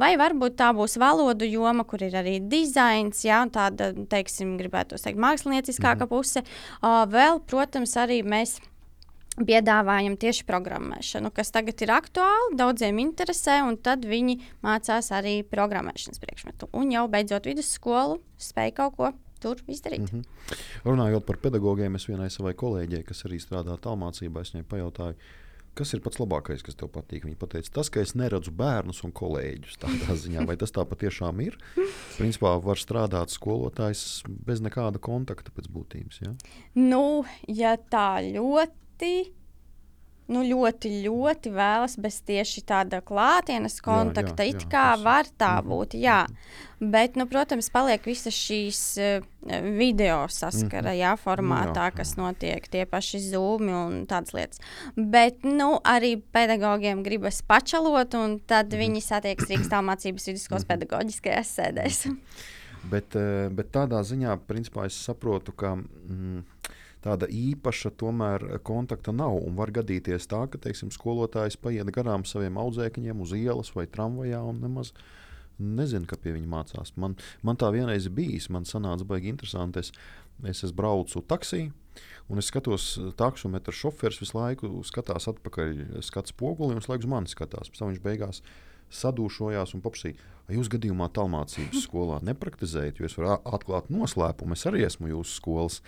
Vai 0.00 0.14
varbūt 0.20 0.58
tā 0.60 0.72
būs 0.76 0.98
valodu 1.00 1.48
joma, 1.48 1.86
kur 1.88 2.02
ir 2.06 2.16
arī 2.20 2.38
dizains, 2.40 3.24
ja? 3.26 3.44
tāda, 3.50 3.92
teiksim, 4.10 4.56
gribētu 4.60 4.98
teikt, 5.00 5.20
mākslinieckāka 5.20 6.04
mhm. 6.06 6.12
puse. 6.12 6.44
Uh, 6.80 7.02
vēl, 7.10 7.42
protams, 7.48 7.96
arī 8.00 8.22
mēs 8.26 8.58
piedāvājam 9.42 10.14
tieši 10.20 10.46
programmēšanu, 10.46 11.32
kas 11.34 11.50
tagad 11.54 11.82
ir 11.82 11.92
aktuāli, 11.94 12.54
daudziem 12.58 13.00
interesē, 13.02 13.60
un 13.66 13.76
tad 13.82 14.06
viņi 14.06 14.38
mācās 14.64 15.10
arī 15.14 15.40
programmēšanas 15.48 16.22
priekšmetu. 16.22 16.70
Un 16.76 16.94
jau 16.94 17.06
beidzot 17.10 17.48
vidusskolu, 17.50 18.20
spēj 18.38 18.74
kaut 18.78 18.98
ko 18.98 19.12
tur 19.44 19.62
izdarīt. 19.68 20.08
Mm 20.08 20.20
-hmm. 20.20 20.58
Runājot 20.88 21.26
par 21.28 21.40
pedagogiem, 21.46 21.96
es 22.00 22.08
vienai 22.08 22.30
savai 22.30 22.54
kolēģei, 22.54 23.04
kas 23.04 23.24
arī 23.28 23.40
strādā 23.42 23.76
tālmācībā, 23.86 24.42
es 24.42 24.54
viņai 24.54 24.68
pajautāju, 24.68 25.16
kas 25.78 25.94
ir 25.94 26.02
pats 26.04 26.20
labākais, 26.22 26.62
kas 26.64 26.78
tev 26.78 26.90
patīk. 26.94 27.26
Viņa 27.26 27.48
teica, 27.50 27.70
tas, 27.80 27.90
ka 27.90 28.00
es 28.00 28.14
neredzu 28.14 28.52
bērnus 28.54 29.02
un 29.06 29.12
kolēģus 29.12 29.78
tādā 29.82 30.16
ziņā, 30.24 30.46
vai 30.46 30.56
tas 30.60 30.74
tā 30.74 30.84
patiešām 30.88 31.40
ir. 31.44 31.58
Principā 32.16 32.54
var 32.62 32.80
strādāt 32.80 33.34
skolotājs 33.34 34.22
bez 34.46 34.62
nekāda 34.64 35.02
kontakta 35.02 35.54
pēc 35.54 35.70
būtības. 35.74 36.20
Ja? 36.24 36.34
Nu, 36.74 37.24
ja 37.48 37.76
tā 37.76 38.22
ļoti 38.22 39.14
nu, 40.32 40.40
ļoti, 40.46 40.90
ļoti 41.04 41.50
vēlas 41.52 41.96
bez 42.00 42.20
tieši 42.24 42.62
tāda 42.68 43.00
klātienes 43.04 43.76
kontakta. 43.84 44.44
Jā, 44.44 44.54
jā, 44.54 44.54
jā, 44.54 44.62
it 44.62 44.70
kā 44.72 44.86
tas... 44.94 45.02
var 45.04 45.28
tā 45.40 45.56
mhm. 45.58 45.72
būt, 45.72 45.96
jā. 46.00 46.20
Bet, 46.84 47.14
nu, 47.16 47.24
protams, 47.30 47.70
paliek 47.72 48.02
visas 48.04 48.36
šīs 48.36 48.80
uh, 49.00 49.26
video 49.78 50.26
saskara, 50.28 50.90
mm 50.90 50.94
-hmm. 50.94 51.00
jā, 51.00 51.12
formātā, 51.16 51.84
jā, 51.88 51.96
kas 51.96 52.16
notiek 52.16 52.68
tie 52.68 52.84
paši 52.84 53.20
zūmi 53.30 53.72
un 53.72 54.06
tādas 54.06 54.34
lietas. 54.34 54.60
Bet, 54.96 55.44
nu, 55.44 55.78
arī 55.84 56.20
pedagogiem 56.32 57.02
gribas 57.02 57.42
pačalot, 57.42 58.14
un 58.14 58.40
tad 58.40 58.66
mm 58.66 58.72
-hmm. 58.72 58.78
viņi 58.78 59.00
satiekas 59.00 59.48
Rīgas 59.48 59.70
tālmācības 59.70 60.26
vidusskolas 60.26 60.64
mm 60.64 60.66
-hmm. 60.66 60.78
pedagoģiskajās 60.78 61.58
sēdēs. 61.58 62.16
bet, 62.92 63.14
uh, 63.14 63.52
bet 63.52 63.72
tādā 63.72 64.02
ziņā, 64.02 64.38
principā, 64.46 64.86
es 64.86 65.04
saprotu, 65.04 65.52
ka. 65.52 65.74
Mm, 65.74 66.44
tāda 67.04 67.28
īpaša 67.28 67.92
tomēr 68.00 68.46
kontakta 68.66 69.12
nav. 69.12 69.36
Un 69.44 69.58
var 69.58 69.72
gadīties 69.74 70.28
tā, 70.30 70.44
ka 70.50 70.60
teiksim, 70.60 70.92
skolotājs 70.94 71.58
paiet 71.60 71.90
garām 71.94 72.24
saviem 72.28 72.58
audzēkņiem 72.60 73.20
uz 73.24 73.36
ielas 73.36 73.74
vai 73.76 73.86
tramvajā 73.90 74.40
un 74.48 74.62
nemaz 74.64 74.94
nezinu, 75.58 76.08
ka 76.10 76.18
pie 76.18 76.34
viņa 76.34 76.50
mācās. 76.50 76.94
Man, 77.00 77.16
man 77.46 77.60
tā 77.60 77.70
vienreiz 77.74 78.08
bijis, 78.10 78.50
man 78.50 78.66
sanāca 78.68 79.06
baigi 79.06 79.30
interesanti. 79.30 79.84
Es, 79.84 79.92
es, 80.42 80.64
es 80.66 80.74
braucu 80.74 81.22
taksī. 81.28 81.68
Un 82.32 82.40
es 82.40 82.48
skatos, 82.48 82.94
taksometra 83.20 83.74
šoferis 83.74 84.18
visu 84.22 84.38
laiku 84.38 84.70
skatās 84.88 85.28
atpakaļ, 85.30 86.00
skats 86.02 86.32
spoguli 86.32 86.72
un 86.72 86.80
visu 86.80 86.90
laiku 86.90 87.04
uz 87.04 87.10
mani 87.12 87.30
skatās. 87.30 87.68
Pēc 87.70 87.82
tam 87.82 87.92
viņš 87.92 88.00
beigās 88.02 88.40
sadūšojās 88.94 89.74
un 89.76 89.82
paprasīja, 89.84 90.16
vai 90.48 90.58
jūs 90.58 90.70
gadījumā 90.72 91.10
tālmācības 91.14 91.84
skolā 91.86 92.20
nepraktizējat, 92.26 92.98
jo 93.00 93.08
es 93.08 93.16
varu 93.18 93.36
atklāt 93.36 93.90
noslēpumu. 93.92 94.56
Es 94.56 94.66
arī 94.70 94.84
esmu 94.88 95.12
jūsu 95.12 95.38
skolas 95.38 95.80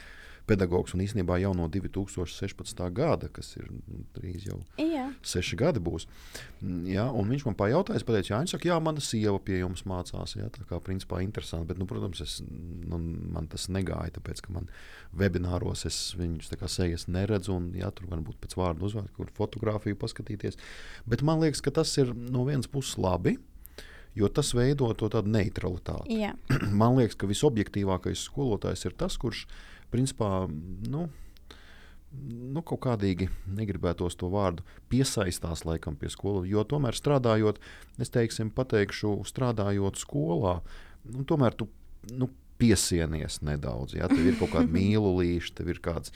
pedagogs 0.47 0.95
un 0.95 1.03
īstenībā 1.03 1.39
jau 1.43 1.53
no 1.57 1.67
2016. 1.73 2.83
gada, 2.95 3.29
kas 3.33 3.53
ir 3.59 3.67
nu, 3.71 4.03
drīz 4.17 4.47
jau 4.47 4.59
jā. 4.81 5.09
seši 5.27 5.59
gadi 5.59 5.83
būs. 5.83 6.07
Mm, 6.61 6.85
jā, 6.93 7.07
viņš 7.31 7.47
man 7.49 7.57
pajautāja, 7.59 8.01
es 8.01 8.07
pateicu, 8.07 8.33
jā, 8.33 8.41
viņš 8.45 8.55
saka, 8.57 8.71
jā, 8.71 8.77
mana 8.83 9.03
sieva 9.05 9.41
pie 9.43 9.61
jums 9.61 9.85
mācās. 9.89 10.37
Jā, 10.39 10.49
tā 10.55 10.67
kā 10.69 10.79
principā 10.85 11.21
interesanti, 11.25 11.69
bet, 11.73 11.81
nu, 11.83 11.89
protams, 11.91 12.23
es, 12.25 12.39
nu, 12.47 13.01
man 13.35 13.51
tas 13.53 13.67
negāja, 13.73 14.15
tāpēc, 14.21 14.45
ka 14.47 14.55
man 14.55 14.71
webināros 15.17 15.87
es 15.89 16.01
viņus 16.19 16.53
tā 16.53 16.61
kā 16.61 16.71
sejas 16.71 17.09
neredzu, 17.11 17.57
un 17.59 17.73
jā, 17.77 17.91
tur 17.97 18.11
varbūt 18.13 18.41
pēc 18.45 18.57
vārdu 18.59 18.87
uzvārdu, 18.89 19.13
kur 19.19 19.35
fotografiju 19.37 19.99
paskatīties. 20.01 20.61
Bet 21.11 21.27
man 21.27 21.43
liekas, 21.43 21.65
ka 21.65 21.75
tas 21.75 21.93
ir 22.01 22.15
no 22.15 22.47
vienas 22.47 22.71
puses 22.71 22.99
labi 23.01 23.39
jo 24.17 24.29
tas 24.33 24.55
veido 24.57 24.89
to 24.97 25.11
tādu 25.13 25.29
neutralitāti. 25.29 26.17
Man 26.81 26.97
liekas, 26.97 27.19
ka 27.21 27.29
visobjektīvākais 27.29 28.25
skolotājs 28.31 28.87
ir 28.89 28.97
tas, 28.97 29.19
kurš 29.21 29.45
principā, 29.97 30.45
nu, 30.93 31.09
nu, 32.13 32.63
kaut 32.63 32.83
kādīgi 32.85 33.31
negribētos 33.57 34.19
to 34.21 34.29
vārdu 34.33 34.65
piesaistās 34.93 35.65
laikam 35.69 35.97
pie 35.97 36.13
skolas. 36.13 36.49
Jo 36.51 36.65
tomēr 36.69 36.97
strādājot, 36.97 37.61
es 38.03 38.13
teiksim, 38.13 38.53
pateikšu, 38.55 39.19
strādājot 39.29 40.01
skolā, 40.01 40.61
nu, 41.09 41.25
tomēr 41.29 41.57
tu 41.57 41.71
nu, 42.13 42.31
piesienies 42.61 43.41
nedaudz. 43.47 43.97
Ja? 43.99 44.09
Tev 44.11 44.25
ir 44.27 44.37
kaut 44.41 44.53
kāda 44.55 44.71
mīlulīša, 44.79 45.55
tev 45.59 45.73
ir 45.75 45.81
kāds. 45.85 46.13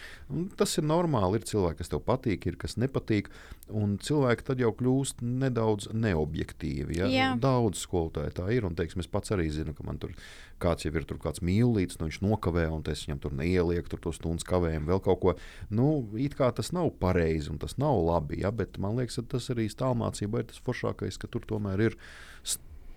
Tas 0.60 0.76
ir 0.80 0.86
normāli. 0.88 1.40
Ir 1.40 1.48
cilvēki, 1.50 1.80
kas 1.82 1.92
tev 1.92 2.04
patīk, 2.06 2.46
ir 2.48 2.58
kas 2.60 2.78
nepatīk. 2.80 3.30
Un 3.70 3.96
cilvēki 4.02 4.46
tad 4.48 4.62
jau 4.62 4.72
kļūst 4.76 5.22
nedaudz 5.22 5.90
neobjektīvi. 5.94 7.00
Ja? 7.00 7.10
Jā. 7.10 7.32
Daudz 7.40 7.84
skolotāju 7.84 8.34
tā 8.40 8.48
ir. 8.54 8.68
Un, 8.68 8.76
teiksim, 8.78 9.04
es 9.04 9.10
pats 9.10 9.34
arī 9.36 9.50
zinu, 9.54 9.76
ka 9.76 9.86
man 9.86 10.00
tur 10.02 10.14
kāds 10.60 10.84
jau 10.84 10.92
ir 10.92 11.06
tur 11.08 11.20
kāds 11.22 11.42
mīlīts, 11.44 11.98
nu, 11.98 12.08
viņš 12.08 12.20
nokavē, 12.24 12.66
un 12.68 12.84
es 12.92 13.06
viņam 13.06 13.20
tur 13.22 13.36
neielieku 13.38 13.92
tur 13.92 14.02
to 14.04 14.12
stundu 14.12 14.44
kavējumu, 14.48 14.90
vēl 14.90 15.02
kaut 15.06 15.22
ko. 15.22 15.34
Nu, 15.72 15.88
it 16.20 16.36
kā 16.38 16.50
tas 16.56 16.72
nav 16.76 16.92
pareizi 17.00 17.48
un 17.52 17.60
tas 17.62 17.78
nav 17.80 17.96
labi, 18.04 18.42
ja? 18.44 18.52
bet 18.52 18.76
man 18.82 18.98
liekas, 19.00 19.20
tas 19.30 19.48
arī 19.54 19.70
stāvmācībā 19.72 20.42
ir 20.42 20.50
tas 20.52 20.60
foršākais, 20.66 21.20
ka 21.20 21.30
tur 21.32 21.46
tomēr 21.48 21.88
ir 21.88 21.98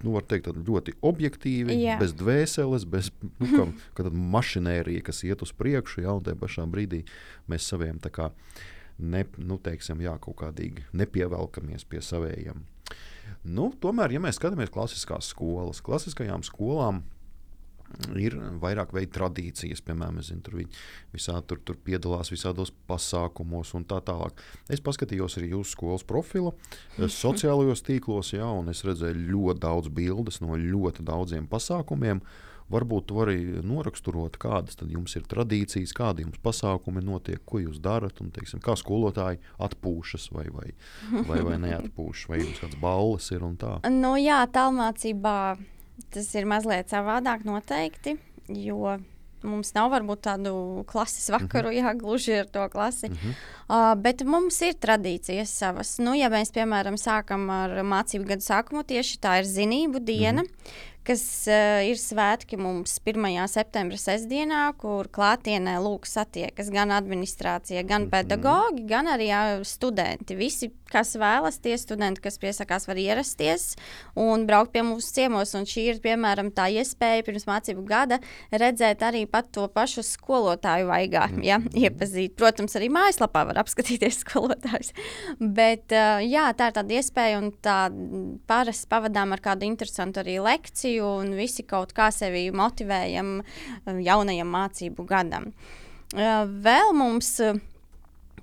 nu, 0.04 0.16
teikt, 0.28 0.51
ļoti 0.68 0.97
objektīvi, 1.06 1.78
Jā. 1.86 1.97
bez 2.01 2.14
dvēseles, 2.20 2.86
bez 2.89 3.10
nu, 3.41 3.70
kā, 3.95 4.10
mašinērija, 4.12 5.06
kas 5.08 5.24
iet 5.28 5.43
uz 5.45 5.54
priekšu, 5.56 6.04
ja, 6.06 6.14
un 6.18 6.26
tajā 6.26 6.39
pašā 6.41 6.68
brīdī 6.70 7.04
mēs 7.51 7.68
saviem 7.72 8.01
kā, 8.04 8.30
ne, 8.99 9.26
nu, 9.39 9.60
teiksim, 9.64 10.04
jā, 10.04 10.18
kaut 10.22 10.39
kādīgi 10.43 10.86
nepievelkamies 10.93 11.88
pie 11.89 12.04
saviem. 12.04 12.66
Nu, 13.43 13.72
tomēr, 13.80 14.14
ja 14.16 14.22
mēs 14.24 14.38
skatāmies 14.39 14.72
klasiskās 14.72 15.32
skolas, 15.32 15.82
klasiskajām 15.84 16.43
skolām 16.47 17.04
ir 18.19 18.35
vairāk 18.61 18.93
veidu 18.95 19.13
tradīcijas, 19.17 19.83
piemēram, 19.85 20.21
zinu, 20.25 20.43
tur 20.45 20.59
viņi 20.61 20.79
visā 21.13 21.39
tur, 21.47 21.61
tur 21.65 21.77
piedalās 21.85 22.31
visādos 22.33 22.73
pasākumos 22.89 23.73
un 23.77 23.85
tā 23.89 23.99
tālāk. 24.05 24.39
Es 24.73 24.83
paskatījos 24.83 25.37
arī 25.39 25.53
jūsu 25.53 25.75
skolas 25.75 26.07
profilu, 26.07 26.53
eh, 26.97 27.09
sociālajos 27.09 27.85
tīklos, 27.85 28.33
jā, 28.37 28.47
un 28.47 28.69
es 28.69 28.83
redzēju 28.83 29.29
ļoti 29.29 29.59
daudz 29.59 29.93
bildes 29.93 30.41
no 30.41 30.57
ļoti 30.57 31.05
daudziem 31.05 31.47
pasākumiem. 31.47 32.23
Varbūt 32.71 33.09
tu 33.09 33.17
vari 33.17 33.37
noraksturot, 33.61 34.37
kādas 34.39 34.79
jums 34.87 35.13
ir 35.19 35.25
tradīcijas, 35.29 35.91
kādi 35.93 36.23
jums 36.23 36.39
pasākumi 36.41 37.03
notiek, 37.03 37.41
ko 37.45 37.59
jūs 37.59 37.81
darat, 37.83 38.21
un 38.23 38.31
teiksim, 38.31 38.63
kā 38.63 38.73
skolotāji 38.79 39.41
atpūšas 39.59 40.29
vai, 40.31 40.47
vai, 40.49 40.71
vai, 41.27 41.41
vai 41.43 41.59
neatpūšas, 41.59 42.29
vai 42.31 42.39
jums 42.39 42.63
kāds 42.63 42.79
balles 42.81 43.29
ir 43.35 43.43
un 43.43 43.59
tā. 43.59 43.75
Nu, 43.91 44.15
jā, 44.17 44.39
tālmācībā 44.47 45.37
tas 46.13 46.35
ir 46.35 46.45
mazliet 46.45 46.89
savādāk 46.89 47.45
noteikti, 47.45 48.17
jo 48.47 48.97
mums 49.43 49.73
nav 49.75 49.89
varbūt 49.91 50.21
tādu 50.23 50.53
klases 50.87 51.27
vakaru, 51.29 51.71
mm 51.71 51.75
-hmm. 51.75 51.83
jā, 51.83 51.97
gluži 51.99 52.39
ar 52.39 52.45
to 52.45 52.69
klasi. 52.69 53.09
Mm 53.09 53.15
-hmm. 53.15 53.33
uh, 53.69 54.01
bet 54.01 54.23
mums 54.23 54.61
ir 54.61 54.73
tradīcijas 54.73 55.51
savas. 55.51 55.99
Nu, 55.99 56.13
ja 56.13 56.29
mēs, 56.29 56.51
piemēram, 56.51 56.95
sākam 56.97 57.49
ar 57.49 57.69
mācību 57.83 58.25
gadu 58.25 58.41
sākumu, 58.41 58.83
tieši 58.83 59.19
tā 59.19 59.39
ir 59.39 59.45
zinību 59.45 59.99
diena. 59.99 60.41
Mm 60.41 60.47
-hmm 60.47 60.92
kas 61.08 61.24
uh, 61.51 61.82
ir 61.84 61.99
svētki 61.99 62.58
mums 62.60 62.95
1. 63.04 63.26
septembra 63.51 63.99
sestdienā, 63.99 64.62
kur 64.80 65.10
klātienē 65.12 65.76
lūk 65.84 66.08
satiekas 66.08 66.72
gan 66.74 66.93
administrācija, 66.95 67.84
gan 67.84 68.04
mm 68.04 68.08
-hmm. 68.08 68.12
pedagogi, 68.12 68.86
gan 68.88 69.08
arī 69.12 69.28
jā, 69.28 69.64
studenti. 69.68 70.36
Visi, 70.36 70.72
kas 70.91 71.16
vēlas, 71.16 71.60
tie 71.62 71.78
studenti, 71.78 72.22
kas 72.22 72.39
piesakās, 72.39 72.88
var 72.88 72.97
ierasties 72.97 73.76
un 74.16 74.45
braukt 74.45 74.72
pie 74.72 74.84
mums 74.84 75.12
ciemos. 75.12 75.54
Un 75.54 75.66
šī 75.66 75.80
ir, 75.80 75.99
piemēram, 75.99 76.51
tā 76.51 76.70
iespēja 76.72 77.24
pirms 77.24 77.45
mācību 77.45 77.86
gada 77.86 78.20
redzēt 78.51 79.01
arī 79.01 79.26
pat 79.26 79.51
to 79.51 79.68
pašu 79.68 80.04
skolotāju 80.04 80.88
vaigā, 80.88 81.28
mm 81.28 81.36
-hmm. 81.36 81.43
ja, 81.43 81.60
iepazīt. 81.74 82.36
Protams, 82.36 82.76
arī 82.76 82.89
mājaslapā 82.89 83.45
var 83.45 83.58
apskatīties 83.58 84.20
skolotājus. 84.24 84.93
Bet 85.39 85.91
uh, 85.91 86.24
jā, 86.24 86.54
tā 86.54 86.68
ir 86.68 86.74
tāda 86.74 86.93
iespēja 86.93 87.38
un 87.38 87.51
tā 87.51 87.91
parasti 88.47 88.88
pavadām 88.89 89.32
ar 89.34 89.39
kādu 89.39 89.66
interesantu 89.66 90.20
arī 90.20 90.39
lekciju 90.43 90.92
lekciju 90.93 91.05
un 91.21 91.33
visi 91.35 91.63
kaut 91.63 91.93
kā 91.93 92.11
sevi 92.11 92.51
motivējam 92.51 93.41
um, 93.41 93.99
jaunajam 93.99 94.47
mācību 94.47 95.05
gadam. 95.05 95.51
Uh, 96.13 96.45
vēl 96.45 96.93
mums 96.93 97.39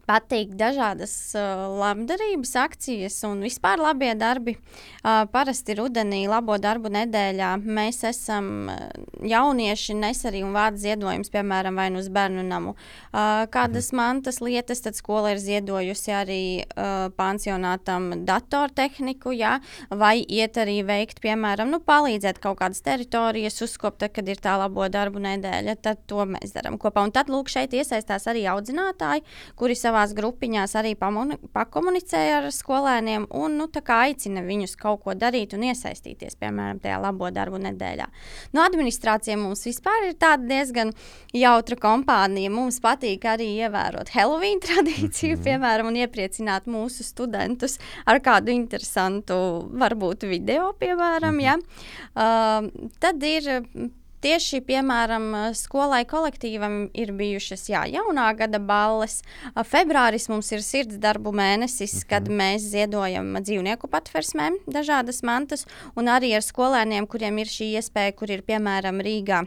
patīk 0.08 0.54
dažādas 0.58 1.12
uh, 1.38 1.66
labdarības 1.80 2.54
akcijas 2.62 3.18
un 3.28 3.42
vispār 3.44 3.80
labie 3.80 4.12
darbi. 4.18 4.56
Uh, 5.00 5.24
parasti 5.32 5.76
rudenī, 5.78 6.24
labo 6.30 6.56
darbu 6.60 6.90
nedēļā, 6.92 7.52
mēs 7.64 8.02
esam 8.08 8.70
uh, 8.72 8.88
jaunieši 9.26 9.96
nes 10.00 10.22
arī 10.28 10.42
un 10.46 10.54
vārdu 10.56 10.82
ziedojums, 10.82 11.30
piemēram, 11.32 11.78
vai 11.78 11.88
nu 11.92 12.02
uz 12.02 12.10
bērnu 12.12 12.44
namu. 12.46 12.74
Uh, 13.10 13.46
kādas 13.52 13.90
mhm. 13.92 14.00
mantas 14.00 14.40
lietas, 14.44 14.82
tad 14.84 14.98
skola 14.98 15.34
ir 15.34 15.42
ziedojusi 15.42 16.14
arī 16.16 16.42
uh, 16.64 17.08
pansionātam 17.16 18.10
datortehniku, 18.28 19.34
jā, 19.36 19.56
vai 19.90 20.18
iet 20.22 20.58
arī 20.60 20.80
veikt, 20.86 21.22
piemēram, 21.24 21.70
nu, 21.72 21.80
palīdzēt 21.84 22.40
kaut 22.42 22.60
kādas 22.60 22.82
teritorijas 22.86 23.60
uzkopt, 23.64 24.06
kad 24.14 24.28
ir 24.28 24.40
tā 24.40 24.56
labo 24.60 24.86
darbu 24.90 25.22
nedēļa, 25.22 25.76
tad 25.82 26.04
to 26.10 26.24
mēs 26.28 26.54
darām 26.56 26.78
kopā. 26.80 27.04
Un 27.06 27.14
tad, 27.14 27.30
lūk, 27.32 27.50
šeit 27.52 27.74
iesaistās 27.76 28.26
arī 28.30 28.46
audzinātāji, 28.50 29.24
kuri 29.58 29.76
savā 29.78 29.99
savās 30.00 30.14
grupiņās 30.16 30.74
arī 30.78 30.94
pakomunicēja 30.96 32.40
ar 32.40 32.48
skolēniem 32.52 33.26
un 33.36 33.58
nu, 33.58 33.68
aicina 33.68 34.42
viņus 34.42 34.76
kaut 34.76 35.02
ko 35.04 35.14
darīt 35.14 35.52
un 35.54 35.64
iesaistīties, 35.68 36.38
piemēram, 36.40 36.80
tajā 36.80 37.00
labo 37.00 37.30
darbu 37.30 37.58
nedēļā. 37.60 38.06
No 38.54 38.64
administrācija 38.64 39.36
mums 39.36 39.64
vispār 39.66 40.08
ir 40.08 40.16
diezgan 40.46 40.92
jautra 41.34 41.76
kompānija. 41.76 42.50
Mums 42.50 42.80
patīk 42.80 43.24
arī 43.24 43.50
ievērot 43.60 44.08
Halloween 44.14 44.60
tradīciju, 44.66 45.36
mm 45.36 45.40
-hmm. 45.40 45.44
piemēram, 45.44 45.86
un 45.86 45.96
iepriecināt 45.96 46.66
mūsu 46.66 47.04
studentus 47.04 47.78
ar 48.06 48.20
kādu 48.20 48.50
interesantu, 48.50 49.68
varbūt 49.72 50.28
video, 50.28 50.72
piemēram. 50.78 51.34
Mm 51.34 51.40
-hmm. 51.40 51.44
ja? 51.44 51.56
uh, 52.16 52.90
tad 52.98 53.22
ir 53.22 53.90
Tieši, 54.20 54.58
piemēram, 54.68 55.30
skolai 55.56 56.02
kolektīvam 56.04 56.90
ir 56.92 57.14
bijušas 57.16 57.62
jā, 57.70 57.86
jaunā 57.88 58.26
gada 58.36 58.58
balles. 58.60 59.22
Februāris 59.64 60.28
mums 60.28 60.50
ir 60.52 60.60
sirds 60.64 60.98
darbu 61.00 61.32
mēnesis, 61.32 62.02
mhm. 62.02 62.08
kad 62.10 62.28
mēs 62.28 62.66
ziedojam 62.74 63.32
dzīvnieku 63.40 63.88
patversmēm 63.88 64.60
dažādas 64.68 65.22
mantas, 65.24 65.64
un 65.96 66.12
arī 66.12 66.34
ar 66.36 66.44
skolēniem, 66.44 67.08
kuriem 67.08 67.40
ir 67.40 67.48
šī 67.48 67.72
iespēja, 67.80 68.16
kur 68.18 68.34
ir 68.36 68.44
piemēram 68.44 69.00
Rīgā. 69.00 69.46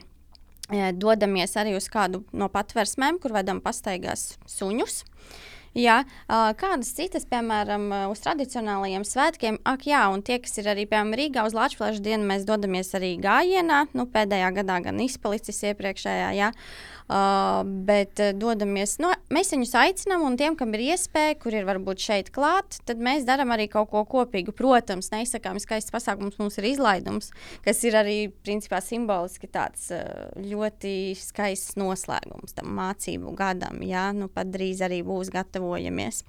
Dodamies 0.96 1.54
arī 1.60 1.76
uz 1.76 1.86
kādu 1.92 2.24
no 2.32 2.48
patversmēm, 2.50 3.20
kur 3.22 3.34
vedam 3.36 3.60
pastaigās 3.62 4.32
suņus. 4.48 5.04
Jā, 5.74 6.04
kādas 6.30 6.92
citas, 6.94 7.24
piemēram, 7.26 7.88
uz 8.12 8.20
tradicionālajiem 8.22 9.02
svētkiem, 9.08 9.58
ak, 9.66 9.88
jā, 9.90 10.04
un 10.14 10.22
tie, 10.22 10.36
kas 10.38 10.54
ir 10.62 10.68
arī, 10.70 10.84
piemēram, 10.86 11.16
Rīgā 11.18 11.42
uz 11.48 11.56
Latvijas 11.56 11.98
dienu, 12.04 12.28
mēs 12.30 12.46
dodamies 12.46 12.94
arī 12.94 13.16
gājienā, 13.18 13.80
nu, 13.98 14.06
pēdējā 14.06 14.52
gadā 14.60 14.78
gan 14.86 15.02
izpalicis 15.02 15.58
iepriekšējā, 15.72 16.30
jā. 16.38 16.52
Uh, 17.04 17.60
bet 17.84 18.16
uh, 18.16 18.30
dodamies, 18.32 18.94
no, 18.96 19.10
mēs 19.28 19.50
viņus 19.52 19.74
aicinām, 19.76 20.22
un 20.24 20.38
tiem, 20.40 20.54
kam 20.56 20.70
ir 20.72 20.86
iespēja, 20.86 21.34
kur 21.36 21.52
ir 21.52 21.66
varbūt 21.68 22.00
šeit 22.00 22.30
klāt, 22.32 22.78
tad 22.88 22.96
mēs 22.96 23.26
darām 23.28 23.50
arī 23.52 23.66
kaut 23.68 23.90
ko 23.90 24.06
kopīgu. 24.08 24.54
Protams, 24.56 25.10
neizsakām 25.12 25.60
skaists 25.60 25.92
pasākums, 25.92 26.38
mums 26.40 26.56
ir 26.56 26.70
izlaidums, 26.70 27.28
kas 27.66 27.82
ir 27.84 27.98
arī 28.00 28.16
principā 28.46 28.80
simboliski 28.80 29.50
tāds 29.52 29.90
uh, 29.92 30.32
ļoti 30.40 31.12
skaists 31.20 31.76
noslēgums 31.76 32.56
tam 32.56 32.72
mācību 32.78 33.34
gadam. 33.36 33.84
Jā, 33.84 34.06
nu 34.16 34.30
pat 34.32 34.48
drīz 34.54 34.80
arī 34.88 35.02
būs 35.04 35.28
gatavojamies. 35.34 36.22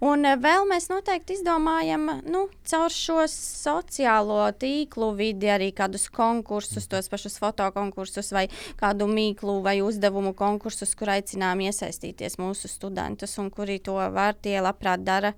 Un 0.00 0.24
uh, 0.24 0.40
vēl 0.40 0.64
mēs 0.72 0.88
noteikti 0.94 1.36
izdomājam 1.36 2.08
nu, 2.24 2.46
caur 2.64 2.88
šo 2.88 3.18
sociālo 3.28 4.40
tīklu 4.56 5.12
vidi 5.20 5.52
arī 5.52 5.74
kādus 5.76 6.08
konkursus, 6.08 6.88
tos 6.88 7.12
pašus 7.12 7.36
fotokonkursus 7.44 8.32
vai 8.32 8.48
kādu 8.80 9.12
mīklu 9.12 9.60
vai 9.60 9.82
uzdevumu 9.84 10.05
uzdevumu 10.06 10.34
konkursus, 10.34 10.94
kur 10.94 11.10
aicinām 11.10 11.60
iesaistīties 11.66 12.38
mūsu 12.38 12.68
studentus, 12.70 13.38
un 13.38 13.50
kuri 13.50 13.80
to 13.80 13.96
var, 14.14 14.34
tie 14.34 14.60
labprāt 14.60 15.02
dara. 15.04 15.32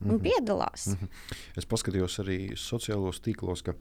Un 0.00 0.06
mm 0.06 0.14
-hmm. 0.14 0.22
piedalās. 0.22 0.86
Mm 0.86 0.94
-hmm. 0.94 1.08
Es 1.56 1.66
paskatījos 1.66 2.18
arī 2.18 2.54
sociālos 2.54 3.20
tīklos, 3.20 3.62
ka 3.62 3.70
uh, 3.70 3.78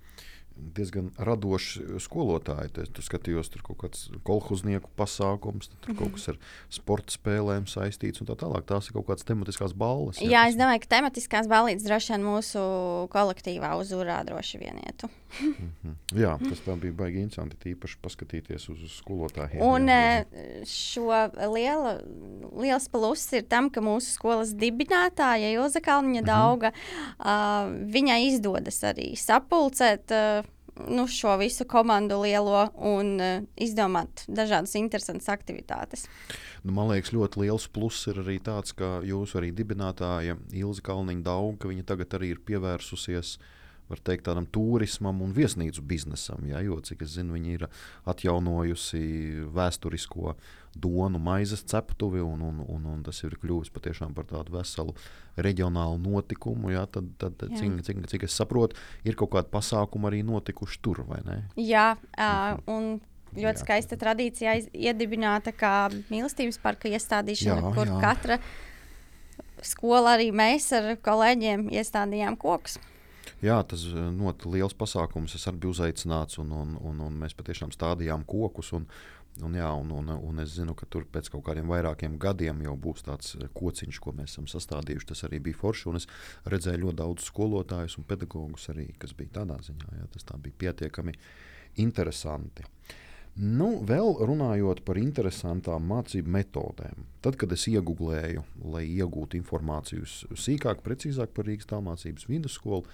diezgan 0.78 1.10
radoši 1.18 2.00
skolotāji. 2.04 2.72
Te, 2.76 2.86
tur 2.94 3.06
skatījos, 3.06 3.50
tur 3.54 3.64
kaut 3.66 3.80
kāds 3.84 4.08
kolhoznieku 4.28 4.90
pasākums, 5.00 5.72
tur 5.84 5.98
kaut 5.98 6.16
kas 6.18 6.30
ar 6.34 6.40
sporta 6.74 7.16
spēlēm 7.16 7.68
saistīts 7.70 8.22
un 8.24 8.30
tā 8.30 8.38
tālāk. 8.40 8.66
Tās 8.70 8.90
ir 8.90 8.98
kaut 8.98 9.08
kādas 9.10 9.28
tematiskās 9.28 9.76
balles. 9.78 10.22
Jā, 10.22 10.30
jā 10.34 10.44
es 10.52 10.60
domāju, 10.60 10.84
ka 10.84 10.92
tematiskās 10.98 11.50
balītes 11.52 11.88
droši 11.88 12.16
vien 12.16 12.26
mūsu 12.28 12.64
kolektīvā 13.14 13.74
uzurā 13.80 14.20
droši 14.28 14.62
vien 14.64 14.82
ietu. 14.86 15.10
mm 15.42 15.54
-hmm. 15.84 15.96
Jā, 16.16 16.38
tas 16.40 16.80
bija 16.80 16.94
baigi 16.94 17.20
interesanti, 17.20 17.58
tīpaši 17.64 17.98
paskatīties 18.02 18.70
uz 18.70 18.80
skolotājiem. 19.02 19.62
Un 19.62 19.88
jā, 19.88 20.24
jā. 20.24 20.66
šo 20.66 21.10
liela, 21.54 22.00
liels 22.56 22.88
pluss 22.88 23.34
ir 23.34 23.44
tam, 23.44 23.70
ka 23.70 23.82
mūsu 23.82 24.14
skolas 24.14 24.54
dibinātāja 24.54 25.52
Ilza 25.54 25.80
Kalniņa. 25.80 26.24
Dauga, 26.28 26.70
mm 26.70 26.74
-hmm. 26.74 27.84
uh, 27.84 27.92
viņai 27.94 28.28
izdodas 28.28 28.84
arī 28.84 29.16
sapulcēt 29.16 30.12
uh, 30.12 30.47
nu, 30.88 31.08
šo 31.10 31.36
visu 31.42 31.66
komandu 31.70 32.20
lielo 32.22 32.68
un 32.78 33.14
uh, 33.18 33.44
izdomāt 33.56 34.26
dažādas 34.28 34.76
interesantas 34.80 35.30
aktivitātes. 35.34 36.08
Nu, 36.64 36.74
man 36.78 36.92
liekas, 36.92 37.14
ļoti 37.16 37.46
liels 37.46 37.68
pluss 37.74 38.08
ir 38.12 38.22
arī 38.24 38.40
tāds, 38.44 38.76
ka 38.78 39.00
jūsu 39.06 39.44
dibinātāja 39.58 40.38
Ilza 40.54 40.84
Kalniņa 40.86 41.26
Dauga, 41.26 41.64
ka 41.64 41.72
viņa 41.72 41.88
tagad 41.88 42.18
arī 42.18 42.34
ir 42.36 42.44
pievērsusies 42.46 43.38
var 43.88 44.02
teikt, 44.04 44.26
tādam 44.28 44.48
turismam 44.52 45.22
un 45.24 45.34
viesnīcu 45.36 45.84
biznesam. 45.88 46.44
Ja, 46.50 46.60
jo, 46.64 46.80
cik 46.84 47.06
es 47.06 47.16
zinu, 47.16 47.38
viņi 47.38 47.54
ir 47.56 47.68
atjaunojusi 48.12 49.04
vēsturisko 49.56 50.36
donu 50.84 51.20
maizes 51.22 51.64
ceptuvi, 51.68 52.22
un, 52.24 52.42
un, 52.46 52.62
un, 52.64 52.86
un 52.94 53.04
tas 53.06 53.20
ir 53.24 53.36
kļuvis 53.42 53.74
patiešām 53.76 54.16
par 54.18 54.28
tādu 54.30 54.56
veselu 54.58 54.96
reģionālu 55.38 56.00
notikumu. 56.04 56.72
Ja, 56.74 56.86
tad, 56.90 57.10
tad 57.22 57.42
cik, 57.44 57.82
cik, 57.88 58.02
cik 58.14 58.26
es 58.30 58.38
saprotu, 58.38 58.78
ir 59.08 59.18
kaut 59.20 59.34
kādi 59.36 59.52
pasākumi 59.54 60.12
arī 60.12 60.24
notikuši 60.28 60.82
tur, 60.86 61.04
vai 61.10 61.22
ne? 61.28 61.42
Jā, 61.62 61.92
uh, 61.98 62.58
un 62.72 62.98
ļoti 63.36 63.58
jā. 63.58 63.64
skaista 63.64 64.00
tradīcija 64.00 64.56
iedibināta 64.74 65.54
kā 65.56 65.90
mīlestības 66.10 66.60
parka 66.64 66.90
iestādīšana, 66.92 67.62
jā, 67.62 67.76
kur 67.76 67.92
jā. 67.92 68.02
katra 68.04 68.40
skola 69.66 70.16
arī 70.18 70.30
mēs 70.36 70.70
ar 70.78 70.94
kolēģiem 71.04 71.68
iestādījām 71.74 72.38
kokus. 72.40 72.78
Jā, 73.44 73.60
tas 73.70 73.84
ļoti 73.94 74.50
liels 74.56 74.74
pasākums. 74.78 75.36
Es 75.38 75.46
arī 75.50 75.62
biju 75.62 75.76
uzaicināts, 75.76 76.40
un, 76.42 76.50
un, 76.58 76.74
un, 76.82 77.02
un 77.06 77.18
mēs 77.22 77.36
patiešām 77.38 77.74
stādījām 77.76 78.24
kokus. 78.26 78.72
Un, 78.74 78.88
Un, 79.46 79.58
jā, 79.60 79.70
un, 79.78 79.92
un, 79.94 80.12
un 80.16 80.44
es 80.44 80.56
zinu, 80.56 80.74
ka 80.78 80.88
tur 80.90 81.06
pēc 81.12 81.30
kaut 81.34 81.44
kādiem 81.48 81.70
vairākiem 81.70 82.18
gadiem 82.22 82.64
jau 82.66 82.76
būs 82.88 83.06
tāds 83.06 83.36
kociņš, 83.58 84.00
ko 84.04 84.14
mēs 84.18 84.34
esam 84.34 84.48
sastādījuši. 84.52 85.10
Tas 85.12 85.26
arī 85.28 85.42
bija 85.50 85.60
forši. 85.60 85.94
Es 86.00 86.08
redzēju 86.50 86.86
ļoti 86.86 87.00
daudz 87.02 87.28
skolotājus 87.30 87.98
un 88.02 88.08
pedagogus 88.10 88.70
arī, 88.74 88.90
kas 89.02 89.14
bija 89.18 89.40
tādā 89.42 89.60
ziņā. 89.68 89.92
Jā, 90.00 90.08
tas 90.16 90.28
bija 90.42 90.62
pietiekami 90.66 91.14
interesanti. 91.84 92.66
Nu, 93.38 93.76
vēl 93.86 94.16
runājot 94.26 94.82
par 94.82 94.98
interesantām 94.98 95.84
mācību 95.86 96.32
metodēm. 96.34 97.04
Tad, 97.22 97.36
kad 97.38 97.52
es 97.54 97.68
iegūlēju, 97.70 98.42
lai 98.74 98.82
iegūtu 98.90 99.38
informāciju 99.38 100.08
sīkāk, 100.34 100.82
precīzāk 100.82 101.36
par 101.38 101.46
Rīgas 101.46 101.70
tālmācības 101.70 102.26
vidusskolu, 102.32 102.88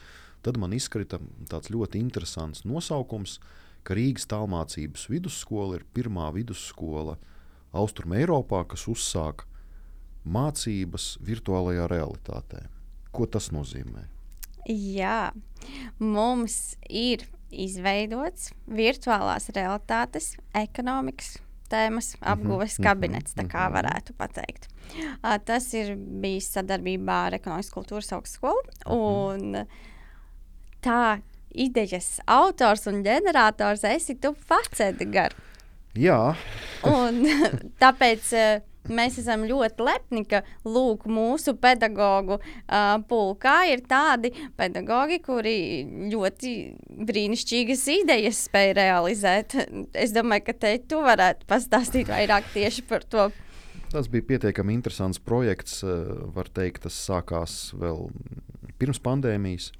tad 0.43 0.59
man 0.59 0.75
izkrita 0.75 1.21
tāds 1.47 1.71
ļoti 1.71 2.01
interesants 2.03 2.65
nosaukums, 2.67 3.37
ka 3.83 3.97
Rīgas 3.97 4.27
tālmācības 4.31 5.07
vidusskola 5.11 5.79
ir 5.79 5.85
pirmā 5.95 6.29
vidusskola 6.35 7.17
Austrum 7.73 8.15
Eiropā, 8.15 8.63
kas 8.69 8.87
uzsāk 8.91 9.45
mācības 10.23 11.17
virtuālajā 11.25 11.87
realitātē. 11.91 12.65
Ko 13.13 13.27
tas 13.29 13.51
nozīmē? 13.53 14.07
Jā, 14.69 15.33
mums 15.99 16.77
ir 16.87 17.25
izveidots 17.53 18.53
virtuālās 18.71 19.49
realitātes, 19.53 20.33
ekonomikas 20.57 21.35
tēmas 21.73 22.13
apguves 22.21 22.77
mhm, 22.77 22.85
kabinets, 22.85 23.35
tā 23.37 23.45
kā 23.49 23.67
mhm. 23.67 23.75
varētu 23.79 24.15
pateikt. 24.17 24.69
Uh, 24.93 25.37
tas 25.45 25.69
ir 25.77 25.95
bijis 25.97 26.51
sadarbībā 26.53 27.19
ar 27.27 27.37
Ekonomikas 27.39 27.73
kultūras 27.73 28.11
augstskolu. 28.15 28.63
Mhm. 28.85 28.93
Un 28.93 30.79
tā 30.83 31.03
idejas 31.53 32.19
autors 32.25 32.87
un 32.91 33.01
ģenerators 33.05 33.83
esi 33.93 34.15
tu 34.19 34.33
pats, 34.47 34.81
Edgars. 34.83 35.37
Jā, 35.93 36.33
Un 36.89 37.21
tāpēc 37.83 38.29
uh, 38.33 38.63
mēs 38.91 39.17
esam 39.21 39.45
ļoti 39.47 39.85
lepni, 39.85 40.23
ka 40.27 40.41
lūk, 40.67 41.05
mūsu 41.07 41.53
pedagoģu 41.61 42.39
uh, 42.39 42.97
pulkā 43.07 43.55
ir 43.71 43.83
tādi 43.87 44.33
pedagoģi, 44.59 45.19
kuri 45.23 45.55
ļoti 46.11 46.51
brīnišķīgas 47.07 47.85
idejas 47.99 48.43
spēj 48.49 48.73
realizēt. 48.79 49.55
Es 49.93 50.15
domāju, 50.15 50.47
ka 50.49 50.57
te 50.65 50.73
tu 50.89 50.99
varētu 51.05 51.47
pastāstīt 51.49 52.11
vairāk 52.11 52.51
tieši 52.55 52.85
par 52.89 53.07
to. 53.07 53.29
tas 53.93 54.09
bija 54.09 54.25
pietiekami 54.33 54.73
interesants 54.73 55.19
projekts. 55.19 55.83
eh, 55.83 55.87
Var 56.35 56.49
teikt, 56.49 56.83
tas 56.83 56.97
sākās 57.07 57.73
vēl 57.77 58.09
pirms 58.79 58.99
pandēmijas. 58.99 59.71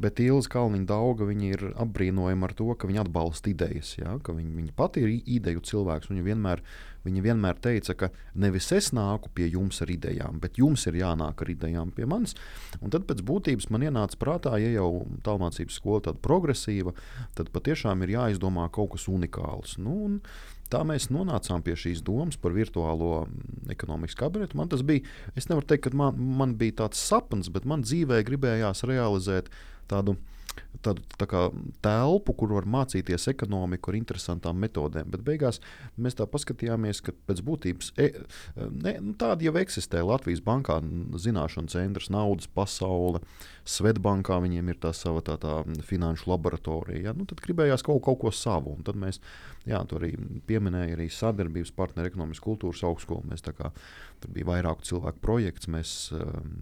Bet 0.00 0.18
Ilza 0.18 0.50
Kalniņa 0.50 0.88
Dauga 0.90 1.28
ir 1.30 1.60
apbrīnojama 1.78 2.48
ar 2.48 2.54
to, 2.58 2.66
ka 2.74 2.88
viņa 2.90 3.04
atbalsta 3.04 3.52
idejas. 3.52 3.92
Ja? 3.98 4.16
Viņa, 4.18 4.50
viņa 4.58 4.72
pati 4.74 5.04
ir 5.04 5.12
ideju 5.36 5.62
cilvēks. 5.68 6.10
Viņa 6.10 6.24
vienmēr, 6.26 6.62
viņa 7.06 7.22
vienmēr 7.22 7.60
teica, 7.62 7.94
ka 7.94 8.08
nevis 8.34 8.72
es 8.74 8.90
nāku 8.96 9.30
pie 9.34 9.46
jums 9.52 9.78
ar 9.84 9.92
idejām, 9.94 10.40
bet 10.42 10.58
jums 10.58 10.86
ir 10.90 10.98
jānāk 10.98 11.44
ar 11.44 11.52
idejām 11.54 11.92
pie 11.94 12.08
manis. 12.10 12.34
Un 12.80 12.90
tad 12.90 13.06
pēc 13.06 13.22
būtības 13.22 13.70
man 13.70 13.86
ienāca 13.86 14.18
prātā, 14.18 14.56
ja 14.58 14.72
jau 14.74 15.04
tālmācības 15.26 15.78
skola 15.78 16.08
tāda 16.08 16.22
progresīva, 16.24 16.96
tad 17.38 17.54
patiešām 17.54 18.02
ir 18.02 18.16
jāizdomā 18.16 18.66
kaut 18.74 18.96
kas 18.96 19.06
unikāls. 19.12 19.78
Nu, 19.78 20.00
un 20.08 20.20
Tā 20.72 20.80
mēs 20.86 21.10
nonācām 21.12 21.62
pie 21.62 21.76
šīs 21.78 22.00
domas 22.02 22.38
par 22.40 22.54
virtuālo 22.56 23.26
mm, 23.26 23.68
ekonomikas 23.74 24.16
kabinetu. 24.18 24.56
Man 24.58 24.70
tas 24.72 24.82
bija, 24.86 25.04
es 25.36 25.46
nevaru 25.50 25.68
teikt, 25.70 25.86
ka 25.86 25.98
man, 26.00 26.16
man 26.40 26.56
bija 26.58 26.80
tāds 26.84 27.02
sapnis, 27.04 27.50
bet 27.52 27.68
man 27.68 27.84
dzīvē 27.84 28.22
gribējās 28.26 28.82
realizēt 28.88 29.52
tādu, 29.90 30.16
tādu 30.84 31.02
tā 31.18 31.26
kā 31.30 31.42
telpu, 31.84 32.34
kur 32.38 32.54
var 32.56 32.68
mācīties 32.70 33.28
ekonomiku 33.32 33.90
ar 33.90 33.98
interesantām 33.98 34.60
metodēm. 34.62 35.08
Bet 35.12 35.24
beigās 35.26 35.60
mēs 35.96 36.18
tā 36.18 36.26
paskatījāmies, 36.30 37.02
ka 37.04 37.14
pēc 37.28 37.42
būtības 37.46 37.92
e, 38.00 38.10
ne, 38.56 38.96
nu, 39.00 39.16
tāda 39.20 39.46
jau 39.46 39.54
eksistē 39.60 40.04
Latvijas 40.04 40.44
bankā, 40.44 40.80
zināšanu 41.26 41.72
centrs, 41.72 42.10
naudas 42.14 42.50
pasaule. 42.50 43.22
Svetbankā 43.64 44.36
viņiem 44.44 44.68
ir 44.74 44.80
tā 44.82 44.90
sava 44.92 45.22
tā, 45.24 45.38
tā 45.40 45.62
finanšu 45.88 46.28
laboratorija. 46.28 47.08
Ja? 47.08 47.16
Nu, 47.16 47.24
tad 47.28 47.40
gribējās 47.44 47.86
kaut, 47.86 48.02
kaut 48.04 48.20
ko 48.20 48.32
savu. 48.34 48.74
Un 48.76 48.84
tad 48.84 48.98
mēs 49.00 49.22
jā, 49.68 49.80
tur 49.88 50.02
arī 50.02 50.14
pieminējām 50.48 50.98
arī 50.98 51.08
sadarbības 51.12 51.72
partneri 51.76 52.12
ekonomikas 52.12 52.42
kultūras 52.44 52.84
augstskolu. 52.86 53.24
Mēs 53.30 53.44
kā 53.46 53.70
tur 54.22 54.34
bija 54.34 54.50
vairāku 54.52 54.86
cilvēku 54.88 55.22
projekts. 55.24 55.70
Mēs, 55.72 55.94
um, 56.16 56.54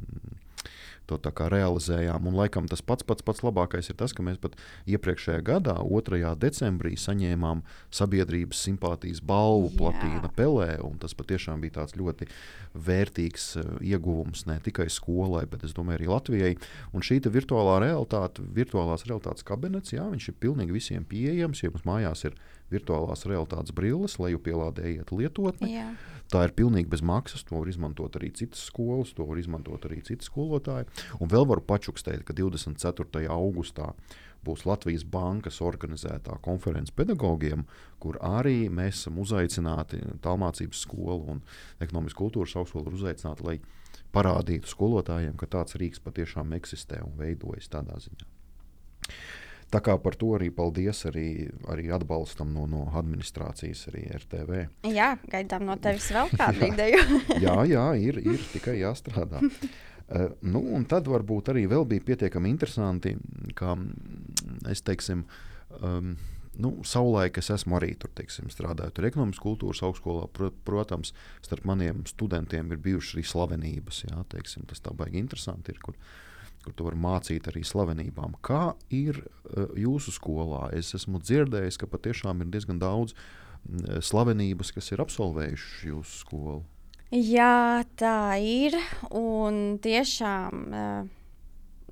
To 1.11 1.19
realizējām. 1.53 2.29
Un, 2.31 2.37
laikam, 2.39 2.69
tas 2.71 2.83
pats, 2.83 3.03
pats, 3.03 3.25
pats 3.27 3.43
labākais 3.43 3.91
ir 3.91 3.97
tas, 3.99 4.15
ka 4.15 4.23
mēs 4.23 4.39
pat 4.43 4.55
iepriekšējā 4.87 5.43
gadā, 5.45 5.75
2. 5.83 6.21
decembrī, 6.39 6.95
saņēmām 7.01 7.63
sabiedrības 7.93 8.63
simpātijas 8.69 9.21
balvu 9.21 9.73
Jā. 9.73 9.77
platīna 9.81 10.31
Pelē. 10.37 10.79
Tas 11.03 11.17
patiešām 11.19 11.61
bija 11.65 11.81
tāds 11.81 11.97
ļoti 11.99 12.29
vērtīgs 12.73 13.49
uh, 13.61 13.75
ieguvums 13.83 14.47
ne 14.49 14.59
tikai 14.63 14.89
skolai, 14.93 15.45
bet 15.51 15.67
es 15.67 15.75
domāju, 15.77 16.01
arī 16.01 16.11
Latvijai. 16.13 16.55
Un 16.95 17.05
šī 17.05 17.21
virtuālā 17.27 17.81
realitāte, 17.83 18.45
virtuālās 18.55 19.07
realitātes 19.09 19.47
kabinets, 19.47 19.93
jā, 19.93 20.07
viņš 20.09 20.31
ir 20.31 20.41
pilnīgi 20.41 20.79
visiem 20.79 21.05
pieejams. 21.09 21.65
Ja 21.65 21.75
mums 21.75 21.87
mājās 21.89 22.27
ir 22.29 22.39
virtuālās 22.73 23.27
realitātes 23.29 23.75
brilles, 23.77 24.17
lai 24.23 24.33
jau 24.33 24.41
pielādējiet 24.43 25.13
lietotni, 25.13 25.75
Jā. 25.77 25.91
Tā 26.33 26.47
ir 26.47 26.55
pilnīgi 26.57 26.89
bez 26.89 27.03
maksas. 27.05 27.45
To 27.49 27.61
var 27.61 27.69
izmantot 27.69 28.17
arī 28.17 28.31
citas 28.33 28.63
skolas, 28.71 29.13
to 29.17 29.27
var 29.29 29.41
izmantot 29.41 29.85
arī 29.89 30.01
citi 30.07 30.25
skolotāji. 30.25 30.89
Un 31.21 31.31
vēl 31.33 31.47
varu 31.49 31.65
pačukstēt, 31.67 32.25
ka 32.29 32.37
24. 32.37 33.27
augustā 33.33 33.93
būs 34.47 34.65
Latvijas 34.67 35.05
Bankas 35.07 35.61
organizētā 35.63 36.39
konference 36.43 36.95
pedagogiem, 36.95 37.67
kur 38.03 38.19
arī 38.27 38.67
mēs 38.71 39.05
esam 39.05 39.21
uzaicināti. 39.23 40.03
Tālmācības 40.25 40.83
skola 40.87 41.37
un 41.37 41.45
ekonomikas 41.83 42.19
kultūras 42.19 42.57
augstskola 42.59 42.91
ir 42.91 42.99
uzaicināta, 42.99 43.47
lai 43.47 43.61
parādītu 44.13 44.71
skolotājiem, 44.71 45.37
ka 45.41 45.49
tāds 45.51 45.79
rīks 45.81 46.03
patiešām 46.03 46.53
eksistē 46.59 47.01
un 47.07 47.15
veidojas 47.21 47.71
tādā 47.73 47.97
ziņā. 48.03 48.29
Tā 49.73 49.81
kā 49.81 49.95
par 49.97 50.19
to 50.21 50.35
arī 50.37 50.51
paldies 50.53 50.99
arī, 51.09 51.49
arī 51.73 51.87
atbalstam 51.97 52.51
no, 52.53 52.67
no 52.69 52.83
administrācijas, 52.99 53.87
arī 53.89 54.03
RTV. 54.19 54.67
Jā, 54.93 55.15
gaidām 55.33 55.65
no 55.65 55.79
tevis 55.81 56.11
vēl 56.13 56.29
kādu 56.41 56.69
ideju. 56.69 57.23
jā, 57.41 57.57
jā, 57.71 57.87
ir, 57.97 58.21
ir 58.21 58.45
tikai 58.53 58.77
jāstrādā. 58.83 59.41
Uh, 60.13 60.29
nu, 60.45 60.61
un 60.77 60.85
tad 60.85 61.09
varbūt 61.09 61.53
arī 61.53 61.65
bija 61.71 62.05
pietiekami 62.05 62.51
interesanti, 62.53 63.15
ka 63.57 63.73
mm, 63.79 64.67
es 64.69 64.83
teiksim, 64.85 65.23
um, 65.81 66.11
nu, 66.61 66.73
savulaik 66.85 67.39
es 67.41 67.49
esmu 67.55 67.79
arī 67.79 67.95
tur 67.97 68.13
teiksim, 68.19 68.51
strādājis. 68.53 68.93
Tur 68.97 69.09
ekonomikas 69.09 69.41
kultūras 69.41 69.81
augstskolā, 69.87 70.27
pro, 70.37 70.51
protams, 70.67 71.15
starp 71.47 71.65
maniem 71.69 72.05
studentiem 72.11 72.75
ir 72.75 72.83
bijušas 72.85 73.17
arī 73.17 73.25
slavenības. 73.31 74.03
Jā, 74.11 74.27
teiksim, 74.35 74.67
tas 74.69 74.85
tā 74.85 74.93
baigi 74.97 75.23
interesanti 75.23 75.73
ir. 75.73 75.81
Kur, 75.87 75.97
kur 76.63 76.77
tu 76.77 76.87
vari 76.87 77.01
mācīt 77.01 77.49
arī 77.51 77.65
slavenībām. 77.67 78.37
Kā 78.45 78.75
ir 78.93 79.23
uh, 79.23 79.73
jūsu 79.79 80.15
skolā? 80.15 80.69
Es 80.77 80.93
esmu 80.99 81.23
dzirdējis, 81.25 81.81
ka 81.81 81.91
patiešām 81.91 82.45
ir 82.45 82.53
diezgan 82.53 82.83
daudz 82.83 83.17
mm, 83.17 84.03
slavenības, 84.05 84.75
kas 84.77 84.93
ir 84.93 85.03
absolvējušas 85.07 85.89
jūsu 85.89 86.21
skolu. 86.21 86.61
Jā, 87.13 87.85
tā 88.01 88.41
ir. 88.41 88.73
Un 89.13 89.77
tiešām 89.85 90.63
uh, 90.73 91.03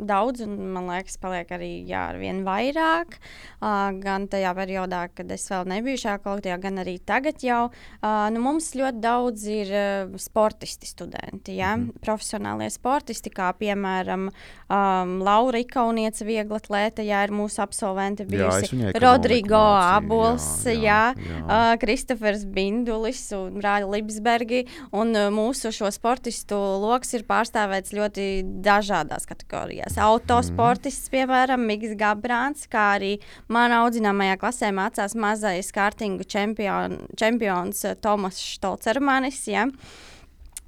daudz, 0.07 0.44
un 0.44 0.57
man 0.74 0.88
liekas, 0.90 1.18
paliek 1.20 1.51
arī 1.55 1.70
jā, 1.88 2.07
ar 2.12 2.20
vien 2.20 2.42
vairāk. 2.46 3.18
Uh, 3.61 3.90
gan 4.01 4.26
tajā 4.30 4.53
periodā, 4.57 5.05
kad 5.14 5.30
es 5.32 5.46
vēl 5.51 5.68
nebiju 5.70 6.01
šajā 6.05 6.20
kolektīvā, 6.24 6.59
gan 6.62 6.82
arī 6.82 6.96
tagad 7.07 7.42
jau. 7.44 7.68
Uh, 8.01 8.28
nu, 8.34 8.42
mums 8.44 8.72
ļoti 8.78 9.03
daudz 9.03 9.46
ir 9.51 9.72
uh, 9.74 10.18
sportisti, 10.20 10.88
studenti, 10.88 11.57
ja? 11.59 11.76
mm 11.76 11.86
-hmm. 11.86 12.01
profesionālie 12.01 12.70
sportisti, 12.70 13.30
kā 13.30 13.53
piemēram 13.59 14.30
um, 14.30 15.18
Laura 15.22 15.59
Ikaunieca, 15.59 16.24
viegla 16.24 16.57
atlēta, 16.57 17.03
jā, 17.03 17.24
ir 17.24 17.30
mūsu 17.30 17.62
absolventi 17.62 18.24
bijusi. 18.24 18.70
ekonomiku 18.74 19.01
Rodrigo 19.01 19.62
Abols, 19.80 20.64
jā, 20.66 20.72
jā, 20.72 20.80
jā, 20.80 21.30
jā. 21.30 21.38
jā. 21.38 21.44
Uh, 21.44 21.78
Kristofers 21.80 22.44
Bindulis 22.44 23.32
un 23.32 23.61
Rāļa 23.62 23.90
Libsbergi. 23.90 24.64
Un 24.92 25.14
uh, 25.16 25.28
mūsu 25.34 25.72
šo 25.74 25.90
sportistu 25.94 26.57
lokus 26.57 27.14
ir 27.14 27.24
pārstāvēts 27.28 27.94
ļoti 27.96 28.26
dažādās 28.64 29.26
kategorijās. 29.28 29.89
Autosportists, 29.99 31.11
piemēram, 31.12 31.64
Mikls 31.66 31.97
Gabrāns, 31.99 32.66
kā 32.70 32.93
arī 32.97 33.16
manā 33.49 33.82
audzināmajā 33.86 34.38
klasē 34.41 34.72
mācās 34.76 35.16
mazais 35.18 35.72
kārtingu 35.74 36.26
čempion, 36.28 37.01
čempions 37.18 37.84
uh, 37.88 37.97
Tomas 37.99 38.38
Štolcermanis. 38.38 39.47
Ja. 39.51 39.66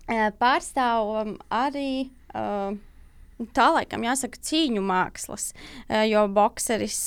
Uh, 0.09 0.31
Pārstāv 0.41 1.12
um, 1.23 1.37
arī. 1.51 2.09
Uh, 2.35 2.81
Tā 3.57 3.68
laikam 3.75 4.05
jāsaka 4.07 4.39
cīņu 4.45 4.83
mākslas, 4.87 5.49
eh, 5.89 6.05
jo 6.11 6.27
bokseris 6.31 6.99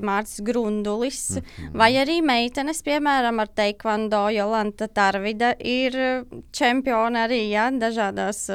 Mārcis 0.00 0.40
Grundulis 0.46 1.30
mm 1.30 1.42
-hmm. 1.42 1.78
vai 1.78 1.92
arī 2.00 2.22
meitenes, 2.22 2.82
piemēram, 2.82 3.40
ar 3.40 3.48
Teikvando 3.48 4.28
Jolanta 4.30 4.88
Tarvida 4.88 5.54
ir 5.60 5.96
eh, 5.96 6.24
čempioni 6.52 7.18
arī 7.18 7.42
ja, 7.50 7.70
dažādās. 7.70 8.48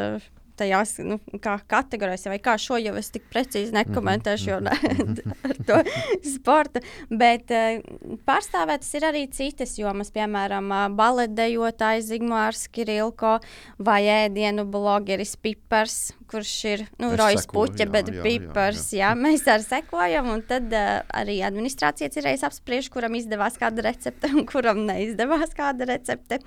Tajās 0.59 0.97
nu, 1.01 1.17
kategorijās, 1.41 2.27
vai 2.29 2.39
kā 2.43 2.53
šo 2.61 2.77
jau 2.81 2.93
es 2.99 3.09
tik 3.13 3.25
precīzi 3.33 3.73
nekomentēšu, 3.73 4.49
jo 4.51 4.59
ne, 4.63 4.75
ar 5.49 5.61
to 5.67 5.79
sporta. 6.27 6.83
Bet 7.09 7.53
uh, 7.53 7.79
pārstāvētas 8.27 8.91
ir 8.99 9.07
arī 9.09 9.23
citas 9.33 9.77
jomas, 9.79 10.13
piemēram, 10.13 10.69
uh, 10.69 10.87
baletdejotājs 10.93 12.11
Zigmārs 12.11 12.67
Kirilko 12.73 13.39
vai 13.81 14.03
ēdienu 14.11 14.67
blogeris 14.69 15.35
Pipars, 15.41 16.13
kurš 16.29 16.53
ir 16.69 16.83
nu, 17.01 17.11
Rojas 17.19 17.45
Puķa, 17.49 17.83
jā, 17.85 17.89
bet 17.91 18.09
jā, 18.09 18.17
jā, 18.17 18.23
Pipars. 18.25 18.87
Jā, 18.95 19.11
mēs 19.17 19.45
arī 19.51 19.65
sekojam, 19.65 20.31
un 20.33 20.43
tad 20.47 20.73
uh, 20.73 21.03
arī 21.13 21.39
administrācija 21.45 22.11
cerēs 22.13 22.45
apspriež, 22.47 22.89
kuram 22.93 23.17
izdevās 23.19 23.59
kāda 23.61 23.85
recepte 23.87 24.31
un 24.33 24.47
kuram 24.49 24.83
neizdevās 24.87 25.55
kāda 25.57 25.87
recepte. 25.89 26.41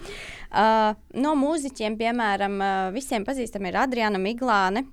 Uh, 0.50 0.92
no 1.18 1.36
mūziķiem, 1.38 1.98
piemēram, 2.00 2.60
uh, 2.60 2.74
visiem 2.96 3.26
pazīstami 3.26 3.72
ir 3.72 3.80
Adriana 3.84 4.20
Miglāne. 4.22 4.86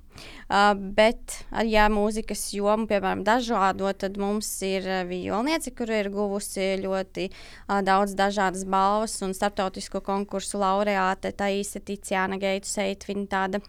Uh, 0.44 0.70
bet, 0.94 1.40
jā, 1.66 1.88
mūzikas 1.90 2.46
jomu, 2.54 2.86
piemēram, 2.90 3.24
dažādo, 3.26 3.90
tad 3.98 4.18
mums 4.20 4.50
ir 4.66 4.86
violniece, 5.08 5.72
kur 5.74 5.90
ir 5.90 6.10
guvusi 6.14 6.74
ļoti 6.84 7.28
uh, 7.32 7.80
daudz 7.82 8.14
dažādas 8.18 8.66
balvas 8.68 9.16
un 9.26 9.34
starptautisko 9.34 10.04
konkursu 10.06 10.62
laureāte. 10.62 11.34
Tā 11.34 11.50
īsa 11.58 11.82
Ticijāna 11.82 12.38
Geitu 12.38 12.70
Seitvina 12.70 13.26
tāda 13.30 13.64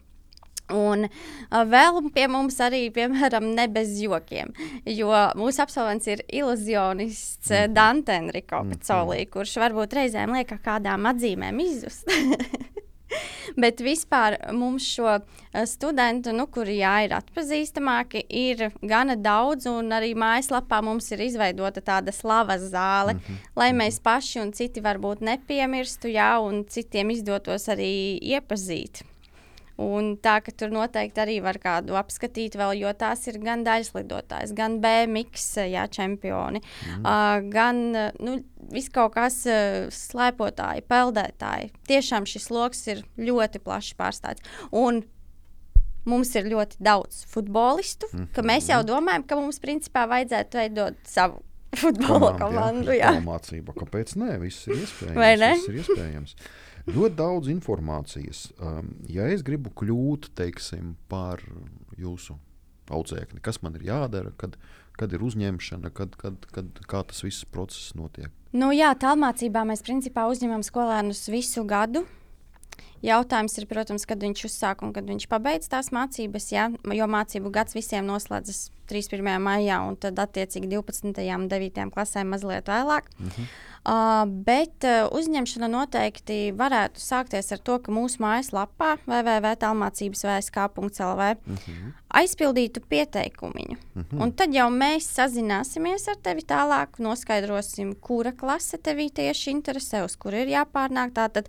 Un 0.73 1.05
vēl 1.51 1.99
pie 2.13 2.25
mums 2.31 2.57
arī, 2.63 2.87
piemēram, 2.93 3.51
ne 3.53 3.67
bez 3.69 3.99
jokiem, 4.01 4.49
jo 4.89 5.11
mūsu 5.37 5.61
absolvents 5.61 6.07
ir 6.09 6.23
iluzionists 6.25 7.49
mm 7.49 7.55
-hmm. 7.55 7.73
Dante 7.73 8.13
Enrico 8.13 8.63
mm 8.63 8.71
-hmm. 8.71 9.29
kurš 9.29 9.57
varbūt 9.57 9.93
reizēm 9.93 10.33
liek 10.33 10.49
kādām 10.63 11.05
atzīmēm 11.05 11.59
izzust. 11.61 12.09
Bet 13.55 13.79
vispār 13.79 14.37
mums 14.53 14.83
šo 14.83 15.19
studentu, 15.65 16.33
nu, 16.33 16.47
kuri 16.47 16.77
jā, 16.77 17.05
ir 17.05 17.11
atpazīstamāki, 17.11 18.25
ir 18.29 18.71
gana 18.81 19.15
daudz. 19.15 19.65
Un 19.65 19.89
arī 19.89 20.13
mājaslapā 20.15 20.81
mums 20.83 21.11
ir 21.11 21.19
izveidota 21.19 21.81
tāda 21.81 22.11
slavas 22.11 22.61
zāle, 22.61 23.13
mm 23.13 23.19
-hmm. 23.19 23.35
lai 23.55 23.71
mēs 23.71 24.01
paši 24.01 24.39
un 24.39 24.51
citi 24.51 24.81
varbūt 24.81 25.21
nepiemirstu, 25.21 26.07
jā, 26.07 26.39
un 26.39 26.65
citiem 26.65 27.09
izdotos 27.09 27.67
arī 27.67 28.19
iepazīt 28.21 29.03
Un 29.81 30.13
tā 30.23 30.37
ka 30.43 30.53
tur 30.55 30.71
noteikti 30.71 31.19
arī 31.19 31.39
var 31.43 31.59
kādu 31.59 31.97
apskatīt, 31.99 32.55
vēl, 32.55 32.77
jo 32.79 32.91
tās 32.95 33.25
ir 33.27 33.41
gan 33.43 33.65
daļslidotājs, 33.67 34.53
gan 34.55 34.77
BMX 34.83 35.49
jā, 35.67 35.83
čempioni, 35.91 36.61
mm. 36.61 37.01
uh, 37.01 37.41
gan 37.51 37.81
nu, 37.91 38.37
viskaut 38.71 39.15
kas 39.17 39.41
uh, 39.49 39.89
slēpotāji, 39.91 40.85
peldētāji. 40.87 41.73
Tiešām 41.91 42.27
šis 42.29 42.47
lokus 42.55 42.85
ir 42.93 43.03
ļoti 43.19 43.59
plaši 43.65 43.99
pārstāvts. 43.99 44.55
Un 44.71 45.03
mums 46.07 46.31
ir 46.37 46.47
ļoti 46.47 46.79
daudz 46.85 47.25
futbolistu, 47.31 48.07
mm 48.11 48.19
-hmm. 48.19 48.31
ka 48.35 48.45
mēs 48.45 48.69
jau 48.69 48.81
domājam, 48.85 49.27
ka 49.27 49.35
mums 49.35 49.59
principā 49.59 50.05
vajadzētu 50.07 50.61
veidot 50.61 50.95
savu 51.03 51.41
futbola 51.75 52.35
komandu. 52.39 52.93
Jā, 52.95 53.11
jā. 53.15 53.23
mācība. 53.23 53.75
Kāpēc 53.75 54.15
nē? 54.19 54.37
Viss 54.43 54.67
ir 54.69 54.79
iespējams. 54.83 55.19
Vai 55.19 55.33
ne? 55.41 55.51
Viss 55.55 55.69
ir 55.69 55.81
iespējams. 55.81 56.35
Ļoti 56.85 57.17
daudz 57.17 57.49
informācijas. 57.49 58.47
Um, 58.61 58.93
ja 59.09 59.25
es 59.33 59.41
gribu 59.45 59.71
kļūt 59.73 60.29
teiksim, 60.37 60.93
par 61.09 61.41
jūsu 61.97 62.37
audzēkni, 62.93 63.41
kas 63.41 63.61
man 63.63 63.77
ir 63.79 63.87
jādara, 63.87 64.33
kad, 64.37 64.59
kad 64.99 65.13
ir 65.15 65.23
uzņemšana, 65.25 65.89
kad, 65.95 66.13
kad, 66.21 66.45
kad, 66.53 66.83
kā 66.85 67.01
tas 67.09 67.23
viss 67.25 67.47
process 67.49 67.95
notiek? 67.97 68.29
Nu, 68.55 68.69
jā, 68.75 68.93
tālmācībā 69.01 69.65
mēs 69.67 69.81
principā 69.85 70.27
uzņemam 70.29 70.61
skolēnus 70.63 71.25
visu 71.33 71.65
gadu. 71.67 72.05
Jautājums 73.05 73.57
ir, 73.59 73.67
protams, 73.69 74.05
kad 74.07 74.21
viņš 74.23 74.45
uzsāk 74.47 74.81
un 74.85 74.93
kad 74.95 75.05
viņš 75.09 75.27
pabeidz 75.29 75.67
tās 75.69 75.91
mācības. 75.93 76.47
Ja? 76.53 76.69
Jo 76.95 77.09
mācību 77.11 77.51
gads 77.53 77.75
visiem 77.75 78.07
noslēdzas 78.07 78.69
31. 78.89 79.35
maijā, 79.43 79.81
un 79.85 79.97
tad 79.99 80.21
attiecīgi 80.21 80.71
12. 80.71 81.11
un 81.35 81.47
9. 81.51 81.85
klasē 81.93 82.23
mazliet 82.25 82.69
vēlāk. 82.71 83.09
Uh 83.19 83.27
-huh. 83.27 83.53
Uh, 83.85 84.23
bet 84.25 84.81
uh, 84.81 85.05
uzņemšana 85.13 85.67
noteikti 85.69 86.49
varētu 86.57 86.97
sākties 86.97 87.53
ar 87.53 87.61
to, 87.61 87.77
ka 87.85 87.93
mūsu 87.93 88.17
mājaslapā 88.23 88.95
www.tālmācības.lv 89.05 91.21
uh 91.21 91.37
-huh. 91.45 91.93
aizpildītu 92.09 92.81
pieteikumu. 92.89 93.69
Uh 93.69 93.77
-huh. 94.01 94.17
Un 94.23 94.33
tad 94.33 94.49
jau 94.57 94.73
mēs 94.73 95.05
sazināsimies 95.13 96.09
ar 96.09 96.17
tevi 96.17 96.41
tālāk, 96.41 96.97
noskaidrosim, 96.97 97.93
kura 98.01 98.31
klase 98.31 98.77
tevi 98.77 99.09
tieši 99.09 99.51
interesē, 99.51 100.05
uz 100.05 100.15
kur 100.15 100.33
ir 100.33 100.47
jāpārnāk. 100.47 101.11
Tātad 101.13 101.45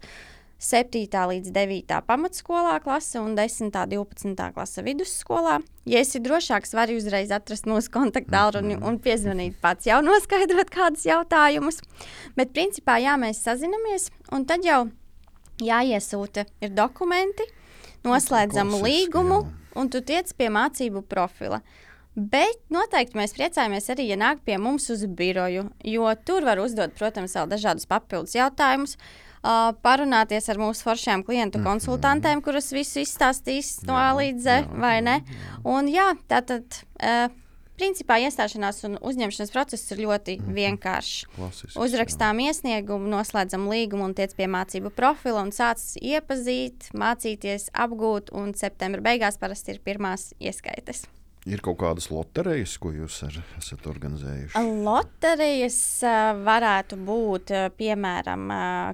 7. 0.58 1.04
līdz 1.12 1.50
9. 1.52 1.96
pamatskolā 2.08 2.78
klase 2.80 3.20
un 3.20 3.34
10. 3.36 3.68
un 3.68 3.90
12. 3.92 4.52
klase 4.56 4.82
vidusskolā. 4.82 5.58
Ja 5.84 6.00
esi 6.00 6.20
drošāks, 6.24 6.72
vari 6.72 6.96
uzreiz 6.96 7.30
atrast 7.34 7.68
mūsu 7.68 7.92
kontaktdaļru 7.92 8.62
un, 8.64 8.72
un 8.88 8.96
piezvanīt 9.02 9.58
pats, 9.60 9.84
jau 9.86 10.00
noskaidrot 10.04 10.72
kādus 10.72 11.04
jautājumus. 11.04 11.82
Bet, 12.40 12.54
principā, 12.56 12.96
jā, 13.04 13.18
mēs 13.20 13.42
sazinamies, 13.44 14.08
un 14.32 14.46
tad 14.48 14.64
jau 14.64 14.86
jāiesūta 15.60 16.46
ir 16.64 16.72
dokumenti, 16.72 17.44
noslēdzam 18.08 18.72
Klasiski, 18.72 18.88
līgumu, 18.88 19.42
jā. 19.44 19.74
un 19.76 19.92
tu 19.92 20.00
tiec 20.00 20.32
pie 20.40 20.48
mācību 20.56 21.04
profila. 21.04 21.60
Bet 22.16 22.62
noteikti 22.72 23.18
mēs 23.20 23.36
priecājamies 23.36 23.90
arī, 23.92 24.08
ja 24.08 24.16
nāk 24.16 24.40
pie 24.48 24.56
mums 24.56 24.88
uz 24.88 25.04
biroju, 25.04 25.68
jo 25.84 26.08
tur 26.24 26.48
var 26.48 26.64
uzdot, 26.64 26.96
protams, 26.96 27.36
vēl 27.36 27.52
dažādus 27.52 27.84
papildus 27.90 28.38
jautājumus. 28.38 28.96
Uh, 29.46 29.70
parunāties 29.78 30.48
ar 30.50 30.58
mūsu 30.58 30.82
foršajām 30.82 31.22
klientu 31.26 31.60
mhm. 31.60 31.68
konsultantēm, 31.68 32.40
kuras 32.42 32.72
visu 32.74 32.98
izstāstīs 33.04 33.76
no 33.86 33.94
A 33.94 34.08
līdz 34.18 34.42
Z, 34.42 34.70
vai 34.82 34.98
ne? 35.06 35.20
Un 35.62 35.90
jā, 35.92 36.14
tātad. 36.30 36.82
Uh, 36.98 37.28
Principā 37.76 38.16
iestāšanās 38.24 38.78
un 38.88 38.94
uzņemšanas 39.04 39.50
process 39.52 39.90
ir 39.92 39.98
ļoti 40.06 40.38
mm 40.38 40.44
-hmm. 40.46 40.54
vienkāršs. 40.56 41.26
Klasisks, 41.34 41.76
Uzrakstām 41.76 42.40
jā. 42.40 42.48
iesniegumu, 42.48 43.10
noslēdzam 43.12 43.68
līgumu 43.68 44.08
un 44.08 44.14
tiec 44.16 44.32
pie 44.32 44.46
mācību 44.48 44.94
profila 44.96 45.42
un 45.42 45.52
sāc 45.52 45.84
iepazīt, 46.00 46.88
mācīties, 46.96 47.68
apgūt. 47.74 48.32
Un 48.32 48.54
septembra 48.54 49.02
beigās 49.04 49.36
parasti 49.36 49.76
ir 49.76 49.80
pirmās 49.84 50.32
ieskaites. 50.40 51.04
Ir 51.46 51.60
kaut 51.62 51.76
kādas 51.78 52.08
loterijas, 52.10 52.72
ko 52.82 52.90
jūs 52.90 53.20
ar, 53.22 53.36
esat 53.54 53.84
organizējuši? 53.86 54.58
Loterijas 54.82 55.76
varētu 56.42 56.96
būt 57.06 57.52
piemēram 57.78 58.48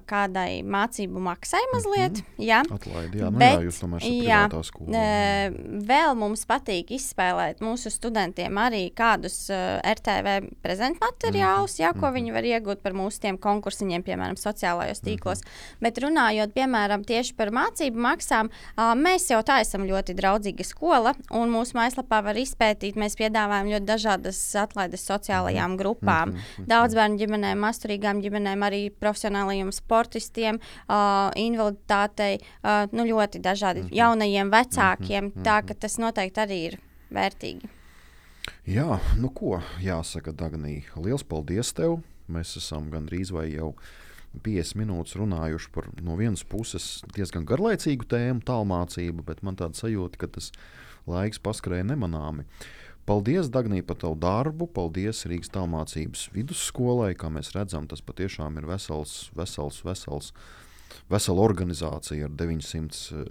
kādai 0.08 0.60
mācību 0.60 1.22
maksai 1.24 1.62
mazliet. 1.72 2.18
Mm 2.20 2.26
-hmm. 2.26 2.44
Jā, 2.44 2.58
Atlaidi, 2.68 3.18
jā, 3.22 3.30
nu, 3.30 3.38
Bet, 3.38 3.56
jā 3.56 3.62
jūs 3.64 3.78
tomēr 3.80 4.02
esat 4.02 4.18
privātā 4.18 4.60
skola. 4.68 4.90
Uh, 4.90 5.78
vēl 5.88 6.14
mums 6.14 6.44
patīk 6.44 6.92
izspēlēt 6.92 7.62
mūsu 7.64 7.90
studentiem 7.90 8.58
arī 8.58 8.82
kādus 8.92 9.48
RTV 9.94 10.52
prezentmateriālus, 10.62 11.78
mm 11.78 11.84
-hmm. 11.84 11.86
jā, 11.86 11.92
ko 11.92 11.98
mm 11.98 12.04
-hmm. 12.04 12.14
viņi 12.14 12.32
var 12.32 12.44
iegūt 12.44 12.82
par 12.82 12.92
mūsu 12.92 13.20
tiem 13.20 13.38
konkursiņiem, 13.38 14.02
piemēram, 14.02 14.36
sociālajos 14.36 15.00
mhm. 15.02 15.08
tīklos. 15.08 15.40
Mm 15.40 15.48
-hmm. 15.48 15.80
Bet 15.80 15.98
runājot, 15.98 16.52
piemēram, 16.52 17.04
tieši 17.04 17.34
par 17.34 17.48
mācību 17.48 17.96
maksām, 17.96 18.50
mēs 18.76 19.30
jau 19.30 19.40
tā 19.40 19.60
esam 19.60 19.82
ļoti 19.84 20.14
draudzīga 20.14 20.64
skola 20.64 21.14
un 21.30 21.48
mūsu 21.48 21.72
mājaslapā 21.72 22.22
var 22.24 22.41
izpētīt, 22.42 22.98
mēs 23.00 23.16
piedāvājam 23.18 23.70
ļoti 23.72 23.88
dažādas 23.88 24.40
atlaides 24.58 25.04
sociālajām 25.08 25.72
mhm. 25.74 25.80
grupām. 25.80 26.32
Mm 26.32 26.36
-hmm. 26.36 26.68
Daudz 26.70 26.94
bērnu 26.98 27.18
ģimenēm, 27.22 27.62
masturīgām 27.66 28.22
ģimenēm, 28.24 28.66
arī 28.68 28.82
profesionālajiem 28.90 29.72
sportistiem, 29.72 30.60
uh, 30.60 31.30
invaliditātei, 31.36 32.38
uh, 32.38 32.86
nu, 32.92 33.04
ļoti 33.04 33.40
dažādi 33.40 33.86
jaunajiem 33.90 34.50
vecākiem. 34.50 35.32
Tā 35.44 35.62
ka 35.66 35.74
tas 35.74 35.98
noteikti 35.98 36.40
arī 36.40 36.58
ir 36.72 36.78
vērtīgi. 37.10 37.68
Jā, 38.66 39.00
nu 39.18 39.28
ko 39.30 39.60
jāsaka, 39.82 40.32
Dagnī, 40.32 40.82
liels 40.96 41.22
paldies 41.22 41.72
tev! 41.72 42.00
Mēs 42.28 42.56
esam 42.56 42.90
gandrīz 42.90 43.32
vai 43.32 43.50
jau 43.52 43.74
50 44.42 44.78
minūtes 44.80 45.16
runājuši 45.18 45.70
par 45.74 45.88
no 46.00 46.16
vienas 46.16 46.44
puses 46.44 47.02
diezgan 47.14 47.44
garlaicīgu 47.44 48.06
tēmu, 48.08 48.40
tālmācību, 48.40 49.22
bet 49.22 49.42
man 49.42 49.56
tāda 49.56 49.76
sajūta, 49.76 50.16
ka 50.22 50.26
tas 50.26 50.50
ir 50.50 50.91
laiks 51.08 51.40
paskrēja 51.42 51.86
nemanāmi. 51.92 52.46
Paldies, 53.06 53.48
Dagnī, 53.50 53.80
par 53.82 53.98
tavu 53.98 54.14
darbu. 54.22 54.68
Paldies 54.70 55.24
Rīgas 55.26 55.50
tālmācības 55.54 56.28
vidusskolai. 56.34 57.16
Kā 57.18 57.32
mēs 57.34 57.50
redzam, 57.56 57.88
tas 57.90 58.04
patiešām 58.04 58.60
ir 58.60 58.68
vesels, 58.70 59.32
vesels, 59.34 59.80
vesels. 59.86 60.30
Vesela 61.10 61.42
organizācija 61.42 62.28
ar 62.28 62.36
900 62.38 63.00
uh, 63.16 63.24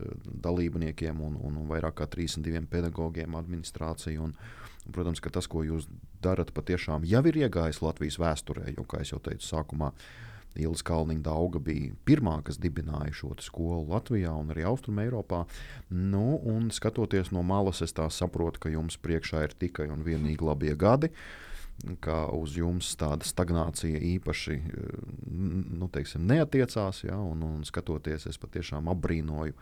dalībniekiem 0.43 1.21
un, 1.23 1.37
un, 1.39 1.61
vairāk 1.69 2.01
kā 2.01 2.09
32 2.17 2.65
pedagogiem, 2.71 3.37
administrāciju. 3.39 4.27
Un, 4.27 4.35
un, 4.35 4.91
protams, 4.91 5.23
ka 5.23 5.31
tas, 5.31 5.47
ko 5.47 5.63
jūs 5.63 5.87
darat, 6.25 6.51
patiešām 6.57 7.07
jau 7.07 7.23
ir 7.31 7.39
iegājis 7.45 7.79
Latvijas 7.85 8.19
vēsturē, 8.19 8.73
jo, 8.75 8.83
kā 8.89 9.05
jau 9.07 9.21
teicu, 9.23 9.47
sākumā 9.47 9.93
uh, 9.93 10.30
Ilza 10.59 10.83
Kalniņa 10.87 11.23
Dauga 11.25 11.61
bija 11.63 11.93
pirmā, 12.07 12.37
kas 12.43 12.59
dibināja 12.59 13.13
šo 13.15 13.31
skolu 13.39 13.85
Latvijā 13.93 14.33
un 14.35 14.51
arī 14.51 14.65
Austrumē 14.67 15.07
Eiropā. 15.07 15.45
Nu, 15.89 16.41
un 16.47 16.69
skatoties 16.75 17.31
no 17.31 17.43
malas, 17.43 17.81
es 17.85 17.95
saprotu, 17.95 18.59
ka 18.59 18.73
jums 18.73 18.97
priekšā 18.97 19.45
ir 19.47 19.55
tikai 19.55 19.87
un 19.93 20.03
vienīgi 20.03 20.43
labie 20.43 20.75
gadi. 20.75 21.11
Kā 22.03 22.27
uz 22.35 22.57
jums 22.59 22.91
tāda 22.99 23.25
stagnācija 23.25 23.97
īpaši 23.97 24.57
nu, 25.31 25.87
teiksim, 25.89 26.27
neatiecās, 26.29 27.05
ja, 27.07 27.17
un, 27.17 27.41
un 27.47 27.63
skatoties, 27.65 28.27
es 28.29 28.37
patiešām 28.37 28.91
apbrīnoju 28.91 29.55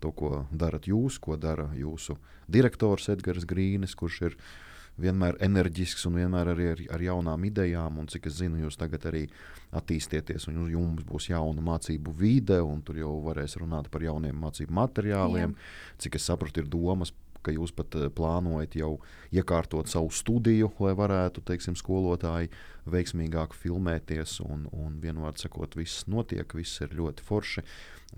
to, 0.00 0.12
ko 0.12 0.46
darat 0.52 0.86
jūs, 0.88 1.18
ko 1.20 1.36
dara 1.40 1.68
jūsu 1.76 2.16
direktors 2.48 3.10
Edgars 3.12 3.44
Grīnis, 3.48 3.96
kurš 3.98 4.22
ir 4.30 4.38
vienmēr 5.00 5.36
enerģisks 5.44 6.06
un 6.08 6.16
vienmēr 6.20 6.52
arī 6.54 6.70
ar, 6.72 6.82
ar 6.96 7.04
jaunām 7.04 7.44
idejām. 7.48 8.00
Un, 8.00 8.08
cik 8.12 8.30
es 8.30 8.38
zinu, 8.40 8.60
jūs 8.64 8.78
tagad 8.80 9.04
arī 9.10 9.26
attīstīties, 9.76 10.48
un 10.50 10.66
jums 10.72 11.04
būs 11.06 11.30
jauna 11.32 11.64
mācību 11.64 12.14
vide, 12.16 12.58
un 12.62 12.82
tur 12.86 13.00
jau 13.02 13.12
varēs 13.26 13.58
runāt 13.60 13.90
par 13.92 14.04
jauniem 14.06 14.38
mācību 14.46 14.76
materiāliem. 14.80 15.56
Jā. 15.56 15.96
Cik 16.06 16.20
es 16.20 16.28
saprotu, 16.30 16.62
ir 16.62 16.70
domas 16.72 17.12
ka 17.46 17.54
jūs 17.54 17.72
pat 17.76 17.94
eh, 17.98 18.08
plānojat 18.12 18.76
jau 18.78 18.96
iekārtot 19.34 19.90
savu 19.90 20.10
studiju, 20.14 20.72
lai 20.82 20.94
varētu 20.98 21.44
teiksim, 21.46 21.76
skolotāji 21.78 22.50
veiksmīgāk 22.90 23.54
filmēties. 23.56 24.40
Un, 24.46 24.66
un 24.74 24.98
vienmēr 25.02 25.38
sakot, 25.40 25.78
viss 25.78 26.06
notiek, 26.10 26.56
viss 26.58 26.82
ir 26.84 26.96
ļoti 26.98 27.26
forši. 27.26 27.64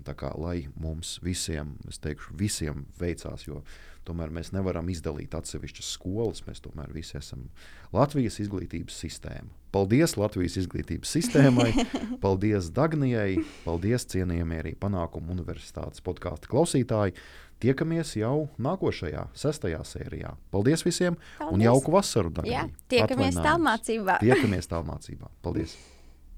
Tā 0.05 0.15
kā 0.17 0.31
lai 0.39 0.69
mums 0.79 1.17
visiem, 1.25 1.75
es 1.89 1.99
teikšu, 2.01 2.35
visiem 2.39 2.85
veicās, 2.99 3.45
jo 3.47 3.63
tomēr 4.09 4.33
mēs 4.33 4.51
nevaram 4.55 4.89
izdalīt 4.91 5.35
atsevišķas 5.37 5.93
skolas. 5.95 6.41
Mēs 6.47 6.63
tomēr 6.65 6.91
visi 6.95 7.19
esam 7.19 7.47
Latvijas 7.95 8.39
izglītības 8.43 8.97
sistēma. 9.05 9.53
Paldies 9.69 10.15
Latvijas 10.17 10.57
izglītības 10.63 11.11
sistēmai, 11.13 11.69
paldies 12.23 12.71
Dagnijai, 12.73 13.43
paldies 13.67 14.07
cienījamie 14.09 14.63
arī 14.63 14.73
panākumu 14.81 15.35
universitātes 15.35 16.01
podkāstu 16.05 16.49
klausītāji. 16.49 17.13
tiekamies 17.59 18.15
jau 18.15 18.47
nākošajā, 18.57 19.27
sestajā 19.35 19.83
sērijā. 19.83 20.33
Paldies 20.49 20.85
visiem 20.87 21.13
un 21.13 21.45
Paldies. 21.45 21.65
jauku 21.67 21.91
vasaru! 21.91 22.33
Darbie. 22.33 22.55
Jā, 22.55 22.65
tiekamies 22.87 23.35
tālmācībā. 23.35 24.19
Tiekamies 24.23 24.71
tālmācībā. 24.71 25.29
Paldies! 25.43 25.75